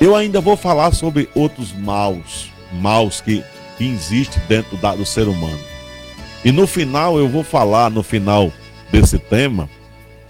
Eu 0.00 0.16
ainda 0.16 0.40
vou 0.40 0.56
falar 0.56 0.92
sobre 0.92 1.28
outros 1.36 1.72
maus, 1.72 2.50
maus 2.72 3.20
que, 3.20 3.44
que 3.78 3.84
existem 3.84 4.42
dentro 4.48 4.76
da, 4.78 4.96
do 4.96 5.06
ser 5.06 5.28
humano. 5.28 5.60
E 6.44 6.50
no 6.50 6.66
final 6.66 7.16
eu 7.16 7.28
vou 7.28 7.44
falar, 7.44 7.90
no 7.90 8.02
final 8.02 8.52
desse 8.90 9.20
tema, 9.20 9.70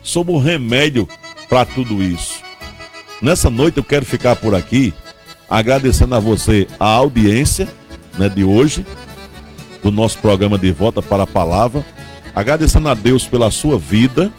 sobre 0.02 0.34
o 0.34 0.38
remédio 0.38 1.08
para 1.48 1.64
tudo 1.64 2.02
isso. 2.02 2.42
Nessa 3.22 3.48
noite 3.48 3.78
eu 3.78 3.84
quero 3.84 4.04
ficar 4.04 4.36
por 4.36 4.54
aqui, 4.54 4.92
agradecendo 5.48 6.14
a 6.14 6.20
você 6.20 6.68
a 6.78 6.84
audiência 6.84 7.66
né, 8.18 8.28
de 8.28 8.44
hoje, 8.44 8.84
do 9.82 9.90
nosso 9.90 10.18
programa 10.18 10.58
de 10.58 10.70
Volta 10.72 11.00
para 11.00 11.22
a 11.22 11.26
Palavra 11.26 11.82
agradecendo 12.36 12.90
a 12.90 12.94
Deus 12.94 13.26
pela 13.26 13.50
sua 13.50 13.78
vida, 13.78 14.30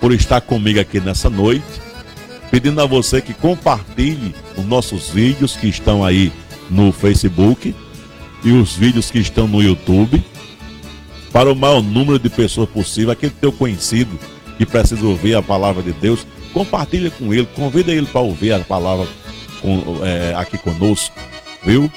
por 0.00 0.12
estar 0.12 0.40
comigo 0.40 0.78
aqui 0.78 1.00
nessa 1.00 1.28
noite, 1.28 1.66
pedindo 2.52 2.80
a 2.80 2.86
você 2.86 3.20
que 3.20 3.34
compartilhe 3.34 4.32
os 4.56 4.64
nossos 4.64 5.08
vídeos 5.08 5.56
que 5.56 5.66
estão 5.66 6.04
aí 6.04 6.32
no 6.70 6.92
Facebook 6.92 7.74
e 8.44 8.52
os 8.52 8.76
vídeos 8.76 9.10
que 9.10 9.18
estão 9.18 9.48
no 9.48 9.60
YouTube 9.60 10.24
para 11.32 11.50
o 11.50 11.56
maior 11.56 11.82
número 11.82 12.16
de 12.16 12.30
pessoas 12.30 12.68
possível, 12.68 13.10
aquele 13.10 13.32
teu 13.32 13.50
conhecido 13.50 14.16
que 14.56 14.64
precisa 14.64 15.04
ouvir 15.04 15.34
a 15.34 15.42
palavra 15.42 15.82
de 15.82 15.92
Deus, 15.92 16.24
compartilha 16.52 17.10
com 17.10 17.34
ele, 17.34 17.48
convida 17.56 17.90
ele 17.90 18.06
para 18.06 18.20
ouvir 18.20 18.52
a 18.52 18.60
palavra 18.60 19.06
com, 19.60 19.98
é, 20.04 20.32
aqui 20.36 20.56
conosco, 20.56 21.14
viu? 21.64 21.90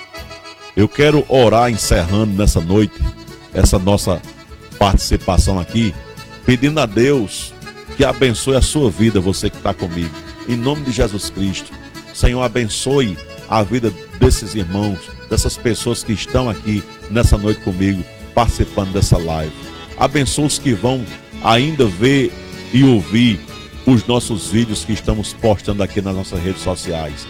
Eu 0.76 0.90
quero 0.90 1.24
orar 1.30 1.70
encerrando 1.70 2.34
nessa 2.34 2.60
noite 2.60 2.96
essa 3.54 3.78
nossa 3.78 4.20
participação 4.80 5.60
aqui, 5.60 5.94
pedindo 6.46 6.80
a 6.80 6.86
Deus 6.86 7.54
que 7.98 8.06
abençoe 8.06 8.56
a 8.56 8.62
sua 8.62 8.90
vida, 8.90 9.20
você 9.20 9.50
que 9.50 9.58
está 9.58 9.74
comigo. 9.74 10.16
Em 10.48 10.56
nome 10.56 10.86
de 10.86 10.92
Jesus 10.92 11.30
Cristo. 11.30 11.70
Senhor, 12.14 12.42
abençoe 12.42 13.18
a 13.50 13.62
vida 13.62 13.94
desses 14.18 14.56
irmãos, 14.56 15.00
dessas 15.30 15.58
pessoas 15.58 16.02
que 16.02 16.14
estão 16.14 16.50
aqui 16.50 16.82
nessa 17.12 17.38
noite 17.38 17.60
comigo, 17.62 18.04
participando 18.34 18.94
dessa 18.94 19.18
live. 19.18 19.54
Abençoe 19.98 20.46
os 20.46 20.58
que 20.58 20.74
vão 20.74 21.06
ainda 21.44 21.86
ver 21.86 22.32
e 22.74 22.84
ouvir 22.84 23.40
os 23.86 24.06
nossos 24.08 24.48
vídeos 24.48 24.86
que 24.86 24.94
estamos 24.94 25.34
postando 25.34 25.84
aqui 25.84 26.02
nas 26.02 26.16
nossas 26.16 26.42
redes 26.42 26.62
sociais. 26.62 27.28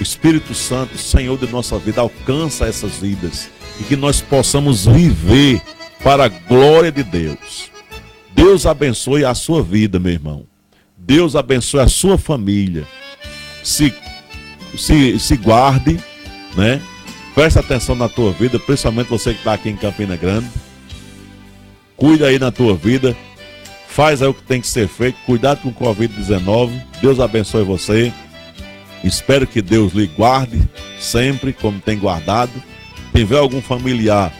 Espírito 0.00 0.54
Santo, 0.54 0.96
Senhor 0.96 1.38
de 1.38 1.46
nossa 1.46 1.78
vida, 1.78 2.00
alcança 2.00 2.66
essas 2.66 2.96
vidas 2.96 3.50
e 3.80 3.84
que 3.84 3.96
nós 3.96 4.20
possamos 4.20 4.86
viver 4.86 5.60
para 6.06 6.26
a 6.26 6.28
glória 6.28 6.92
de 6.92 7.02
Deus. 7.02 7.68
Deus 8.32 8.64
abençoe 8.64 9.24
a 9.24 9.34
sua 9.34 9.60
vida, 9.60 9.98
meu 9.98 10.12
irmão. 10.12 10.46
Deus 10.96 11.34
abençoe 11.34 11.80
a 11.80 11.88
sua 11.88 12.16
família. 12.16 12.86
Se, 13.64 13.92
se, 14.78 15.18
se 15.18 15.36
guarde, 15.36 15.98
né? 16.56 16.80
Presta 17.34 17.58
atenção 17.58 17.96
na 17.96 18.08
tua 18.08 18.30
vida, 18.30 18.56
principalmente 18.56 19.08
você 19.08 19.32
que 19.32 19.40
está 19.40 19.54
aqui 19.54 19.68
em 19.68 19.76
Campina 19.76 20.14
Grande. 20.14 20.46
Cuida 21.96 22.28
aí 22.28 22.38
na 22.38 22.52
tua 22.52 22.76
vida. 22.76 23.16
Faz 23.88 24.22
aí 24.22 24.28
o 24.28 24.34
que 24.34 24.44
tem 24.44 24.60
que 24.60 24.68
ser 24.68 24.86
feito. 24.86 25.18
Cuidado 25.26 25.60
com 25.60 25.70
o 25.70 25.74
Covid-19. 25.74 26.70
Deus 27.02 27.18
abençoe 27.18 27.64
você. 27.64 28.12
Espero 29.02 29.44
que 29.44 29.60
Deus 29.60 29.92
lhe 29.92 30.06
guarde 30.06 30.68
sempre 31.00 31.52
como 31.52 31.80
tem 31.80 31.98
guardado. 31.98 32.52
Se 33.06 33.18
tiver 33.18 33.38
algum 33.38 33.60
familiar, 33.60 34.32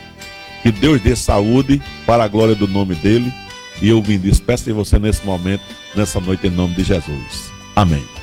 que 0.66 0.72
Deus 0.72 1.00
dê 1.00 1.14
saúde 1.14 1.80
para 2.04 2.24
a 2.24 2.28
glória 2.28 2.56
do 2.56 2.66
nome 2.66 2.96
dele. 2.96 3.32
E 3.80 3.88
eu 3.88 4.02
me 4.02 4.18
despeço 4.18 4.64
de 4.64 4.72
você 4.72 4.98
nesse 4.98 5.24
momento, 5.24 5.62
nessa 5.94 6.18
noite, 6.18 6.48
em 6.48 6.50
nome 6.50 6.74
de 6.74 6.82
Jesus. 6.82 7.52
Amém. 7.76 8.15